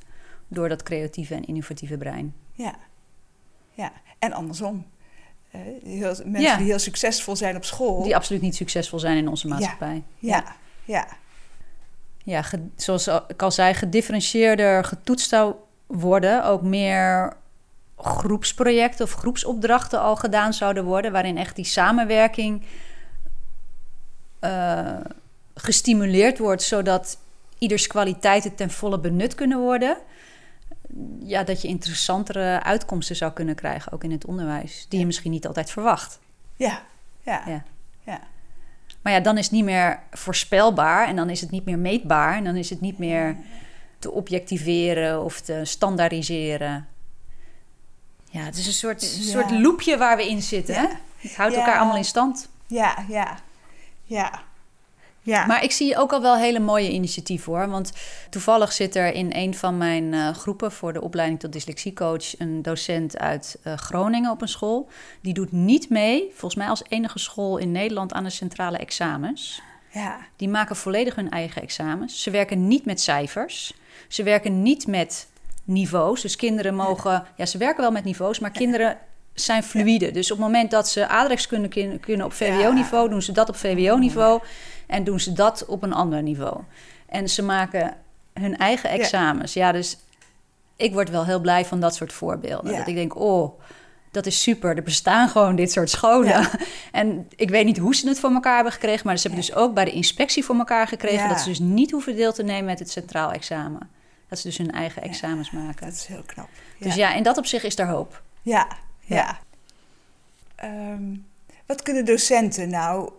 door 0.51 0.69
dat 0.69 0.83
creatieve 0.83 1.35
en 1.35 1.45
innovatieve 1.45 1.97
brein. 1.97 2.35
ja. 2.53 2.75
ja. 3.75 3.93
En 4.19 4.33
andersom. 4.33 4.87
Eh, 5.51 5.61
heel, 5.83 6.15
mensen 6.25 6.41
Ja. 6.41 6.57
die 6.57 6.67
heel 6.67 6.79
succesvol 6.79 7.37
zijn 7.37 7.57
op 7.57 7.65
school. 7.65 8.03
Die 8.03 8.17
absoluut 8.17 8.43
niet 8.43 8.57
succesvol 8.57 8.99
zijn 8.99 9.17
in 9.17 9.29
onze 9.29 9.49
maatschappij. 9.49 10.03
ja, 10.19 10.57
ja, 10.85 11.07
Ja, 12.25 12.45
zoals 12.77 13.07
ik 13.29 13.43
al 13.43 13.51
zei, 13.51 13.75
gedifferentieerder 13.75 14.85
getoetst 14.85 15.29
zou 15.29 15.55
worden. 15.87 16.45
Ook 16.45 16.63
meer 16.63 17.33
groepsprojecten 17.97 19.05
of 19.05 19.13
groepsopdrachten 19.13 20.01
al 20.01 20.17
gedaan 20.17 20.53
zouden 20.53 20.85
worden. 20.85 21.13
Waarin 21.13 21.37
echt 21.39 21.57
die 21.57 21.65
samenwerking 21.65 22.63
eh, 24.39 24.97
gestimuleerd 25.55 26.39
wordt. 26.39 26.63
Zodat 26.63 27.19
ieders 27.59 27.87
kwaliteiten 27.87 28.55
ten 28.55 28.71
volle 28.71 28.99
benut 28.99 29.35
kunnen 29.35 29.59
worden. 29.59 29.97
Ja, 31.23 31.45
dat 31.45 31.63
je 31.63 31.69
interessantere 31.69 32.63
uitkomsten 32.63 33.17
zou 33.17 33.33
kunnen 33.33 33.55
krijgen, 33.55 33.93
ook 33.93 34.05
in 34.05 34.11
het 34.11 34.25
onderwijs. 34.25 34.87
Die 34.89 34.99
je 35.01 35.07
misschien 35.07 35.31
niet 35.31 35.47
altijd 35.47 35.71
verwacht. 35.71 36.19
ja, 36.57 36.83
ja, 37.23 37.43
Ja. 37.47 37.63
ja. 38.05 38.21
Maar 39.03 39.13
ja, 39.13 39.21
dan 39.21 39.39
is 39.39 39.45
het 39.45 39.53
niet 39.53 39.65
meer 39.65 40.01
voorspelbaar 40.11 41.07
en 41.09 41.17
dan 41.17 41.31
is 41.31 41.41
het 41.41 41.51
niet 41.51 41.65
meer 41.65 41.79
meetbaar 41.79 42.37
en 42.37 42.45
dan 42.45 42.57
is 42.57 42.71
het 42.71 42.81
niet 42.81 42.99
meer 42.99 43.37
te 43.99 44.11
objectiveren 44.11 45.25
of 45.25 45.41
te 45.41 45.61
standaardiseren. 45.65 46.89
Ja, 48.31 48.41
het 48.41 48.57
is 48.57 48.67
een 48.67 48.73
soort, 48.73 49.03
Ja. 49.03 49.31
soort 49.31 49.51
loopje 49.51 49.97
waar 49.99 50.17
we 50.17 50.29
in 50.29 50.43
zitten. 50.43 50.75
Hè? 50.75 50.87
Het 51.17 51.37
houdt 51.37 51.55
elkaar 51.55 51.77
allemaal 51.79 51.97
in 51.97 52.05
stand. 52.05 52.49
Ja, 52.67 53.05
ja, 53.09 53.37
ja. 54.05 54.43
Ja. 55.23 55.47
Maar 55.47 55.65
ik 55.65 55.73
zie 55.73 55.97
ook 55.97 56.13
al 56.13 56.23
wel 56.23 56.37
hele 56.37 56.59
mooie 56.59 56.91
initiatieven 56.91 57.53
hoor. 57.53 57.69
Want 57.69 57.93
toevallig 58.31 58.73
zit 58.73 58.97
er 58.97 59.13
in 59.13 59.31
een 59.35 59.55
van 59.55 59.79
mijn 59.79 60.13
uh, 60.13 60.31
groepen 60.35 60.73
voor 60.73 60.93
de 60.93 61.03
opleiding 61.03 61.41
tot 61.41 61.53
dyslexiecoach 61.53 62.39
een 62.39 62.63
docent 62.63 63.19
uit 63.19 63.59
uh, 63.65 63.75
Groningen 63.75 64.31
op 64.31 64.43
een 64.43 64.49
school. 64.49 64.89
Die 65.21 65.35
doet 65.35 65.53
niet 65.53 65.89
mee, 65.89 66.29
volgens 66.29 66.55
mij 66.55 66.69
als 66.69 66.83
enige 66.89 67.19
school 67.19 67.57
in 67.57 67.73
Nederland, 67.73 68.13
aan 68.13 68.25
de 68.25 68.31
centrale 68.31 68.79
examens. 68.79 69.63
Ja. 69.93 70.19
Die 70.37 70.49
maken 70.49 70.77
volledig 70.77 71.15
hun 71.15 71.31
eigen 71.31 71.63
examens. 71.63 72.23
Ze 72.23 72.31
werken 72.31 72.69
niet 72.69 72.85
met 72.85 73.01
cijfers. 73.01 73.75
Ze 74.09 74.23
werken 74.23 74.63
niet 74.63 74.87
met 74.87 75.29
niveaus. 75.65 76.21
Dus 76.21 76.37
kinderen 76.37 76.75
mogen. 76.75 77.11
Ja, 77.11 77.27
ja 77.37 77.47
ze 77.47 77.59
werken 77.59 77.83
wel 77.83 77.91
met 77.91 78.05
niveaus, 78.05 78.39
maar 78.39 78.51
kinderen 78.51 78.99
zijn 79.35 79.63
fluïde. 79.63 80.11
Dus 80.11 80.31
op 80.31 80.37
het 80.37 80.47
moment 80.47 80.71
dat 80.71 80.89
ze 80.89 81.07
aardrijkskunde 81.09 81.69
kunnen, 81.69 82.01
kunnen 82.01 82.27
op 82.27 82.33
VWO-niveau, 82.33 83.09
doen 83.09 83.23
ze 83.23 83.33
dat 83.33 83.49
op 83.49 83.57
VWO-niveau 83.57 84.41
en 84.91 85.05
doen 85.05 85.21
ze 85.21 85.33
dat 85.33 85.65
op 85.67 85.83
een 85.83 85.93
ander 85.93 86.23
niveau. 86.23 86.61
En 87.07 87.29
ze 87.29 87.43
maken 87.43 87.97
hun 88.33 88.57
eigen 88.57 88.91
examens. 88.91 89.53
Ja, 89.53 89.73
dus 89.73 89.99
ik 90.77 90.93
word 90.93 91.11
wel 91.11 91.25
heel 91.25 91.41
blij 91.41 91.65
van 91.65 91.81
dat 91.81 91.95
soort 91.95 92.13
voorbeelden. 92.13 92.77
Dat 92.77 92.87
ik 92.87 92.95
denk, 92.95 93.17
oh, 93.19 93.61
dat 94.11 94.27
is 94.27 94.43
super. 94.43 94.77
Er 94.77 94.83
bestaan 94.83 95.29
gewoon 95.29 95.57
dit 95.57 95.73
soort 95.73 95.91
scholen. 95.91 96.49
En 96.93 97.29
ik 97.37 97.51
weet 97.51 97.65
niet 97.65 97.79
hoe 97.79 97.95
ze 97.95 98.09
het 98.09 98.21
voor 98.21 98.31
elkaar 98.31 98.55
hebben 98.55 98.73
gekregen, 98.73 99.07
maar 99.07 99.17
ze 99.17 99.29
hebben 99.29 99.47
dus 99.47 99.55
ook 99.55 99.75
bij 99.75 99.85
de 99.85 99.91
inspectie 99.91 100.45
voor 100.45 100.57
elkaar 100.57 100.87
gekregen 100.87 101.29
dat 101.29 101.41
ze 101.41 101.49
dus 101.49 101.59
niet 101.59 101.91
hoeven 101.91 102.17
deel 102.17 102.33
te 102.33 102.43
nemen 102.43 102.65
met 102.65 102.79
het 102.79 102.91
centraal 102.91 103.33
examen. 103.33 103.91
Dat 104.29 104.39
ze 104.39 104.47
dus 104.47 104.59
hun 104.59 104.71
eigen 104.71 105.03
examens 105.03 105.51
maken. 105.51 105.87
Dat 105.87 105.95
is 105.95 106.07
heel 106.07 106.23
knap. 106.27 106.49
Dus 106.79 106.95
ja, 106.95 107.15
in 107.15 107.23
dat 107.23 107.39
opzicht 107.39 107.65
is 107.65 107.79
er 107.79 107.87
hoop. 107.87 108.23
Ja, 108.43 108.69
ja. 109.01 109.39
Um, 110.65 111.27
wat 111.67 111.83
kunnen 111.83 112.05
docenten 112.05 112.71
nou 112.71 113.11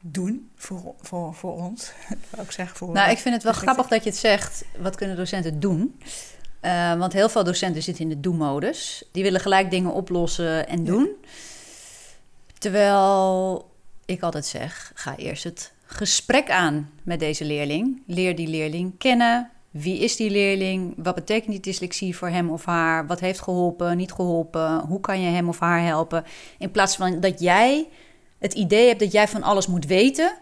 doen 0.00 0.50
voor, 0.56 0.94
voor, 1.00 1.34
voor 1.34 1.56
ons? 1.56 1.92
Ik 2.42 2.50
zeggen 2.50 2.76
voor 2.76 2.92
nou, 2.92 3.10
ik 3.10 3.18
vind 3.18 3.34
het 3.34 3.44
wel 3.44 3.52
grappig 3.52 3.88
dat 3.88 4.04
je 4.04 4.10
het 4.10 4.18
zegt. 4.18 4.64
Wat 4.78 4.96
kunnen 4.96 5.16
docenten 5.16 5.60
doen? 5.60 6.00
Uh, 6.62 6.94
want 6.94 7.12
heel 7.12 7.28
veel 7.28 7.44
docenten 7.44 7.82
zitten 7.82 8.04
in 8.04 8.10
de 8.10 8.20
do-modus. 8.20 9.04
Die 9.12 9.22
willen 9.22 9.40
gelijk 9.40 9.70
dingen 9.70 9.92
oplossen 9.92 10.68
en 10.68 10.84
doen. 10.84 11.08
Terwijl 12.58 13.70
ik 14.04 14.22
altijd 14.22 14.46
zeg: 14.46 14.92
ga 14.94 15.16
eerst 15.16 15.44
het 15.44 15.72
gesprek 15.84 16.50
aan 16.50 16.90
met 17.02 17.18
deze 17.20 17.44
leerling. 17.44 18.02
Leer 18.06 18.36
die 18.36 18.48
leerling 18.48 18.98
kennen. 18.98 19.50
Wie 19.70 19.98
is 19.98 20.16
die 20.16 20.30
leerling? 20.30 20.94
Wat 20.96 21.14
betekent 21.14 21.50
die 21.50 21.60
dyslexie 21.60 22.16
voor 22.16 22.28
hem 22.28 22.50
of 22.50 22.64
haar? 22.64 23.06
Wat 23.06 23.20
heeft 23.20 23.40
geholpen, 23.40 23.96
niet 23.96 24.12
geholpen? 24.12 24.78
Hoe 24.78 25.00
kan 25.00 25.20
je 25.20 25.28
hem 25.28 25.48
of 25.48 25.58
haar 25.58 25.82
helpen? 25.82 26.24
In 26.58 26.70
plaats 26.70 26.96
van 26.96 27.20
dat 27.20 27.40
jij 27.40 27.88
het 28.40 28.54
idee 28.54 28.86
hebt 28.86 29.00
dat 29.00 29.12
jij 29.12 29.28
van 29.28 29.42
alles 29.42 29.66
moet 29.66 29.86
weten 29.86 30.32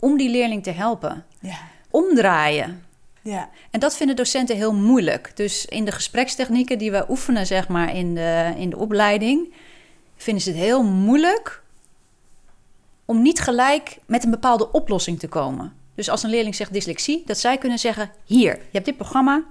om 0.00 0.16
die 0.16 0.30
leerling 0.30 0.62
te 0.62 0.70
helpen. 0.70 1.24
Ja. 1.40 1.58
Omdraaien. 1.90 2.84
Ja. 3.22 3.50
En 3.70 3.80
dat 3.80 3.96
vinden 3.96 4.16
docenten 4.16 4.56
heel 4.56 4.74
moeilijk. 4.74 5.32
Dus 5.34 5.64
in 5.64 5.84
de 5.84 5.92
gesprekstechnieken 5.92 6.78
die 6.78 6.90
we 6.90 7.04
oefenen, 7.08 7.46
zeg 7.46 7.68
maar, 7.68 7.94
in 7.94 8.14
de, 8.14 8.54
in 8.56 8.70
de 8.70 8.76
opleiding, 8.76 9.52
vinden 10.16 10.42
ze 10.42 10.50
het 10.50 10.58
heel 10.58 10.82
moeilijk 10.82 11.62
om 13.04 13.22
niet 13.22 13.40
gelijk 13.40 13.98
met 14.06 14.24
een 14.24 14.30
bepaalde 14.30 14.72
oplossing 14.72 15.18
te 15.18 15.28
komen. 15.28 15.72
Dus 15.94 16.10
als 16.10 16.22
een 16.22 16.30
leerling 16.30 16.54
zegt 16.54 16.72
dyslexie, 16.72 17.22
dat 17.26 17.38
zij 17.38 17.58
kunnen 17.58 17.78
zeggen: 17.78 18.10
Hier, 18.24 18.52
je 18.54 18.72
hebt 18.72 18.84
dit 18.84 18.96
programma, 18.96 19.44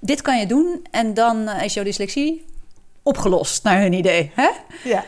dit 0.00 0.22
kan 0.22 0.38
je 0.38 0.46
doen 0.46 0.86
en 0.90 1.14
dan 1.14 1.48
eh, 1.48 1.64
is 1.64 1.74
jouw 1.74 1.84
dyslexie 1.84 2.44
opgelost, 3.02 3.62
naar 3.62 3.80
hun 3.80 3.92
idee. 3.92 4.30
Hè? 4.34 4.48
Ja. 4.84 5.04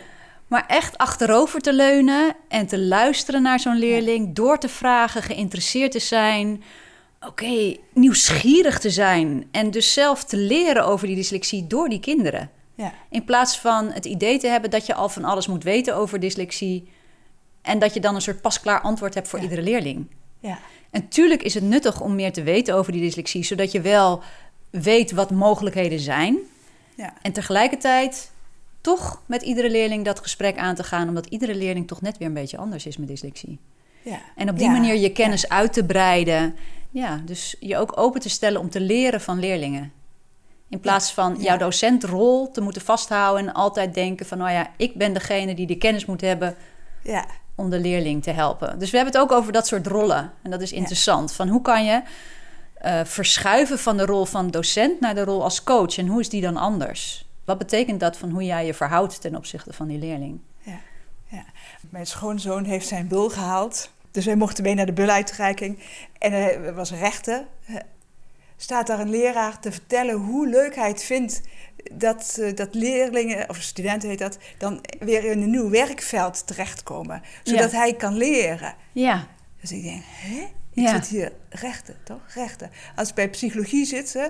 Maar 0.52 0.66
echt 0.66 0.98
achterover 0.98 1.60
te 1.60 1.72
leunen 1.72 2.36
en 2.48 2.66
te 2.66 2.78
luisteren 2.78 3.42
naar 3.42 3.60
zo'n 3.60 3.78
leerling, 3.78 4.34
door 4.34 4.58
te 4.58 4.68
vragen, 4.68 5.22
geïnteresseerd 5.22 5.92
te 5.92 5.98
zijn. 5.98 6.62
Oké, 7.26 7.76
nieuwsgierig 7.92 8.78
te 8.78 8.90
zijn 8.90 9.48
en 9.50 9.70
dus 9.70 9.92
zelf 9.92 10.24
te 10.24 10.36
leren 10.36 10.84
over 10.84 11.06
die 11.06 11.16
dyslexie 11.16 11.66
door 11.66 11.88
die 11.88 12.00
kinderen. 12.00 12.50
Ja. 12.74 12.92
In 13.10 13.24
plaats 13.24 13.58
van 13.58 13.90
het 13.90 14.04
idee 14.04 14.38
te 14.38 14.46
hebben 14.46 14.70
dat 14.70 14.86
je 14.86 14.94
al 14.94 15.08
van 15.08 15.24
alles 15.24 15.46
moet 15.46 15.62
weten 15.64 15.96
over 15.96 16.20
dyslexie 16.20 16.88
en 17.62 17.78
dat 17.78 17.94
je 17.94 18.00
dan 18.00 18.14
een 18.14 18.20
soort 18.20 18.40
pasklaar 18.40 18.80
antwoord 18.80 19.14
hebt 19.14 19.28
voor 19.28 19.40
iedere 19.40 19.62
leerling. 19.62 20.06
Ja. 20.40 20.58
En 20.90 21.08
tuurlijk 21.08 21.42
is 21.42 21.54
het 21.54 21.64
nuttig 21.64 22.00
om 22.00 22.14
meer 22.14 22.32
te 22.32 22.42
weten 22.42 22.74
over 22.74 22.92
die 22.92 23.02
dyslexie, 23.02 23.44
zodat 23.44 23.72
je 23.72 23.80
wel 23.80 24.22
weet 24.70 25.12
wat 25.12 25.30
mogelijkheden 25.30 26.00
zijn. 26.00 26.38
Ja. 26.96 27.14
En 27.22 27.32
tegelijkertijd 27.32 28.32
toch 28.83 29.23
met 29.27 29.42
iedere 29.42 29.71
leerling 29.71 30.05
dat 30.05 30.18
gesprek 30.21 30.59
aan 30.59 30.75
te 30.75 30.85
gaan, 30.85 31.09
omdat 31.09 31.27
iedere 31.27 31.55
leerling 31.55 31.87
toch 31.88 32.01
net 32.01 32.18
weer 32.18 32.29
een 32.29 32.35
beetje 32.35 32.57
anders 32.59 32.87
is 32.87 32.97
met 32.97 33.09
dyslexie. 33.09 33.59
Ja. 34.03 34.18
En 34.37 34.49
op 34.51 34.57
die 34.59 34.66
Ja. 34.66 34.73
manier 34.73 34.95
je 34.95 35.12
kennis 35.12 35.49
uit 35.49 35.73
te 35.73 35.85
breiden. 35.85 36.55
Ja, 36.90 37.21
dus 37.25 37.57
je 37.61 37.77
ook 37.77 37.99
open 37.99 38.21
te 38.21 38.29
stellen 38.29 38.61
om 38.61 38.71
te 38.71 38.81
leren 38.81 39.21
van 39.21 39.38
leerlingen. 39.38 39.92
In 40.68 40.81
plaats 40.81 41.12
van 41.12 41.37
jouw 41.40 41.57
docentrol 41.57 42.51
te 42.51 42.61
moeten 42.61 42.83
vasthouden 42.83 43.47
en 43.49 43.55
altijd 43.55 43.95
denken 43.95 44.27
van, 44.27 44.38
nou 44.38 44.51
ja, 44.51 44.71
ik 44.77 44.95
ben 44.95 45.12
degene 45.12 45.55
die 45.55 45.66
de 45.66 45.77
kennis 45.77 46.05
moet 46.07 46.21
hebben 46.21 46.57
Ja. 47.03 47.27
om 47.55 47.71
de 47.71 47.79
leerling 47.79 48.23
te 48.23 48.31
helpen. 48.31 48.79
Dus 48.79 48.90
we 48.90 48.97
hebben 48.97 49.14
het 49.14 49.23
ook 49.23 49.33
over 49.38 49.53
dat 49.53 49.66
soort 49.66 49.87
rollen. 49.87 50.33
En 50.42 50.51
dat 50.51 50.61
is 50.61 50.73
interessant. 50.73 51.33
Van 51.33 51.49
hoe 51.49 51.62
kan 51.62 51.85
je 51.85 52.03
eh, 52.75 53.01
verschuiven 53.05 53.79
van 53.79 53.97
de 53.97 54.07
rol 54.07 54.25
van 54.25 54.51
docent 54.51 55.01
naar 55.01 55.14
de 55.14 55.25
rol 55.25 55.42
als 55.42 55.62
coach? 55.64 55.99
En 55.99 56.07
hoe 56.07 56.21
is 56.21 56.29
die 56.29 56.40
dan 56.40 56.57
anders? 56.57 57.25
Wat 57.44 57.59
betekent 57.59 58.00
dat 58.00 58.16
van 58.16 58.31
hoe 58.31 58.44
jij 58.44 58.66
je 58.66 58.74
verhoudt 58.74 59.20
ten 59.20 59.37
opzichte 59.37 59.72
van 59.72 59.88
die 59.88 59.98
leerling? 59.98 60.40
Mijn 61.90 62.07
schoonzoon 62.07 62.64
heeft 62.64 62.88
zijn 62.88 63.09
bul 63.09 63.28
gehaald. 63.28 63.90
Dus 64.11 64.24
wij 64.26 64.37
mochten 64.37 64.64
mee 64.64 64.74
naar 64.74 64.87
de 64.87 64.92
buluitreiking. 64.92 65.78
En 66.18 66.33
er 66.33 66.74
was 66.74 66.90
rechten. 66.92 67.46
Staat 68.57 68.87
daar 68.87 69.00
een 69.00 69.11
leraar 69.11 69.61
te 69.61 69.72
vertellen 69.72 70.14
hoe 70.14 70.48
leuk 70.48 70.74
hij 70.74 70.88
het 70.88 71.02
vindt 71.05 71.40
dat, 71.92 72.37
eh, 72.40 72.55
dat 72.57 72.74
leerlingen, 72.74 73.48
of 73.48 73.57
studenten 73.57 74.09
heet 74.09 74.18
dat, 74.18 74.38
dan 74.59 74.81
weer 74.98 75.24
in 75.24 75.42
een 75.42 75.50
nieuw 75.50 75.70
werkveld 75.70 76.46
terechtkomen. 76.46 77.22
Zodat 77.42 77.70
Ja. 77.70 77.78
hij 77.78 77.94
kan 77.94 78.14
leren. 78.16 78.74
Ja, 78.92 79.26
Dus 79.61 79.72
ik 79.72 79.83
denk, 79.83 80.02
hè? 80.07 80.40
Ik 80.74 80.83
Ja. 80.83 80.90
zit 80.94 81.07
hier 81.07 81.33
rechten, 81.48 81.96
toch? 82.05 82.20
Rechten. 82.35 82.70
Als 82.96 83.09
ik 83.09 83.14
bij 83.14 83.31
psychologie 83.31 83.85
zit, 83.87 84.12
hè, 84.12 84.26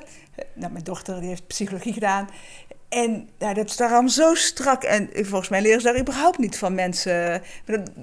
nou, 0.54 0.72
mijn 0.72 0.84
dochter 0.84 1.20
die 1.20 1.28
heeft 1.28 1.46
psychologie 1.46 1.92
gedaan. 1.92 2.28
En 2.92 3.28
nou, 3.38 3.54
dat 3.54 3.68
is 3.68 3.76
daar 3.76 3.90
allemaal 3.90 4.08
zo 4.10 4.34
strak. 4.34 4.82
En 4.82 5.08
volgens 5.12 5.48
mij 5.48 5.62
leren 5.62 5.80
ze 5.80 5.86
daar 5.86 6.00
überhaupt 6.00 6.38
niet 6.38 6.58
van 6.58 6.74
mensen. 6.74 7.42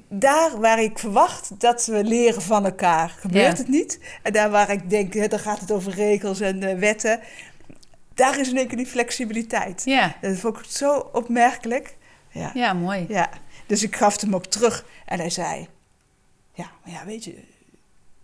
Daar 0.08 0.60
waar 0.60 0.82
ik 0.82 0.99
verwacht 0.99 1.60
dat 1.60 1.86
we 1.86 2.04
leren 2.04 2.41
van 2.41 2.65
elkaar, 2.65 3.10
gebeurt 3.10 3.58
het 3.58 3.67
niet. 3.67 3.99
En 4.23 4.34
daar 4.34 4.49
waar 4.49 4.69
ik 4.69 4.89
denk, 4.89 5.13
hè, 5.13 5.28
dan 5.28 5.39
gaat 5.39 5.60
het 5.60 5.71
over 5.71 5.91
regels 5.93 6.39
en 6.39 6.63
eh, 6.63 6.78
wetten. 6.80 7.19
Daar 8.13 8.39
is 8.39 8.49
in 8.49 8.58
één 8.58 8.67
keer 8.67 8.78
die 8.78 8.86
flexibiliteit. 8.86 9.82
ja, 9.86 10.15
Dat 10.21 10.38
vond 10.38 10.58
ik 10.58 10.63
zo 10.63 11.10
opmerkelijk. 11.13 11.97
Ja. 12.32 12.52
ja, 12.54 12.73
mooi. 12.73 13.06
Ja, 13.10 13.30
dus 13.65 13.84
ik 13.84 13.95
gaf 13.95 14.21
hem 14.21 14.36
ook 14.36 14.45
terug 14.45 14.86
en 15.06 15.19
hij 15.19 15.30
zei: 15.30 15.67
Ja, 16.54 16.71
maar 16.84 16.93
ja, 16.93 17.06
weet 17.06 17.23
je, 17.23 17.43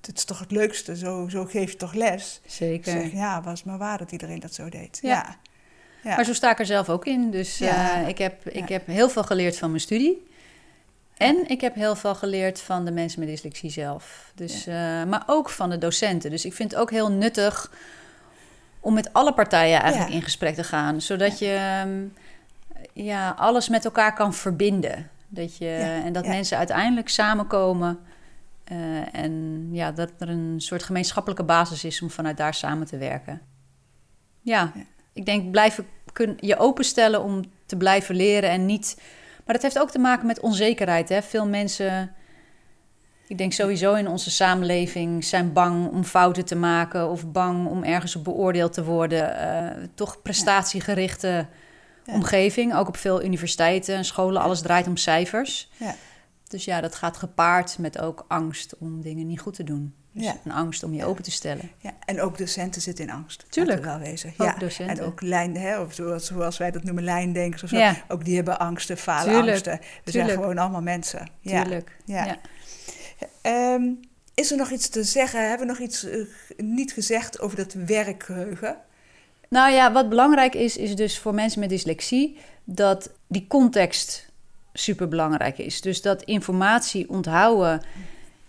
het 0.01 0.17
is 0.17 0.25
toch 0.25 0.39
het 0.39 0.51
leukste, 0.51 0.97
zo, 0.97 1.28
zo 1.30 1.45
geef 1.45 1.71
je 1.71 1.78
toch 1.78 1.93
les? 1.93 2.41
Ik 2.43 2.51
Zeker. 2.51 2.91
zeg: 2.91 3.12
Ja, 3.12 3.41
was 3.41 3.63
maar 3.63 3.78
waar 3.78 3.97
dat 3.97 4.12
iedereen 4.12 4.39
dat 4.39 4.54
zo 4.54 4.69
deed. 4.69 4.99
Ja. 5.01 5.10
Ja, 5.10 5.36
ja. 6.06 6.15
Maar 6.15 6.26
zo 6.26 6.34
sta 6.34 6.52
ik 6.52 6.60
er 6.60 6.65
zelf 6.65 6.89
ook 6.89 7.06
in. 7.06 7.32
Dus 7.32 7.58
Ja. 7.58 8.02
eh, 8.02 8.08
ik, 8.08 8.18
heb, 8.18 8.46
ik 8.50 8.68
Ja. 8.70 8.74
heb 8.74 8.88
heel 8.88 9.10
veel 9.10 9.24
geleerd 9.24 9.58
van 9.58 9.70
mijn 9.70 9.82
studie. 9.82 10.28
En 11.18 11.50
ik 11.50 11.62
heb 11.62 11.76
heel 11.76 11.96
veel 11.96 12.15
geleerd 12.15 12.62
van 12.62 12.86
de 12.86 12.91
mensen 12.91 13.20
met 13.20 13.30
dyslexie 13.30 13.70
zelf. 13.70 14.32
Dus, 14.36 14.68
eh, 14.68 14.76
maar 15.04 15.24
ook 15.26 15.50
van 15.50 15.70
de 15.70 15.78
docenten. 15.78 16.30
Dus 16.30 16.46
ik 16.46 16.54
vind 16.54 16.72
het 16.72 16.80
ook 16.80 16.91
heel 16.91 17.12
nuttig 17.12 17.72
om 18.80 18.94
met 18.94 19.13
alle 19.13 19.34
partijen 19.34 19.82
eigenlijk 19.82 20.13
in 20.13 20.22
gesprek 20.22 20.56
te 20.56 20.63
gaan. 20.63 21.02
Zodat 21.02 21.39
je 21.39 21.54
ehm, 21.54 22.04
ja, 22.94 23.30
alles 23.38 23.70
met 23.70 23.86
elkaar 23.86 24.13
kan 24.13 24.34
verbinden. 24.34 25.10
Dat 25.28 25.58
je, 25.58 26.02
En 26.06 26.13
dat 26.13 26.28
mensen 26.28 26.58
uiteindelijk 26.58 27.10
samenkomen. 27.10 28.00
eh, 28.63 29.15
en 29.15 29.67
ja, 29.71 29.92
dat 29.92 30.12
er 30.19 30.29
een 30.29 30.56
soort 30.58 30.84
gemeenschappelijke 30.84 31.44
basis 31.44 31.84
is 31.84 32.02
om 32.02 32.10
vanuit 32.10 32.38
daar 32.38 32.54
samen 32.54 32.88
te 32.88 32.98
werken. 32.98 33.42
Ja, 34.42 34.71
Ja. 34.75 34.82
ik 35.13 35.25
denk 35.25 35.52
blijven 35.52 35.86
kun, 36.16 36.38
je 36.40 36.58
openstellen 36.58 37.24
om 37.24 37.42
te 37.66 37.76
blijven 37.78 38.16
leren 38.16 38.50
en 38.50 38.66
niet. 38.66 39.02
Maar 39.46 39.56
dat 39.56 39.63
heeft 39.63 39.80
ook 39.80 39.92
te 39.92 40.00
maken 40.00 40.28
met 40.28 40.40
onzekerheid. 40.40 41.10
Hè? 41.10 41.22
Veel 41.22 41.48
mensen, 41.48 42.12
ik 43.28 43.38
denk 43.38 43.54
sowieso 43.54 43.94
in 43.94 44.08
onze 44.08 44.32
samenleving, 44.32 45.24
zijn 45.24 45.54
bang 45.54 45.92
om 45.92 46.04
fouten 46.04 46.46
te 46.46 46.56
maken 46.56 47.10
of 47.10 47.32
bang 47.32 47.68
om 47.68 47.84
ergens 47.84 48.16
op 48.16 48.24
beoordeeld 48.24 48.74
te 48.74 48.84
worden. 48.84 49.38
Eh, 49.40 49.84
toch 49.94 50.22
prestatiegerichte 50.22 51.48
Ja. 52.06 52.13
omgeving, 52.13 52.76
ook 52.76 52.88
op 52.88 52.98
veel 52.98 53.24
universiteiten 53.24 53.96
en 53.96 54.06
scholen. 54.06 54.42
Alles 54.42 54.62
draait 54.62 54.88
om 54.88 54.98
cijfers. 54.98 55.70
Ja. 55.78 55.96
Dus 56.48 56.66
ja, 56.66 56.82
dat 56.82 56.96
gaat 56.96 57.18
gepaard 57.18 57.78
met 57.78 58.00
ook 58.00 58.26
angst 58.28 58.76
om 58.80 59.02
dingen 59.02 59.28
niet 59.28 59.40
goed 59.40 59.54
te 59.56 59.63
doen. 59.63 59.94
Dus 60.16 60.26
Ja. 60.26 60.36
een 60.44 60.52
angst 60.52 60.84
om 60.84 60.94
je 60.94 61.06
open 61.06 61.24
te 61.24 61.32
stellen. 61.32 61.72
Ja, 61.78 61.92
en 62.06 62.22
ook 62.22 62.38
docenten 62.38 62.82
zitten 62.82 63.06
in 63.08 63.12
angst. 63.12 63.46
Tuurlijk. 63.50 63.84
wel 63.84 64.00
wezen. 64.00 64.30
Ook 64.38 64.48
ja. 64.48 64.56
docenten. 64.58 64.98
En 64.98 65.04
ook 65.04 65.22
lijn, 65.22 65.58
hè, 65.58 65.80
of 65.80 65.94
zoals, 65.94 66.26
zoals 66.26 66.58
wij 66.58 66.72
dat 66.72 66.84
noemen, 66.84 67.04
lijndenkers 67.04 67.63
of 67.63 67.70
zo. 67.70 67.78
Ja. 67.78 67.96
Ook 68.08 68.26
die 68.26 68.36
hebben 68.36 68.60
angsten, 68.60 68.98
falen 68.98 69.26
Tuurlijk. 69.34 69.48
angsten. 69.50 69.80
We 70.04 70.12
zijn 70.12 70.26
Tuurlijk. 70.26 70.40
gewoon 70.40 70.58
allemaal 70.58 70.82
mensen. 70.82 71.30
Tuurlijk. 71.44 71.98
Ja. 72.06 72.38
Ehm, 73.42 73.84
is 74.34 74.52
er 74.52 74.58
nog 74.58 74.70
iets 74.72 74.90
te 74.90 75.04
zeggen? 75.04 75.48
Hebben 75.50 75.68
we 75.68 75.74
nog 75.74 75.82
iets 75.82 76.04
eh, 76.04 76.20
niet 76.58 76.94
gezegd 76.94 77.40
over 77.40 77.58
dat 77.58 77.74
werkgeheugen? 77.74 78.78
Nou 79.50 79.72
ja, 79.72 79.92
wat 79.92 80.10
belangrijk 80.10 80.56
is, 80.56 80.78
is 80.78 80.96
dus 80.96 81.20
voor 81.20 81.34
mensen 81.34 81.60
met 81.60 81.70
dyslexie 81.70 82.38
dat 82.63 83.12
die 83.28 83.46
context 83.48 84.30
super 84.74 85.08
belangrijk 85.08 85.58
is. 85.58 85.82
Dus 85.82 86.02
dat 86.02 86.24
informatie 86.24 87.10
onthouden, 87.10 87.82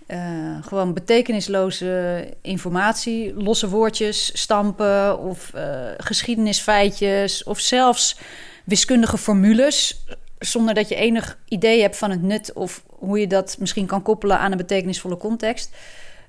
eh, 0.07 0.57
gewoon 0.61 0.94
betekenisloze 0.94 2.28
informatie, 2.42 3.34
losse 3.34 3.68
woordjes, 3.68 4.40
stampen 4.40 5.18
of 5.18 5.54
eh, 5.54 5.88
geschiedenisfeitjes 5.96 7.44
of 7.44 7.61
zelfs 7.61 8.18
wiskundige 8.64 9.18
formules, 9.18 10.04
zonder 10.38 10.74
dat 10.74 10.88
je 10.88 10.94
enig 10.94 11.38
idee 11.48 11.80
hebt 11.80 11.96
van 11.96 12.11
het 12.11 12.22
nut 12.22 12.52
of 12.52 12.84
hoe 12.86 13.18
je 13.20 13.26
dat 13.26 13.57
misschien 13.59 13.86
kan 13.86 14.02
koppelen 14.02 14.38
aan 14.38 14.50
een 14.50 14.57
betekenisvolle 14.57 15.16
context. 15.16 15.74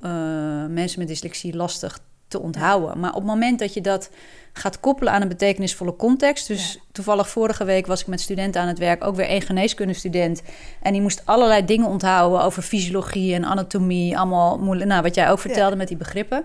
Eh, 0.01 0.65
mensen 0.65 0.99
met 0.99 1.07
dyslexie 1.07 1.55
lastig 1.55 1.99
te 2.27 2.39
onthouden. 2.39 2.99
Maar 2.99 3.09
op 3.09 3.15
het 3.15 3.25
moment 3.25 3.59
dat 3.59 3.73
je 3.73 3.81
dat 3.81 4.09
gaat 4.53 4.79
koppelen 4.79 5.13
aan 5.13 5.21
een 5.21 5.27
betekenisvolle 5.27 5.95
context. 5.95 6.47
Dus 6.47 6.73
Ja. 6.73 6.79
toevallig 6.91 7.29
vorige 7.29 7.63
week 7.63 7.87
was 7.87 8.01
ik 8.01 8.07
met 8.07 8.21
studenten 8.21 8.61
aan 8.61 8.67
het 8.67 8.77
werk, 8.77 9.03
ook 9.03 9.15
weer 9.15 9.31
een 9.31 9.41
geneeskundestudent. 9.41 10.41
En 10.81 10.91
die 10.91 11.01
moest 11.01 11.21
allerlei 11.25 11.65
dingen 11.65 11.87
onthouden 11.87 12.41
over 12.41 12.61
fysiologie 12.63 13.33
en 13.33 13.45
anatomie. 13.45 14.17
Allemaal 14.17 14.57
moeilijk. 14.59 14.89
Nou, 14.89 15.01
wat 15.01 15.15
jij 15.15 15.29
ook 15.31 15.39
vertelde 15.39 15.75
met 15.75 15.87
die 15.87 15.97
begrippen. 15.97 16.43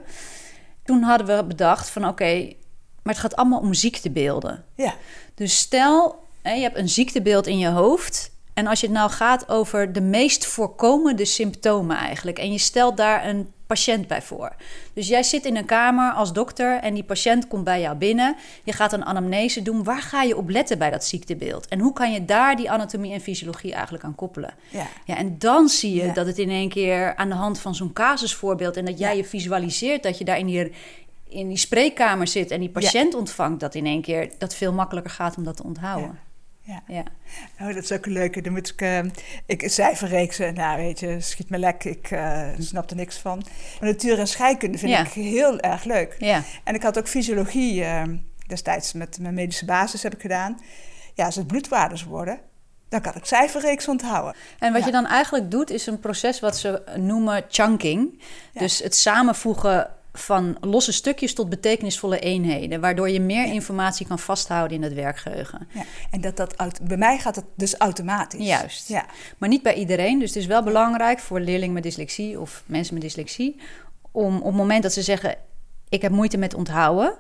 Toen 0.85 1.03
hadden 1.03 1.37
we 1.37 1.45
bedacht 1.45 1.91
van 1.91 2.09
oké, 2.09 2.35
maar 3.03 3.13
het 3.15 3.23
gaat 3.23 3.37
allemaal 3.37 3.61
om 3.61 3.75
ziektebeelden. 3.75 4.65
Ja, 4.75 4.95
Dus 5.35 5.59
stel, 5.59 6.25
je 6.43 6.51
hebt 6.51 6.77
een 6.77 6.89
ziektebeeld 6.89 7.47
in 7.47 7.59
je 7.59 7.69
hoofd. 7.69 8.31
En 8.55 8.67
als 8.67 8.81
je 8.81 8.87
het 8.87 8.95
nou 8.97 9.11
gaat 9.11 9.49
over 9.49 9.93
de 9.93 10.01
meest 10.01 10.47
voorkomende 10.47 11.25
symptomen 11.25 11.97
eigenlijk. 11.97 12.39
En 12.39 12.53
je 12.53 12.59
stelt 12.59 12.97
daar 12.97 13.27
een 13.29 13.53
patiënt 13.73 14.07
bij 14.07 14.23
voor. 14.23 14.53
Dus 14.93 15.09
jij 15.09 15.23
zit 15.23 15.45
in 15.45 15.57
een 15.57 15.65
kamer 15.65 16.13
als 16.13 16.33
dokter 16.33 16.79
en 16.81 16.95
die 16.95 17.03
patiënt 17.03 17.49
komt 17.49 17.65
bij 17.65 17.81
jou 17.81 17.97
binnen. 17.97 18.37
Je 18.65 18.73
gaat 18.73 18.93
een 18.93 19.05
anamnese 19.05 19.63
doen. 19.63 19.85
Waar 19.85 20.03
ga 20.03 20.23
je 20.23 20.37
op 20.37 20.49
letten 20.49 20.79
bij 20.79 20.91
dat 20.91 21.05
ziektebeeld? 21.05 21.69
En 21.69 21.79
hoe 21.81 21.93
kan 21.93 22.13
je 22.13 22.25
daar 22.25 22.57
die 22.57 22.71
anatomie 22.71 23.13
en 23.13 23.21
fysiologie 23.21 23.73
eigenlijk 23.73 24.05
aan 24.05 24.15
koppelen? 24.15 24.55
ja, 24.69 24.87
Ja, 25.05 25.17
en 25.17 25.39
dan 25.39 25.69
zie 25.69 25.95
je 25.95 26.05
Ja. 26.05 26.13
dat 26.13 26.27
het 26.27 26.39
in 26.39 26.51
één 26.51 26.69
keer 26.69 27.17
aan 27.17 27.29
de 27.29 27.35
hand 27.35 27.59
van 27.61 27.75
zo'n 27.75 27.93
casusvoorbeeld... 27.93 28.77
en 28.77 28.85
dat 28.85 28.99
jij 28.99 29.11
Ja. 29.11 29.17
je 29.17 29.25
visualiseert 29.25 30.03
dat 30.03 30.19
je 30.19 30.25
daar 30.25 30.39
in 30.39 30.47
die, 30.47 30.73
in 31.29 31.49
die 31.49 31.57
spreekkamer 31.57 32.27
zit... 32.27 32.51
en 32.51 32.61
die 32.61 32.71
patiënt 32.71 33.15
ontvangt, 33.15 33.61
dat 33.61 33.75
in 33.75 33.87
één 33.87 34.03
keer 34.03 34.31
dat 34.39 34.55
veel 34.55 34.73
makkelijker 34.73 35.13
gaat 35.13 35.37
om 35.37 35.45
dat 35.45 35.57
te 35.57 35.63
onthouden. 35.65 36.19
Ja. 36.63 36.83
Ja, 36.87 37.03
Oh, 37.61 37.67
dat 37.75 37.83
is 37.83 37.93
ook 37.93 38.07
een 38.07 38.13
leuke. 38.13 38.41
Dan 38.43 38.53
moet 38.53 38.69
ik, 38.69 38.81
eh, 38.81 38.99
ik 39.47 39.63
cijferreeksen. 39.71 40.55
Nou, 40.55 40.77
weet 40.83 41.01
je, 41.01 41.21
schiet 41.21 41.51
me 41.51 41.59
lek. 41.59 41.85
Ik 41.85 42.11
eh, 42.11 42.49
snap 42.59 42.91
er 42.91 42.97
niks 42.97 43.19
van. 43.19 43.43
Maar 43.81 43.89
natuur 43.91 44.19
en 44.19 44.27
scheikunde 44.27 44.79
vind 44.79 44.91
Ja. 44.91 45.01
ik 45.01 45.09
heel 45.11 45.61
erg 45.61 45.85
leuk. 45.85 46.17
ja. 46.19 46.43
En 46.65 46.75
ik 46.75 46.83
had 46.83 46.99
ook 46.99 47.09
fysiologie 47.09 47.85
eh, 47.85 48.03
destijds 48.47 48.93
met 48.93 49.19
mijn 49.21 49.35
medische 49.35 49.65
basis 49.65 50.03
heb 50.03 50.15
ik 50.15 50.21
gedaan. 50.21 50.61
Ja, 51.15 51.25
als 51.25 51.37
het 51.37 51.47
bloedwaardes 51.47 52.05
worden, 52.05 52.41
dan 52.89 53.01
kan 53.01 53.15
ik 53.15 53.25
cijferreeks 53.25 53.89
onthouden. 53.89 54.35
En 54.59 54.73
wat 54.73 54.81
Ja. 54.81 54.87
je 54.87 54.93
dan 54.93 55.07
eigenlijk 55.07 55.51
doet, 55.51 55.71
is 55.71 55.87
een 55.87 56.01
proces 56.01 56.41
wat 56.41 56.57
ze 56.59 56.83
noemen 56.97 57.45
chunking. 57.49 58.23
Dus 58.53 58.79
het 58.79 58.95
samenvoegen 58.97 59.91
van 60.13 60.57
losse 60.61 60.93
stukjes 60.93 61.35
tot 61.35 61.49
betekenisvolle 61.49 62.19
eenheden... 62.19 62.81
waardoor 62.81 63.11
je 63.11 63.21
meer 63.21 63.45
informatie 63.53 64.07
kan 64.07 64.19
vasthouden 64.19 64.77
in 64.77 64.83
het 64.83 64.95
werkgeheugen. 64.95 65.69
Ja. 65.75 65.83
En 66.11 66.21
dat 66.21 66.37
dat, 66.37 66.81
bij 66.83 66.97
mij 66.97 67.19
gaat 67.19 67.37
het 67.37 67.45
dus 67.57 67.75
automatisch. 67.77 68.47
Juist. 68.47 68.89
Ja, 68.89 69.07
Maar 69.39 69.49
niet 69.49 69.63
bij 69.63 69.75
iedereen. 69.75 70.19
Dus 70.19 70.29
het 70.29 70.39
is 70.39 70.47
wel 70.47 70.63
belangrijk 70.63 71.19
voor 71.19 71.41
leerlingen 71.41 71.75
met 71.75 71.83
dyslexie 71.83 72.41
of 72.41 72.63
mensen 72.67 72.95
met 72.95 73.03
dyslexie. 73.03 73.61
om 74.11 74.37
op 74.37 74.45
het 74.45 74.55
moment 74.55 74.83
dat 74.83 74.93
ze 74.93 75.03
zeggen: 75.03 75.37
Ik 75.89 76.03
heb 76.03 76.13
moeite 76.13 76.37
met 76.39 76.55
onthouden. 76.55 77.15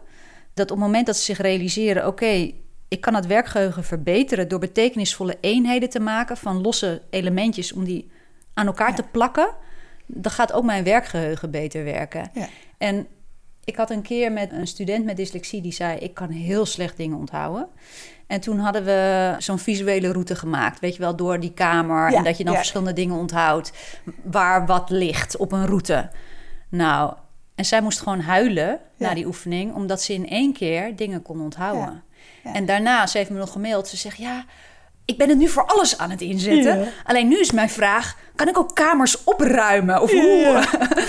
dat 0.54 0.70
op 0.70 0.76
het 0.76 0.86
moment 0.86 1.06
dat 1.06 1.16
ze 1.16 1.22
zich 1.22 1.38
realiseren: 1.38 2.06
Oké, 2.06 2.50
ik 2.88 3.00
kan 3.00 3.14
het 3.14 3.26
werkgeheugen 3.26 3.84
verbeteren. 3.84 4.48
door 4.48 4.58
betekenisvolle 4.58 5.36
eenheden 5.40 5.88
te 5.90 6.00
maken 6.00 6.36
van 6.36 6.60
losse 6.60 7.02
elementjes 7.10 7.72
om 7.72 7.84
die 7.84 8.10
aan 8.54 8.66
elkaar 8.66 8.88
Ja. 8.88 8.94
te 8.94 9.02
plakken. 9.12 9.54
Dan 10.14 10.32
gaat 10.32 10.52
ook 10.52 10.64
mijn 10.64 10.84
werkgeheugen 10.84 11.50
beter 11.50 11.84
werken. 11.84 12.30
ja, 12.34 12.48
En 12.78 13.06
ik 13.64 13.76
had 13.76 13.90
een 13.90 14.02
keer 14.02 14.32
met 14.32 14.52
een 14.52 14.66
student 14.66 15.04
met 15.04 15.16
dyslexie 15.16 15.60
die 15.62 15.72
zei: 15.72 15.98
Ik 15.98 16.14
kan 16.14 16.28
heel 16.30 16.66
slecht 16.66 16.96
dingen 16.96 17.18
onthouden. 17.18 17.68
En 18.26 18.40
toen 18.40 18.58
hadden 18.58 18.84
we 18.84 19.34
zo'n 19.38 19.58
visuele 19.58 20.12
route 20.12 20.34
gemaakt, 20.36 20.80
weet 20.80 20.94
je 20.94 21.00
wel, 21.00 21.16
door 21.16 21.40
die 21.40 21.52
kamer. 21.52 22.10
Ja, 22.10 22.16
en 22.16 22.24
dat 22.24 22.36
je 22.38 22.44
dan 22.44 22.52
ja. 22.52 22.58
verschillende 22.58 22.92
dingen 22.92 23.16
onthoudt, 23.16 23.72
waar 24.22 24.66
wat 24.66 24.90
ligt 24.90 25.36
op 25.36 25.52
een 25.52 25.66
route. 25.66 26.10
Nou, 26.68 27.14
en 27.54 27.64
zij 27.64 27.80
moest 27.82 28.00
gewoon 28.00 28.20
huilen 28.20 28.66
Ja. 28.96 29.08
na 29.08 29.14
die 29.14 29.26
oefening, 29.26 29.74
omdat 29.74 30.02
ze 30.02 30.12
in 30.12 30.28
één 30.28 30.52
keer 30.52 30.96
dingen 30.96 31.22
kon 31.22 31.40
onthouden. 31.40 32.02
En 32.42 32.66
daarna, 32.66 33.06
ze 33.06 33.18
heeft 33.18 33.30
me 33.30 33.38
nog 33.38 33.52
gemaild, 33.52 33.88
ze 33.88 33.96
zegt: 33.96 34.16
Ja, 34.16 34.44
ik 35.04 35.18
ben 35.18 35.28
het 35.28 35.38
nu 35.38 35.48
voor 35.48 35.66
alles 35.66 35.98
aan 35.98 36.10
het 36.10 36.20
inzetten. 36.20 36.78
Ja. 36.78 36.86
Alleen 37.04 37.28
nu 37.28 37.40
is 37.40 37.52
mijn 37.52 37.70
vraag: 37.70 38.16
kan 38.34 38.48
ik 38.48 38.58
ook 38.58 38.74
kamers 38.74 39.24
opruimen? 39.24 40.02
Of 40.02 40.10
hoe? 40.10 40.62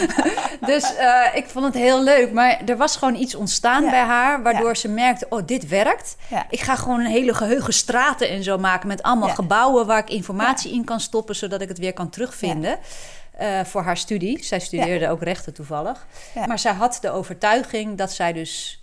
dus 0.72 0.96
eh, 0.96 1.26
ik 1.34 1.46
vond 1.50 1.66
het 1.66 1.74
heel 1.74 2.04
leuk. 2.04 2.32
Maar 2.32 2.62
er 2.66 2.78
was 2.78 2.96
gewoon 2.96 3.16
iets 3.16 3.36
ontstaan 3.36 3.84
Ja. 3.84 3.90
bij 3.90 4.00
haar, 4.04 4.44
waardoor 4.44 4.78
ze 4.78 4.88
merkte: 4.88 5.26
oh, 5.30 5.42
dit 5.46 5.68
werkt. 5.68 6.16
Ik 6.50 6.60
ga 6.62 6.76
gewoon 6.76 7.00
een 7.00 7.06
hele 7.12 7.34
geheugen 7.34 7.74
straten 7.74 8.30
en 8.30 8.44
zo 8.44 8.58
maken 8.58 8.88
met 8.88 9.04
allemaal 9.04 9.30
gebouwen 9.30 9.86
waar 9.86 10.00
ik 10.00 10.10
informatie 10.10 10.74
in 10.74 10.84
kan 10.84 11.00
stoppen, 11.00 11.36
zodat 11.36 11.62
ik 11.62 11.68
het 11.68 11.78
weer 11.80 11.94
kan 11.94 12.10
terugvinden. 12.10 12.80
eh, 13.38 13.60
voor 13.64 13.82
haar 13.84 13.98
studie. 13.98 14.44
Zij 14.44 14.60
studeerde 14.60 15.10
ook 15.10 15.24
rechten 15.24 15.54
toevallig. 15.54 16.06
Maar 16.48 16.60
zij 16.60 16.72
had 16.74 16.98
de 17.02 17.12
overtuiging 17.12 17.98
dat 17.98 18.12
zij 18.12 18.34
dus 18.34 18.83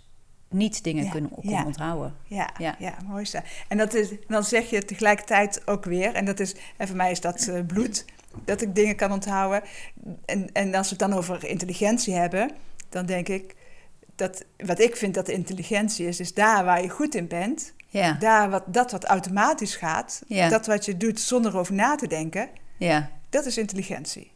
niet 0.51 0.83
dingen 0.83 1.03
Ja. 1.03 1.09
kunnen, 1.11 1.31
Ja. 1.41 1.65
onthouden. 1.65 2.15
Ja, 2.23 2.49
ja. 2.57 2.75
Ja. 2.79 2.93
mooi 3.07 3.25
zo. 3.25 3.37
En 3.67 3.77
dat 3.77 3.93
is, 3.93 4.09
dan 4.27 4.43
zeg 4.43 4.69
je 4.69 4.85
tegelijkertijd 4.85 5.61
ook 5.67 5.85
weer, 5.85 6.13
en 6.13 6.25
dat 6.25 6.39
is, 6.39 6.55
en 6.77 6.87
voor 6.87 6.95
mij 6.97 7.11
is 7.11 7.21
dat 7.21 7.47
eh, 7.47 7.65
bloed, 7.67 8.05
dat 8.45 8.61
ik 8.61 8.75
dingen 8.75 8.95
kan 8.95 9.11
onthouden. 9.11 9.61
En, 10.25 10.49
en 10.53 10.75
als 10.75 10.89
we 10.89 10.95
het 10.99 11.09
dan 11.09 11.17
over 11.19 11.45
intelligentie 11.45 12.13
hebben, 12.13 12.51
dan 12.89 13.05
denk 13.05 13.27
ik 13.27 13.55
dat 14.15 14.43
wat 14.57 14.79
ik 14.79 14.95
vind 14.95 15.13
dat 15.13 15.27
intelligentie 15.29 16.07
is, 16.07 16.19
is 16.19 16.33
daar 16.33 16.65
waar 16.65 16.81
je 16.81 16.89
goed 16.89 17.15
in 17.15 17.27
bent, 17.27 17.73
Ja, 17.87 18.13
daar 18.19 18.49
wat, 18.49 18.63
dat 18.67 18.91
wat 18.91 19.03
automatisch 19.05 19.75
gaat, 19.75 20.21
Ja. 20.27 20.49
dat 20.49 20.65
wat 20.65 20.85
je 20.85 20.97
doet 20.97 21.19
zonder 21.19 21.57
over 21.57 21.73
na 21.73 21.95
te 21.95 22.07
denken, 22.07 22.49
ja, 22.77 23.09
dat 23.29 23.45
is 23.45 23.57
intelligentie. 23.57 24.31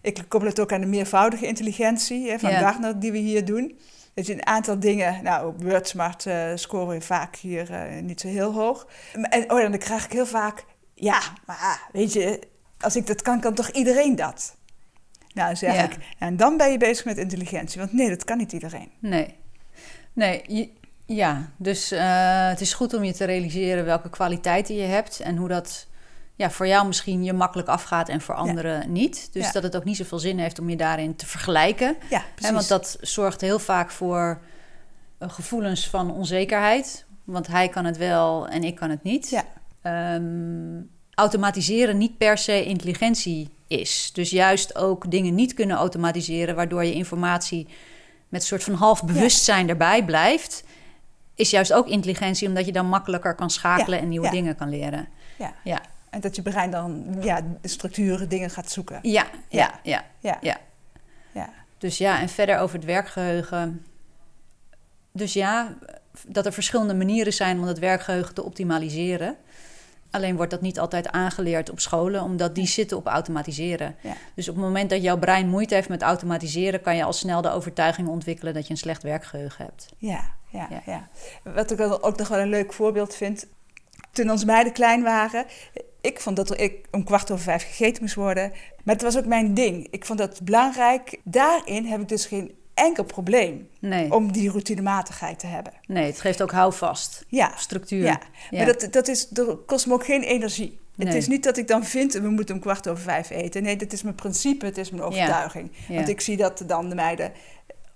Ik 0.00 0.24
koppel 0.28 0.48
het 0.48 0.60
ook 0.60 0.72
aan 0.72 0.80
de 0.80 0.86
meervoudige 0.86 1.46
intelligentie 1.46 2.30
hè, 2.30 2.38
van 2.38 2.50
Ja. 2.50 2.58
Gardner 2.58 3.00
die 3.00 3.12
we 3.12 3.18
hier 3.18 3.44
doen. 3.44 3.78
Dat 4.16 4.26
je 4.26 4.32
een 4.32 4.46
aantal 4.46 4.80
dingen, 4.80 5.22
nou 5.22 5.46
op 5.46 5.62
WordSmart 5.62 6.26
eh 6.26 6.50
scoren 6.54 6.88
we 6.88 7.00
vaak 7.00 7.36
hier 7.36 7.72
eh, 7.72 8.02
niet 8.02 8.20
zo 8.20 8.28
heel 8.28 8.52
hoog. 8.52 8.86
En 9.12 9.50
oh, 9.52 9.60
dan 9.60 9.78
krijg 9.78 10.04
ik 10.04 10.12
heel 10.12 10.26
vaak, 10.26 10.64
ja, 10.94 11.20
maar 11.46 11.56
ah, 11.60 11.76
weet 11.92 12.12
je, 12.12 12.40
als 12.80 12.96
ik 12.96 13.06
dat 13.06 13.22
kan, 13.22 13.40
kan 13.40 13.54
toch 13.54 13.68
iedereen 13.70 14.16
dat? 14.16 14.56
Nou, 15.34 15.56
zeg 15.56 15.74
Ja. 15.74 15.82
ik, 15.84 15.96
en 16.18 16.36
dan 16.36 16.56
ben 16.56 16.70
je 16.70 16.78
bezig 16.78 17.04
met 17.04 17.18
intelligentie. 17.18 17.80
Want 17.80 17.92
nee, 17.92 18.08
dat 18.08 18.24
kan 18.24 18.38
niet 18.38 18.52
iedereen. 18.52 18.90
nee. 19.00 19.34
Nee, 20.12 20.42
je- 20.46 20.70
ja, 21.06 21.50
dus 21.56 21.90
eh, 21.90 22.48
het 22.48 22.60
is 22.60 22.74
goed 22.74 22.94
om 22.94 23.04
je 23.04 23.12
te 23.12 23.24
realiseren 23.24 23.84
welke 23.84 24.10
kwaliteiten 24.10 24.74
je 24.74 24.82
hebt 24.86 25.20
en 25.20 25.36
hoe 25.36 25.48
dat 25.48 25.86
ja, 26.36 26.50
voor 26.50 26.66
jou 26.66 26.86
misschien 26.86 27.24
je 27.24 27.32
makkelijk 27.32 27.68
afgaat 27.68 28.08
en 28.08 28.20
voor 28.20 28.34
anderen 28.34 28.92
niet. 28.92 29.28
Dus 29.32 29.44
Ja. 29.46 29.52
dat 29.52 29.62
het 29.62 29.76
ook 29.76 29.84
niet 29.84 29.96
zoveel 29.96 30.18
zin 30.18 30.38
heeft 30.38 30.58
om 30.58 30.70
je 30.70 30.76
daarin 30.76 31.16
te 31.16 31.26
vergelijken. 31.26 31.96
Ja, 32.10 32.22
want 32.52 32.68
dat 32.68 32.96
zorgt 33.00 33.40
heel 33.40 33.58
vaak 33.58 33.90
voor 33.90 34.40
eh, 35.18 35.30
gevoelens 35.30 35.88
van 35.88 36.10
onzekerheid. 36.14 37.04
Want 37.24 37.46
hij 37.46 37.68
kan 37.68 37.84
het 37.84 37.96
wel 37.96 38.48
en 38.48 38.64
ik 38.64 38.74
kan 38.74 38.90
het 38.90 39.02
niet. 39.02 39.30
Ja. 39.30 39.44
Ehm, 39.82 40.80
automatiseren 41.14 41.98
niet 41.98 42.18
per 42.18 42.38
se 42.38 42.64
intelligentie 42.64 43.48
is. 43.66 44.10
Dus 44.12 44.30
juist 44.30 44.76
ook 44.76 45.10
dingen 45.10 45.34
niet 45.34 45.54
kunnen 45.54 45.76
automatiseren, 45.76 46.54
waardoor 46.54 46.84
je 46.84 46.92
informatie 46.92 47.66
met 48.28 48.40
een 48.40 48.46
soort 48.46 48.64
van 48.64 48.74
half 48.74 49.04
bewustzijn 49.04 49.68
erbij 49.68 50.04
blijft. 50.04 50.64
Is 51.34 51.50
juist 51.50 51.72
ook 51.72 51.88
intelligentie, 51.88 52.48
omdat 52.48 52.66
je 52.66 52.72
dan 52.72 52.88
makkelijker 52.88 53.34
kan 53.34 53.50
schakelen 53.50 53.98
en 53.98 54.08
nieuwe 54.08 54.30
dingen 54.30 54.56
kan 54.56 54.68
leren. 54.68 55.08
Ja. 55.64 55.80
En 56.16 56.22
dat 56.22 56.36
je 56.36 56.42
brein 56.42 56.70
dan 56.70 57.16
ja, 57.20 57.40
de 57.60 57.68
structuren, 57.68 58.28
dingen 58.28 58.50
gaat 58.50 58.70
zoeken. 58.70 58.98
ja, 59.02 59.26
ja, 59.48 59.80
ja. 59.82 60.04
Ja, 60.20 60.38
Ja. 60.40 60.58
ja. 61.32 61.48
Dus 61.78 61.98
ja, 61.98 62.20
en 62.20 62.28
verder 62.28 62.58
over 62.58 62.76
het 62.76 62.84
werkgeheugen. 62.84 63.84
Dus 65.12 65.32
ja, 65.32 65.74
dat 66.26 66.46
er 66.46 66.52
verschillende 66.52 66.94
manieren 66.94 67.32
zijn 67.32 67.58
om 67.58 67.64
het 67.64 67.78
werkgeheugen 67.78 68.34
te 68.34 68.42
optimaliseren. 68.42 69.36
Alleen 70.10 70.36
wordt 70.36 70.50
dat 70.50 70.60
niet 70.60 70.78
altijd 70.78 71.08
aangeleerd 71.10 71.70
op 71.70 71.80
scholen, 71.80 72.22
omdat 72.22 72.54
die 72.54 72.66
zitten 72.66 72.96
op 72.96 73.06
automatiseren. 73.06 73.96
Ja. 74.00 74.12
Dus 74.34 74.48
op 74.48 74.54
het 74.54 74.64
moment 74.64 74.90
dat 74.90 75.02
jouw 75.02 75.18
brein 75.18 75.48
moeite 75.48 75.74
heeft 75.74 75.88
met 75.88 76.02
automatiseren, 76.02 76.80
kan 76.80 76.96
je 76.96 77.04
al 77.04 77.12
snel 77.12 77.42
de 77.42 77.50
overtuiging 77.50 78.08
ontwikkelen 78.08 78.54
dat 78.54 78.66
je 78.66 78.70
een 78.70 78.78
slecht 78.78 79.02
werkgeheugen 79.02 79.64
hebt. 79.64 79.88
Ja, 79.98 80.34
ja, 80.48 80.66
Ja. 80.70 80.82
ja. 80.86 81.08
Wat 81.52 81.70
ik 81.70 81.80
ook 81.80 82.18
nog 82.18 82.28
wel 82.28 82.38
een 82.38 82.48
leuk 82.48 82.72
voorbeeld 82.72 83.14
vind. 83.14 83.46
Toen 84.12 84.30
onze 84.30 84.46
meiden 84.46 84.72
klein 84.72 85.02
waren, 85.02 85.44
ik 86.06 86.20
vond 86.20 86.36
dat 86.36 86.60
ik 86.60 86.86
om 86.90 87.04
kwart 87.04 87.30
over 87.30 87.44
vijf 87.44 87.62
gegeten 87.62 88.02
moest 88.02 88.14
worden. 88.14 88.52
Maar 88.84 88.94
het 88.94 89.02
was 89.04 89.16
ook 89.18 89.26
mijn 89.26 89.54
ding. 89.54 89.86
Ik 89.90 90.04
vond 90.04 90.18
dat 90.18 90.40
belangrijk. 90.42 91.20
Daarin 91.24 91.84
heb 91.84 92.00
ik 92.00 92.08
dus 92.08 92.26
geen 92.26 92.54
enkel 92.74 93.04
probleem 93.04 93.68
Nee, 93.80 94.12
om 94.12 94.32
die 94.32 94.50
routinematigheid 94.50 95.38
te 95.38 95.46
hebben. 95.46 95.72
nee 95.86 96.06
het 96.06 96.20
geeft 96.20 96.42
ook 96.42 96.50
houvast, 96.52 97.24
Ja, 97.28 97.52
structuur. 97.56 98.04
ja. 98.04 98.20
Ja. 98.50 98.56
maar 98.64 98.66
dat, 98.78 98.92
dat, 98.92 99.08
is, 99.08 99.28
dat 99.28 99.58
kost 99.66 99.86
me 99.86 99.92
ook 99.92 100.04
geen 100.04 100.22
energie. 100.22 100.78
Het 100.96 101.08
Nee. 101.08 101.16
is 101.16 101.26
niet 101.28 101.42
dat 101.44 101.56
ik 101.56 101.68
dan 101.68 101.84
vind, 101.84 102.12
we 102.12 102.28
moeten 102.28 102.54
om 102.54 102.60
kwart 102.60 102.88
over 102.88 103.02
vijf 103.02 103.30
eten. 103.30 103.62
Nee, 103.62 103.76
dat 103.76 103.92
is 103.92 104.02
mijn 104.02 104.14
principe, 104.14 104.66
het 104.66 104.78
is 104.78 104.90
mijn 104.90 105.02
overtuiging. 105.02 105.70
Ja. 105.88 105.94
Want 105.94 106.08
ik 106.08 106.20
zie 106.20 106.36
dat 106.36 106.62
dan 106.66 106.88
de 106.88 106.94
meiden 106.94 107.32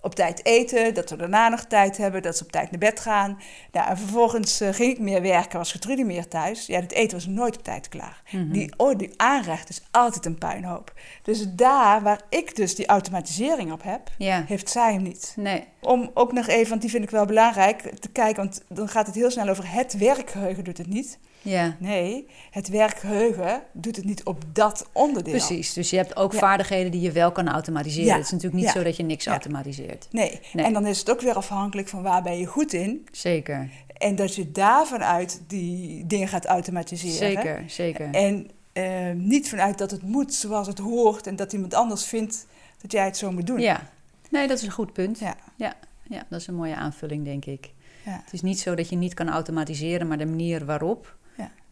op 0.02 0.14
tijd 0.14 0.44
eten, 0.44 0.94
dat 0.94 1.10
we 1.10 1.16
daarna 1.16 1.48
nog 1.48 1.64
tijd 1.64 1.96
hebben, 1.96 2.22
dat 2.22 2.36
ze 2.36 2.44
op 2.44 2.52
tijd 2.52 2.70
naar 2.70 2.80
bed 2.80 3.00
gaan. 3.00 3.40
Nou, 3.72 3.88
en 3.88 3.98
vervolgens 3.98 4.60
eh, 4.60 4.72
ging 4.72 4.92
ik 4.92 4.98
meer 4.98 5.22
werken, 5.22 5.58
was 5.58 5.70
Gertrude 5.70 6.04
meer 6.04 6.28
thuis. 6.28 6.66
Ja, 6.66 6.80
het 6.80 6.92
eten 6.92 7.16
was 7.16 7.26
nooit 7.26 7.56
op 7.56 7.62
tijd 7.64 7.88
klaar. 7.88 8.22
Mhm. 8.30 8.52
Die, 8.52 8.72
oh, 8.76 8.98
die 8.98 9.10
aanrecht 9.16 9.68
is 9.68 9.82
altijd 9.90 10.26
een 10.26 10.38
puinhoop. 10.38 10.92
Dus 11.22 11.46
daar 11.48 12.02
waar 12.02 12.20
ik 12.28 12.56
dus 12.56 12.74
die 12.74 12.86
automatisering 12.86 13.72
op 13.72 13.82
heb, 13.82 14.10
Ja. 14.18 14.44
heeft 14.46 14.70
zij 14.70 14.92
hem 14.92 15.02
niet. 15.02 15.32
Nee, 15.36 15.64
Om 15.80 16.10
ook 16.14 16.32
nog 16.32 16.46
even, 16.46 16.68
want 16.68 16.80
die 16.80 16.90
vind 16.90 17.04
ik 17.04 17.10
wel 17.10 17.24
belangrijk, 17.26 17.80
te 17.98 18.08
kijken, 18.08 18.36
want 18.42 18.62
dan 18.68 18.88
gaat 18.88 19.06
het 19.06 19.14
heel 19.14 19.30
snel 19.30 19.48
over 19.48 19.72
het 19.72 19.98
werkgeheugen 19.98 20.64
doet 20.64 20.78
het 20.78 20.86
niet. 20.88 21.18
Ja. 21.42 21.76
Nee, 21.78 22.26
het 22.50 22.68
werkgeheugen 22.68 23.62
doet 23.72 23.96
het 23.96 24.04
niet 24.04 24.24
op 24.24 24.44
dat 24.52 24.88
onderdeel. 24.92 25.32
Precies, 25.32 25.72
dus 25.72 25.90
je 25.90 25.96
hebt 25.96 26.16
ook 26.16 26.32
Ja. 26.32 26.38
vaardigheden 26.38 26.90
die 26.90 27.00
je 27.00 27.12
wel 27.12 27.32
kan 27.32 27.48
automatiseren. 27.48 28.06
Ja. 28.06 28.14
Het 28.16 28.24
is 28.24 28.30
natuurlijk 28.30 28.62
niet 28.62 28.72
zo 28.72 28.82
dat 28.82 28.96
je 28.96 29.02
niks 29.02 29.26
automatiseert. 29.26 30.08
Nee. 30.10 30.40
Nee. 30.52 30.64
en 30.64 30.72
dan 30.72 30.86
is 30.86 30.98
het 30.98 31.10
ook 31.10 31.20
weer 31.20 31.34
afhankelijk 31.34 31.88
van 31.88 32.02
waar 32.02 32.22
ben 32.22 32.38
je 32.38 32.46
goed 32.46 32.72
in. 32.72 33.06
Zeker, 33.12 33.68
En 33.96 34.16
dat 34.16 34.34
je 34.34 34.52
daar 34.52 34.86
vanuit 34.86 35.42
die 35.46 36.06
dingen 36.06 36.28
gaat 36.28 36.44
automatiseren. 36.44 37.16
zeker, 37.16 37.62
zeker. 37.66 38.10
En 38.10 38.50
eh, 38.72 39.10
niet 39.14 39.48
vanuit 39.48 39.78
dat 39.78 39.90
het 39.90 40.02
moet 40.02 40.34
zoals 40.34 40.66
het 40.66 40.78
hoort 40.78 41.26
en 41.26 41.36
dat 41.36 41.52
iemand 41.52 41.74
anders 41.74 42.04
vindt 42.04 42.46
dat 42.82 42.92
jij 42.92 43.04
het 43.04 43.16
zo 43.16 43.32
moet 43.32 43.46
doen. 43.46 43.60
Ja, 43.60 43.88
nee, 44.30 44.48
dat 44.48 44.58
is 44.58 44.64
een 44.64 44.70
goed 44.72 44.92
punt. 44.92 45.18
Ja. 45.18 45.34
Ja, 45.56 45.74
ja 46.02 46.24
dat 46.28 46.40
is 46.40 46.46
een 46.46 46.54
mooie 46.54 46.74
aanvulling, 46.74 47.24
denk 47.24 47.44
ik. 47.44 47.70
Ja. 48.04 48.20
Het 48.24 48.32
is 48.32 48.42
niet 48.42 48.60
zo 48.60 48.74
dat 48.74 48.88
je 48.88 48.96
niet 48.96 49.14
kan 49.14 49.28
automatiseren, 49.28 50.08
maar 50.08 50.18
de 50.18 50.26
manier 50.26 50.64
waarop, 50.64 51.16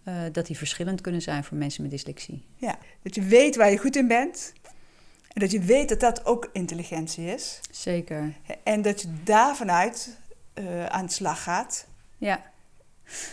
Eh, 0.04 0.22
dat 0.32 0.46
die 0.46 0.56
verschillend 0.56 1.00
kunnen 1.00 1.22
zijn 1.22 1.44
voor 1.44 1.56
mensen 1.56 1.82
met 1.82 1.90
dyslexie. 1.90 2.44
Ja. 2.56 2.78
Dat 3.02 3.14
je 3.14 3.22
weet 3.22 3.56
waar 3.56 3.70
je 3.70 3.78
goed 3.78 3.96
in 3.96 4.06
bent. 4.08 4.52
En 5.28 5.40
dat 5.40 5.50
je 5.50 5.60
weet 5.60 5.88
dat 5.88 6.00
dat 6.00 6.24
ook 6.26 6.48
intelligentie 6.52 7.26
is. 7.26 7.60
Zeker, 7.70 8.34
En 8.62 8.82
dat 8.82 9.00
je 9.02 9.08
daar 9.24 9.56
vanuit 9.56 10.18
eh, 10.54 10.86
aan 10.86 11.06
de 11.06 11.12
slag 11.12 11.42
gaat. 11.42 11.86
ja. 12.18 12.56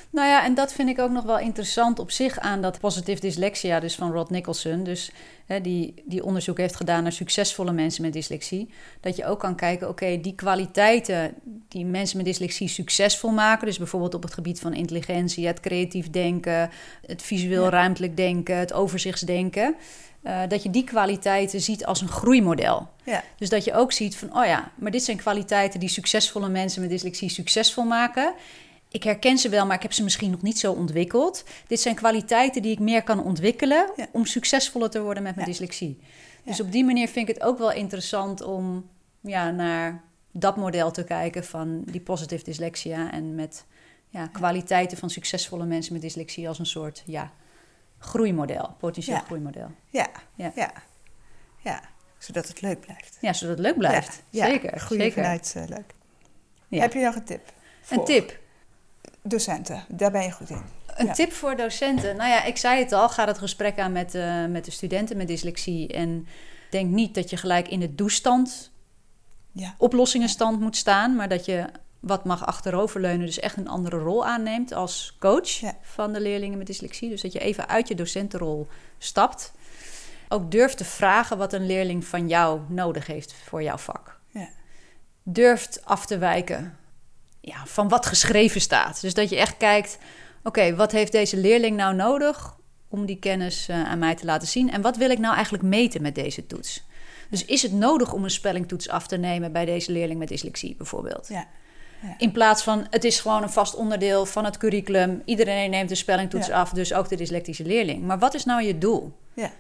Nou 0.09 0.27
ja, 0.27 0.45
en 0.45 0.53
dat 0.53 0.73
vind 0.73 0.89
ik 0.89 0.99
ook 0.99 1.11
nog 1.11 1.23
wel 1.23 1.39
interessant 1.39 1.99
op 1.99 2.11
zich 2.11 2.39
aan 2.39 2.61
dat 2.61 2.79
positieve 2.79 3.21
dyslexia, 3.21 3.79
dus 3.79 3.95
van 3.95 4.11
Rod 4.11 4.29
Nicholson, 4.29 4.83
dus 4.83 5.11
hè, 5.45 5.61
die, 5.61 5.93
die 6.05 6.23
onderzoek 6.23 6.57
heeft 6.57 6.75
gedaan 6.75 7.03
naar 7.03 7.11
succesvolle 7.11 7.71
mensen 7.71 8.01
met 8.01 8.13
dyslexie. 8.13 8.69
Dat 9.01 9.15
je 9.15 9.25
ook 9.25 9.39
kan 9.39 9.55
kijken, 9.55 9.89
oké, 9.89 10.19
die 10.21 10.35
kwaliteiten 10.35 11.33
die 11.69 11.85
mensen 11.85 12.17
met 12.17 12.25
dyslexie 12.25 12.67
succesvol 12.67 13.31
maken, 13.31 13.65
dus 13.65 13.77
bijvoorbeeld 13.77 14.13
op 14.13 14.23
het 14.23 14.33
gebied 14.33 14.59
van 14.59 14.73
intelligentie, 14.73 15.47
het 15.47 15.59
creatief 15.59 16.09
denken, 16.09 16.69
het 17.05 17.21
visueel 17.21 17.63
Ja. 17.63 17.69
ruimtelijk 17.69 18.17
denken, 18.17 18.57
het 18.57 18.73
overzichtsdenken, 18.73 19.75
eh, 20.21 20.41
dat 20.47 20.63
je 20.63 20.69
die 20.69 20.83
kwaliteiten 20.83 21.61
ziet 21.61 21.85
als 21.85 22.01
een 22.01 22.07
groeimodel. 22.07 22.87
Ja. 23.03 23.23
Dus 23.37 23.49
dat 23.49 23.63
je 23.63 23.73
ook 23.73 23.91
ziet 23.91 24.17
van, 24.17 24.37
oh 24.37 24.45
ja, 24.45 24.71
maar 24.75 24.91
dit 24.91 25.03
zijn 25.03 25.17
kwaliteiten 25.17 25.79
die 25.79 25.89
succesvolle 25.89 26.49
mensen 26.49 26.81
met 26.81 26.89
dyslexie 26.89 27.29
succesvol 27.29 27.83
maken. 27.83 28.33
Ik 28.95 29.03
herken 29.03 29.37
ze 29.37 29.49
wel, 29.49 29.65
maar 29.65 29.75
ik 29.75 29.81
heb 29.81 29.93
ze 29.93 30.03
misschien 30.03 30.31
nog 30.31 30.41
niet 30.41 30.59
zo 30.59 30.71
ontwikkeld. 30.71 31.43
Dit 31.67 31.79
zijn 31.79 31.95
kwaliteiten 31.95 32.61
die 32.61 32.71
ik 32.71 32.79
meer 32.79 33.03
kan 33.03 33.23
ontwikkelen 33.23 33.91
Ja. 33.95 34.07
om 34.11 34.25
succesvoller 34.25 34.89
te 34.89 35.01
worden 35.01 35.23
met 35.23 35.35
mijn 35.35 35.47
Ja. 35.47 35.53
dyslexie. 35.53 35.99
Dus 36.43 36.57
Ja. 36.57 36.63
op 36.63 36.71
die 36.71 36.85
manier 36.85 37.07
vind 37.07 37.29
ik 37.29 37.35
het 37.35 37.43
ook 37.43 37.57
wel 37.57 37.71
interessant 37.71 38.41
om 38.41 38.89
ja, 39.21 39.51
naar 39.51 40.03
dat 40.31 40.55
model 40.55 40.91
te 40.91 41.03
kijken 41.03 41.45
van 41.45 41.83
die 41.85 42.01
positive 42.01 42.43
dyslexia 42.43 43.11
en 43.11 43.35
met 43.35 43.65
ja, 44.09 44.27
kwaliteiten 44.27 44.97
van 44.97 45.09
succesvolle 45.09 45.65
mensen 45.65 45.93
met 45.93 46.01
dyslexie 46.01 46.47
als 46.47 46.59
een 46.59 46.65
soort 46.65 47.03
ja, 47.05 47.31
groeimodel, 47.97 48.75
potentieel 48.79 49.17
groeimodel. 49.19 49.71
Ja. 49.89 50.07
Ja. 50.35 50.51
Ja. 50.55 50.73
ja. 51.63 51.81
Zodat 52.17 52.47
het 52.47 52.61
leuk 52.61 52.79
blijft. 52.79 53.17
Ja, 53.21 53.33
zodat 53.33 53.57
het 53.57 53.65
leuk 53.65 53.77
blijft. 53.77 54.23
Zeker. 54.31 54.79
Groeien 54.79 55.03
zeker. 55.03 55.23
vanuit 55.23 55.53
eh, 55.55 55.63
leuk. 55.67 55.93
Heb 56.81 56.93
je 56.93 56.99
nog 56.99 57.15
een 57.15 57.23
tip? 57.23 57.53
Een 57.89 58.05
tip. 58.05 58.43
Docenten, 59.27 59.83
daar 59.87 60.11
ben 60.11 60.21
je 60.23 60.31
goed 60.31 60.49
in. 60.49 60.61
Een 60.95 61.05
Ja. 61.05 61.13
tip 61.13 61.31
voor 61.33 61.55
docenten. 61.55 62.15
Nou 62.15 62.29
ja, 62.29 62.43
ik 62.43 62.57
zei 62.57 62.79
het 62.83 62.91
al, 62.91 63.09
ga 63.09 63.25
het 63.25 63.37
gesprek 63.37 63.79
aan 63.79 63.91
met, 63.91 64.15
eh, 64.15 64.45
met 64.45 64.65
de 64.65 64.71
studenten 64.71 65.17
met 65.17 65.27
dyslexie. 65.27 65.87
En 65.87 66.27
denk 66.69 66.89
niet 66.89 67.15
dat 67.15 67.29
je 67.29 67.37
gelijk 67.37 67.67
in 67.67 67.79
de 67.79 67.95
doestand 67.95 68.71
Ja. 69.51 69.75
oplossingenstand 69.77 70.59
moet 70.59 70.75
staan, 70.77 71.15
maar 71.15 71.29
dat 71.29 71.45
je 71.45 71.65
wat 71.99 72.25
mag 72.25 72.45
achteroverleunen, 72.45 73.25
dus 73.25 73.39
echt 73.39 73.57
een 73.57 73.67
andere 73.67 73.97
rol 73.97 74.25
aanneemt 74.25 74.71
als 74.73 75.15
coach 75.19 75.49
Ja. 75.49 75.77
van 75.81 76.13
de 76.13 76.21
leerlingen 76.21 76.57
met 76.57 76.67
dyslexie. 76.67 77.09
Dus 77.09 77.21
dat 77.21 77.31
je 77.33 77.39
even 77.39 77.67
uit 77.67 77.87
je 77.87 77.95
docentenrol 77.95 78.67
stapt. 78.97 79.51
Ook 80.29 80.51
durft 80.51 80.77
te 80.77 80.85
vragen 80.85 81.37
wat 81.37 81.53
een 81.53 81.65
leerling 81.65 82.05
van 82.05 82.27
jou 82.27 82.59
nodig 82.67 83.07
heeft 83.07 83.33
voor 83.33 83.63
jouw 83.63 83.77
vak. 83.77 84.19
Ja. 84.29 84.47
Durft 85.23 85.85
af 85.85 86.05
te 86.05 86.17
wijken 86.17 86.77
ja, 87.45 87.65
van 87.65 87.87
wat 87.87 88.05
geschreven 88.05 88.61
staat. 88.61 89.01
Dus 89.01 89.13
dat 89.13 89.29
je 89.29 89.37
echt 89.37 89.57
kijkt, 89.57 89.97
oké, 90.43 90.75
wat 90.75 90.91
heeft 90.91 91.11
deze 91.11 91.37
leerling 91.37 91.77
nou 91.77 91.95
nodig 91.95 92.55
om 92.87 93.05
die 93.05 93.19
kennis 93.19 93.67
eh, 93.67 93.83
aan 93.83 93.99
mij 93.99 94.15
te 94.15 94.25
laten 94.25 94.47
zien? 94.47 94.71
En 94.71 94.81
wat 94.81 94.97
wil 94.97 95.09
ik 95.09 95.19
nou 95.19 95.33
eigenlijk 95.35 95.63
meten 95.63 96.01
met 96.01 96.15
deze 96.15 96.47
toets? 96.47 96.83
Dus 97.29 97.45
is 97.45 97.61
het 97.61 97.73
nodig 97.73 98.13
om 98.13 98.23
een 98.23 98.29
spellingtoets 98.29 98.89
af 98.89 99.07
te 99.07 99.17
nemen 99.17 99.51
bij 99.51 99.65
deze 99.65 99.91
leerling 99.91 100.19
met 100.19 100.27
dyslexie 100.27 100.75
bijvoorbeeld? 100.75 101.27
Ja. 101.27 101.47
In 102.17 102.31
plaats 102.31 102.63
van 102.63 102.87
het 102.89 103.03
is 103.03 103.19
gewoon 103.19 103.43
een 103.43 103.49
vast 103.49 103.75
onderdeel 103.75 104.25
van 104.25 104.45
het 104.45 104.57
curriculum. 104.57 105.21
Iedereen 105.25 105.69
neemt 105.69 105.89
de 105.89 105.95
spellingtoets 105.95 106.47
Ja. 106.47 106.59
af, 106.59 106.69
dus 106.69 106.93
ook 106.93 107.09
de 107.09 107.15
dyslectische 107.15 107.65
leerling. 107.65 108.03
Maar 108.03 108.19
wat 108.19 108.33
is 108.33 108.45
nou 108.45 108.61
je 108.63 108.77
doel? 108.77 109.17
Ja. 109.33 109.51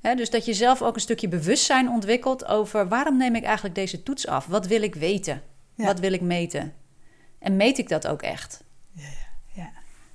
Hè, 0.00 0.14
dus 0.14 0.30
dat 0.30 0.44
je 0.44 0.54
zelf 0.54 0.82
ook 0.82 0.94
een 0.94 1.00
stukje 1.00 1.28
bewustzijn 1.28 1.88
ontwikkelt 1.88 2.46
over 2.46 2.88
waarom 2.88 3.16
neem 3.16 3.34
ik 3.34 3.44
eigenlijk 3.44 3.74
deze 3.74 4.02
toets 4.02 4.26
af? 4.26 4.46
Wat 4.46 4.66
wil 4.66 4.82
ik 4.82 4.94
weten? 4.94 5.42
Wat 5.74 6.00
wil 6.00 6.12
ik 6.12 6.20
meten? 6.20 6.72
En 7.46 7.56
meet 7.56 7.78
ik 7.78 7.88
dat 7.88 8.06
ook 8.06 8.22
echt? 8.22 8.64
Ja. 8.92 9.70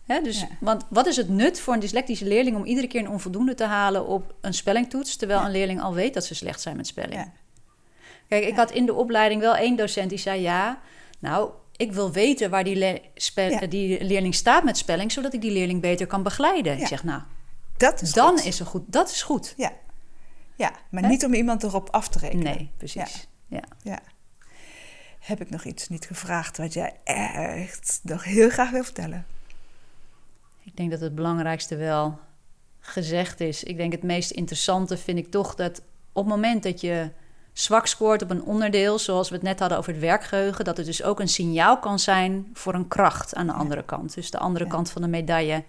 Hè, 0.06 0.22
dus, 0.22 0.40
Ja. 0.40 0.48
Want 0.60 0.86
wat 0.90 1.06
is 1.08 1.16
het 1.16 1.30
nut 1.30 1.60
voor 1.60 1.74
een 1.74 1.80
dyslectische 1.80 2.26
leerling 2.26 2.56
om 2.56 2.66
iedere 2.66 2.88
keer 2.88 3.00
een 3.00 3.10
onvoldoende 3.10 3.54
te 3.54 3.64
halen 3.66 4.08
op 4.08 4.34
een 4.42 4.54
spellingtoets, 4.54 5.16
terwijl 5.16 5.40
Ja. 5.40 5.46
een 5.46 5.52
leerling 5.52 5.82
al 5.82 5.94
weet 5.94 6.14
dat 6.14 6.26
ze 6.26 6.36
slecht 6.36 6.62
zijn 6.62 6.76
met 6.78 6.88
spelling? 6.88 7.14
Ja. 7.14 7.32
Kijk, 8.28 8.46
ik 8.46 8.56
had 8.56 8.72
in 8.72 8.86
de 8.86 8.94
opleiding 8.94 9.42
wel 9.42 9.56
één 9.56 9.76
docent 9.76 10.10
die 10.10 10.18
zei: 10.18 10.42
Ja, 10.42 10.80
nou, 11.20 11.52
ik 11.76 11.92
wil 11.94 12.12
weten 12.12 12.50
waar 12.50 12.64
die, 12.64 12.76
le- 12.76 13.00
Ja. 13.36 13.66
die 13.68 14.04
leerling 14.04 14.36
staat 14.36 14.64
met 14.64 14.78
spelling, 14.78 15.12
zodat 15.12 15.34
ik 15.34 15.42
die 15.42 15.52
leerling 15.52 15.82
beter 15.82 16.08
kan 16.08 16.24
begeleiden. 16.24 16.76
Ja. 16.76 16.82
Ik 16.82 16.88
zeg: 16.88 17.04
Nou, 17.04 17.22
Dat 17.78 18.02
is 18.02 18.12
dan 18.14 18.38
goed. 18.38 18.46
is 18.46 18.60
het 18.60 18.68
goed. 18.68 18.84
Dat 18.88 19.12
is 19.12 19.22
goed. 19.22 19.54
Ja. 19.58 19.72
Ja, 20.56 20.72
maar 20.90 21.08
niet 21.08 21.26
om 21.26 21.34
iemand 21.34 21.64
erop 21.64 21.90
af 21.90 22.08
te 22.08 22.20
rekenen. 22.20 22.44
Nee, 22.44 22.72
precies. 22.78 23.28
Ja. 23.48 23.64
Ja. 23.82 24.00
Heb 25.22 25.42
ik 25.42 25.50
nog 25.50 25.64
iets 25.64 25.88
niet 25.90 26.06
gevraagd 26.06 26.58
wat 26.58 26.74
jij 26.74 26.94
echt 27.04 28.00
nog 28.04 28.24
heel 28.24 28.50
graag 28.50 28.70
wil 28.70 28.84
vertellen? 28.84 29.26
Ik 30.64 30.78
denk 30.78 30.92
dat 30.92 31.00
het 31.00 31.16
belangrijkste 31.16 31.76
wel 31.76 32.20
gezegd 32.80 33.40
is. 33.40 33.64
Ik 33.64 33.78
denk 33.78 33.92
het 33.92 34.04
meest 34.04 34.32
interessante 34.32 34.98
vind 34.98 35.18
ik 35.18 35.32
toch 35.32 35.56
dat 35.56 35.82
op 36.14 36.24
het 36.26 36.34
moment 36.34 36.64
dat 36.64 36.82
je 36.82 37.10
zwak 37.54 37.88
scoort 37.88 38.22
op 38.22 38.30
een 38.30 38.44
onderdeel, 38.44 39.00
zoals 39.00 39.30
we 39.30 39.36
het 39.36 39.44
net 39.44 39.60
hadden 39.60 39.78
over 39.78 39.92
het 39.92 40.02
werkgeheugen, 40.02 40.66
dat 40.66 40.78
het 40.78 40.86
dus 40.86 41.04
ook 41.04 41.20
een 41.20 41.28
signaal 41.28 41.80
kan 41.80 42.00
zijn 42.00 42.50
voor 42.54 42.74
een 42.74 42.88
kracht 42.88 43.36
aan 43.36 43.48
de 43.48 43.54
andere 43.54 43.84
kant. 43.86 44.14
Dus 44.14 44.32
de 44.32 44.38
andere 44.38 44.66
Ja. 44.66 44.72
kant 44.72 44.92
van 44.92 45.02
de 45.02 45.08
medaille. 45.08 45.64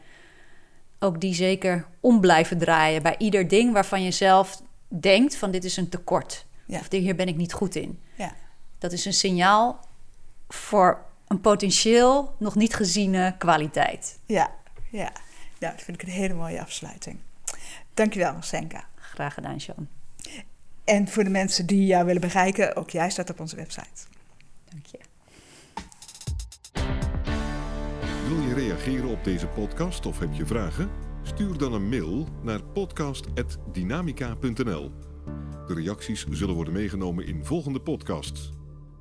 Ook 0.98 1.20
die 1.20 1.34
zeker 1.34 1.86
om 2.00 2.20
blijven 2.20 2.58
draaien 2.58 3.02
bij 3.02 3.14
ieder 3.18 3.48
ding 3.48 3.72
waarvan 3.72 4.02
je 4.02 4.10
zelf 4.10 4.62
denkt 4.88 5.36
van 5.36 5.50
dit 5.50 5.64
is 5.64 5.76
een 5.76 5.88
tekort. 5.88 6.46
Ja. 6.66 6.78
Of 6.78 6.90
hier 6.90 7.16
ben 7.16 7.28
ik 7.28 7.36
niet 7.36 7.52
goed 7.52 7.74
in. 7.74 8.00
Ja. 8.14 8.32
Dat 8.82 8.92
is 8.92 9.04
een 9.04 9.12
signaal 9.12 9.80
voor 10.48 11.04
een 11.28 11.40
potentieel 11.40 12.34
nog 12.38 12.54
niet 12.54 12.74
geziene 12.74 13.34
kwaliteit. 13.38 14.18
Ja, 14.26 14.50
ja. 14.90 15.12
Nou, 15.58 15.74
dat 15.74 15.82
vind 15.82 16.02
ik 16.02 16.08
een 16.08 16.14
hele 16.14 16.34
mooie 16.34 16.60
afsluiting. 16.60 17.18
Dankjewel, 17.94 18.32
Marcenka. 18.32 18.84
Graag 18.94 19.34
gedaan, 19.34 19.60
Sean. 19.60 19.88
En 20.84 21.08
voor 21.08 21.24
de 21.24 21.30
mensen 21.30 21.66
die 21.66 21.86
jou 21.86 22.04
willen 22.04 22.20
bereiken, 22.20 22.76
ook 22.76 22.90
jij 22.90 23.10
staat 23.10 23.30
op 23.30 23.40
onze 23.40 23.56
website. 23.56 24.06
Dank 24.70 24.86
je. 24.86 24.98
Wil 28.28 28.40
je 28.40 28.54
reageren 28.54 29.08
op 29.08 29.24
deze 29.24 29.46
podcast 29.46 30.06
of 30.06 30.18
heb 30.18 30.34
je 30.34 30.46
vragen? 30.46 30.90
Stuur 31.22 31.58
dan 31.58 31.72
een 31.72 31.88
mail 31.88 32.28
naar 32.42 32.62
podcast.dynamica.nl. 32.62 34.90
De 35.66 35.74
reacties 35.74 36.26
zullen 36.30 36.54
worden 36.54 36.72
meegenomen 36.72 37.26
in 37.26 37.44
volgende 37.44 37.80
podcasts. 37.80 38.52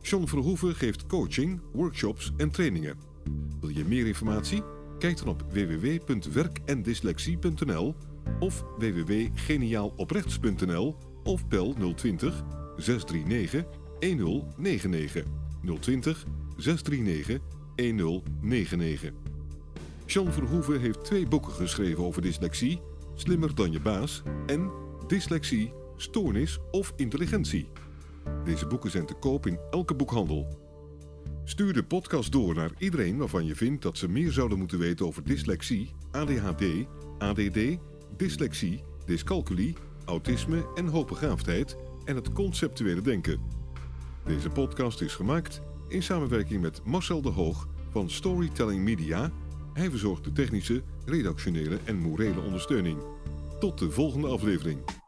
John 0.01 0.27
Verhoeven 0.27 0.75
geeft 0.75 1.07
coaching, 1.07 1.61
workshops 1.73 2.31
en 2.37 2.51
trainingen. 2.51 2.97
Wil 3.59 3.69
je 3.69 3.85
meer 3.85 4.07
informatie? 4.07 4.63
Kijk 4.99 5.17
dan 5.17 5.27
op 5.27 5.45
www.werkendyslexie.nl 5.49 7.95
of 8.39 8.63
www.geniaaloprechts.nl 8.77 10.95
of 11.23 11.47
bel 11.47 11.75
020 11.95 12.43
639 12.77 13.65
1099 13.99 15.25
020 15.79 16.25
639 16.57 17.39
1099. 17.75 19.11
Jean 20.05 20.33
Verhoeven 20.33 20.79
heeft 20.79 21.03
twee 21.03 21.27
boeken 21.27 21.53
geschreven 21.53 22.03
over 22.03 22.21
dyslexie: 22.21 22.81
Slimmer 23.15 23.55
dan 23.55 23.71
je 23.71 23.79
baas 23.79 24.21
en 24.45 24.71
Dyslexie, 25.07 25.73
Stoornis 25.97 26.59
of 26.71 26.93
Intelligentie. 26.95 27.69
Deze 28.43 28.67
boeken 28.67 28.91
zijn 28.91 29.05
te 29.05 29.13
koop 29.13 29.45
in 29.45 29.59
elke 29.69 29.95
boekhandel. 29.95 30.59
Stuur 31.43 31.73
de 31.73 31.83
podcast 31.83 32.31
door 32.31 32.55
naar 32.55 32.71
iedereen 32.77 33.17
waarvan 33.17 33.45
je 33.45 33.55
vindt 33.55 33.81
dat 33.81 33.97
ze 33.97 34.09
meer 34.09 34.31
zouden 34.31 34.57
moeten 34.57 34.79
weten 34.79 35.05
over 35.05 35.23
dyslexie, 35.23 35.91
ADHD, 36.11 36.63
ADD, 37.17 37.77
dyslexie, 38.17 38.83
dyscalculie, 39.05 39.75
autisme 40.05 40.65
en 40.75 40.87
hoogbegaafdheid 40.87 41.75
en 42.05 42.15
het 42.15 42.31
conceptuele 42.31 43.01
denken. 43.01 43.39
Deze 44.25 44.49
podcast 44.49 45.01
is 45.01 45.13
gemaakt 45.13 45.61
in 45.87 46.03
samenwerking 46.03 46.61
met 46.61 46.81
Marcel 46.85 47.21
de 47.21 47.29
Hoog 47.29 47.67
van 47.89 48.09
Storytelling 48.09 48.83
Media. 48.83 49.31
Hij 49.73 49.89
verzorgt 49.89 50.23
de 50.23 50.31
technische, 50.31 50.83
redactionele 51.05 51.79
en 51.83 51.97
morele 51.97 52.41
ondersteuning. 52.41 52.97
Tot 53.59 53.77
de 53.77 53.91
volgende 53.91 54.27
aflevering. 54.27 55.00